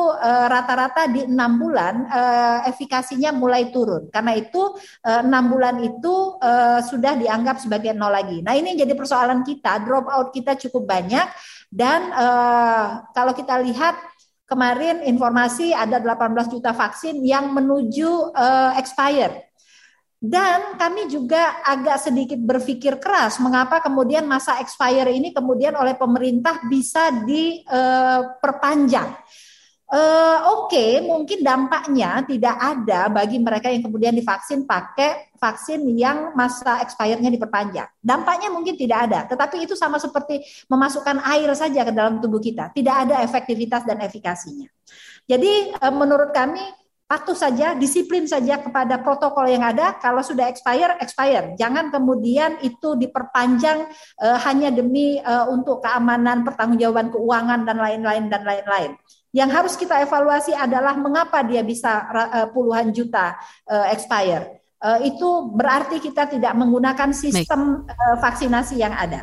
rata-rata 0.49 1.05
uh, 1.05 1.11
di 1.11 1.21
enam 1.27 1.61
bulan 1.61 2.09
uh, 2.09 2.59
efikasinya 2.65 3.35
mulai 3.35 3.69
turun. 3.69 4.07
Karena 4.09 4.33
itu 4.33 4.73
enam 5.03 5.43
uh, 5.45 5.49
bulan 5.51 5.77
itu 5.83 6.39
uh, 6.41 6.81
sudah 6.81 7.13
dianggap 7.19 7.61
sebagai 7.61 7.93
nol 7.93 8.09
lagi. 8.09 8.41
Nah 8.41 8.57
ini 8.57 8.73
jadi 8.73 8.97
persoalan 8.97 9.45
kita, 9.45 9.83
drop 9.83 10.09
out 10.09 10.33
kita 10.33 10.57
cukup 10.57 10.89
banyak. 10.89 11.27
Dan 11.69 12.09
uh, 12.17 13.05
kalau 13.13 13.35
kita 13.37 13.61
lihat 13.61 13.93
kemarin 14.49 15.05
informasi 15.05 15.69
ada 15.75 16.01
18 16.01 16.49
juta 16.49 16.71
vaksin 16.73 17.21
yang 17.21 17.51
menuju 17.53 18.33
uh, 18.33 18.73
expire 18.79 19.52
dan 20.23 20.79
kami 20.79 21.11
juga 21.11 21.59
agak 21.67 21.99
sedikit 21.99 22.39
berpikir 22.39 22.95
keras 22.95 23.43
mengapa 23.43 23.83
kemudian 23.83 24.23
masa 24.23 24.55
expire 24.63 25.11
ini 25.11 25.35
kemudian 25.35 25.75
oleh 25.75 25.99
pemerintah 25.99 26.63
bisa 26.71 27.11
diperpanjang. 27.27 29.19
Uh, 29.93 30.39
Oke, 30.57 30.73
okay, 30.73 30.91
mungkin 31.03 31.43
dampaknya 31.43 32.23
tidak 32.23 32.55
ada 32.55 33.11
bagi 33.11 33.35
mereka 33.37 33.67
yang 33.67 33.83
kemudian 33.83 34.15
divaksin 34.15 34.63
pakai 34.63 35.35
vaksin 35.35 35.85
yang 35.93 36.31
masa 36.33 36.79
expire-nya 36.81 37.27
diperpanjang. 37.29 37.91
Dampaknya 37.99 38.47
mungkin 38.47 38.79
tidak 38.79 39.11
ada, 39.11 39.27
tetapi 39.27 39.67
itu 39.67 39.75
sama 39.75 39.99
seperti 39.99 40.39
memasukkan 40.71 41.19
air 41.35 41.51
saja 41.53 41.83
ke 41.85 41.91
dalam 41.91 42.23
tubuh 42.23 42.39
kita, 42.39 42.71
tidak 42.71 42.95
ada 43.05 43.21
efektivitas 43.27 43.83
dan 43.85 43.99
efikasinya. 44.01 44.71
Jadi 45.27 45.77
uh, 45.77 45.93
menurut 45.93 46.31
kami 46.33 46.63
patuh 47.13 47.37
saja, 47.37 47.77
disiplin 47.77 48.25
saja 48.25 48.57
kepada 48.57 48.97
protokol 48.97 49.45
yang 49.45 49.61
ada. 49.61 49.93
Kalau 50.01 50.25
sudah 50.25 50.49
expire, 50.49 50.97
expire. 50.97 51.53
Jangan 51.53 51.93
kemudian 51.93 52.57
itu 52.65 52.97
diperpanjang 52.97 53.85
uh, 54.17 54.37
hanya 54.49 54.73
demi 54.73 55.21
uh, 55.21 55.45
untuk 55.53 55.85
keamanan, 55.85 56.41
pertanggungjawaban 56.41 57.13
keuangan 57.13 57.69
dan 57.69 57.77
lain-lain 57.77 58.33
dan 58.33 58.41
lain-lain. 58.41 58.97
Yang 59.29 59.49
harus 59.53 59.73
kita 59.77 60.01
evaluasi 60.01 60.57
adalah 60.57 60.97
mengapa 60.97 61.45
dia 61.45 61.61
bisa 61.61 62.01
uh, 62.09 62.49
puluhan 62.49 62.89
juta 62.89 63.37
uh, 63.69 63.93
expire. 63.93 64.65
Uh, 64.81 64.99
itu 65.05 65.53
berarti 65.53 66.01
kita 66.01 66.27
tidak 66.27 66.57
menggunakan 66.57 67.13
sistem 67.13 67.85
uh, 67.85 68.17
vaksinasi 68.17 68.81
yang 68.81 68.91
ada. 68.97 69.21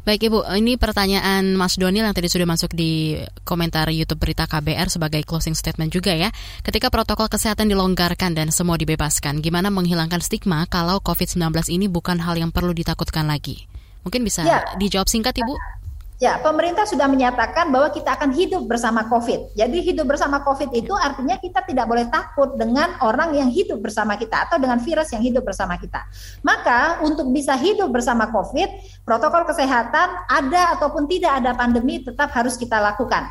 Baik 0.00 0.32
Ibu, 0.32 0.48
ini 0.56 0.80
pertanyaan 0.80 1.52
Mas 1.60 1.76
Donil 1.76 2.00
yang 2.00 2.16
tadi 2.16 2.24
sudah 2.32 2.48
masuk 2.48 2.72
di 2.72 3.20
komentar 3.44 3.84
YouTube 3.92 4.16
Berita 4.16 4.48
KBR 4.48 4.88
sebagai 4.88 5.20
closing 5.28 5.52
statement 5.52 5.92
juga 5.92 6.16
ya. 6.16 6.32
Ketika 6.64 6.88
protokol 6.88 7.28
kesehatan 7.28 7.68
dilonggarkan 7.68 8.32
dan 8.32 8.48
semua 8.48 8.80
dibebaskan, 8.80 9.44
gimana 9.44 9.68
menghilangkan 9.68 10.24
stigma 10.24 10.64
kalau 10.72 11.04
COVID-19 11.04 11.52
ini 11.68 11.92
bukan 11.92 12.16
hal 12.16 12.40
yang 12.40 12.48
perlu 12.48 12.72
ditakutkan 12.72 13.28
lagi? 13.28 13.68
Mungkin 14.00 14.24
bisa 14.24 14.40
ya. 14.40 14.64
dijawab 14.80 15.04
singkat 15.04 15.36
Ibu? 15.36 15.79
Ya, 16.20 16.36
pemerintah 16.36 16.84
sudah 16.84 17.08
menyatakan 17.08 17.72
bahwa 17.72 17.88
kita 17.96 18.12
akan 18.12 18.36
hidup 18.36 18.68
bersama 18.68 19.08
COVID. 19.08 19.56
Jadi 19.56 19.80
hidup 19.80 20.04
bersama 20.04 20.44
COVID 20.44 20.68
itu 20.76 20.92
artinya 20.92 21.40
kita 21.40 21.64
tidak 21.64 21.88
boleh 21.88 22.12
takut 22.12 22.60
dengan 22.60 22.92
orang 23.00 23.32
yang 23.32 23.48
hidup 23.48 23.80
bersama 23.80 24.20
kita 24.20 24.44
atau 24.44 24.60
dengan 24.60 24.76
virus 24.84 25.08
yang 25.16 25.24
hidup 25.24 25.48
bersama 25.48 25.80
kita. 25.80 26.04
Maka 26.44 27.00
untuk 27.08 27.32
bisa 27.32 27.56
hidup 27.56 27.88
bersama 27.88 28.28
COVID, 28.28 29.00
protokol 29.00 29.48
kesehatan 29.48 30.28
ada 30.28 30.76
ataupun 30.76 31.08
tidak 31.08 31.40
ada 31.40 31.56
pandemi 31.56 32.04
tetap 32.04 32.28
harus 32.36 32.60
kita 32.60 32.76
lakukan 32.76 33.24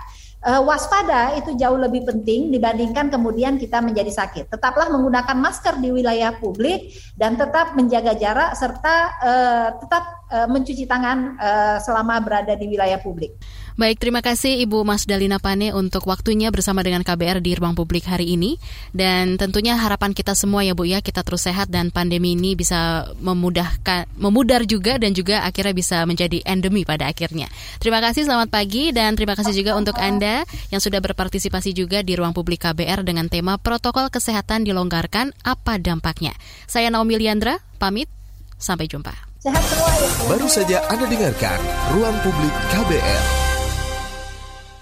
uh, 0.46 0.62
waspada 0.64 1.36
itu 1.36 1.56
jauh 1.56 1.76
lebih 1.76 2.08
penting 2.08 2.52
dibandingkan 2.54 3.12
kemudian 3.12 3.60
kita 3.60 3.84
menjadi 3.84 4.12
sakit. 4.12 4.52
Tetaplah 4.52 4.88
menggunakan 4.92 5.36
masker 5.36 5.80
di 5.84 5.92
wilayah 5.92 6.36
publik 6.38 6.96
dan 7.20 7.36
tetap 7.36 7.76
menjaga 7.76 8.16
jarak 8.16 8.56
serta 8.56 8.96
uh, 9.20 9.68
tetap 9.80 10.04
uh, 10.32 10.48
mencuci 10.48 10.88
tangan 10.88 11.36
uh, 11.40 11.78
selama 11.84 12.22
berada 12.24 12.54
di 12.56 12.66
wilayah 12.70 13.00
publik. 13.02 13.36
Baik, 13.80 13.96
terima 14.04 14.20
kasih 14.20 14.60
Ibu 14.68 14.84
Mas 14.84 15.08
Dalina 15.08 15.40
Pane 15.40 15.72
untuk 15.72 16.04
waktunya 16.12 16.52
bersama 16.52 16.84
dengan 16.84 17.00
KBR 17.00 17.40
di 17.40 17.56
Ruang 17.56 17.80
Publik 17.80 18.12
hari 18.12 18.36
ini. 18.36 18.60
Dan 18.92 19.40
tentunya 19.40 19.80
harapan 19.80 20.12
kita 20.12 20.36
semua 20.36 20.68
ya 20.68 20.76
Bu 20.76 20.84
ya, 20.84 21.00
kita 21.00 21.24
terus 21.24 21.48
sehat 21.48 21.72
dan 21.72 21.88
pandemi 21.88 22.36
ini 22.36 22.60
bisa 22.60 23.08
memudahkan, 23.24 24.12
memudar 24.20 24.68
juga 24.68 25.00
dan 25.00 25.16
juga 25.16 25.48
akhirnya 25.48 25.72
bisa 25.72 26.04
menjadi 26.04 26.44
endemi 26.44 26.84
pada 26.84 27.08
akhirnya. 27.08 27.48
Terima 27.80 28.04
kasih, 28.04 28.28
selamat 28.28 28.52
pagi 28.52 28.92
dan 28.92 29.16
terima 29.16 29.40
kasih 29.40 29.56
juga 29.56 29.80
untuk 29.80 29.96
Anda 29.96 30.44
yang 30.76 30.84
sudah 30.84 31.00
berpartisipasi 31.00 31.72
juga 31.72 32.04
di 32.04 32.20
Ruang 32.20 32.36
Publik 32.36 32.68
KBR 32.68 33.08
dengan 33.08 33.32
tema 33.32 33.56
protokol 33.56 34.12
kesehatan 34.12 34.68
dilonggarkan, 34.68 35.32
apa 35.48 35.80
dampaknya. 35.80 36.36
Saya 36.68 36.92
Naomi 36.92 37.16
Liandra, 37.16 37.64
pamit, 37.80 38.12
sampai 38.60 38.92
jumpa. 38.92 39.16
Sehat 39.40 39.64
semua 39.72 39.88
ya. 39.96 40.10
Baru 40.28 40.48
saja 40.52 40.84
Anda 40.92 41.08
dengarkan 41.08 41.64
Ruang 41.96 42.20
Publik 42.28 42.52
KBR. 42.76 43.49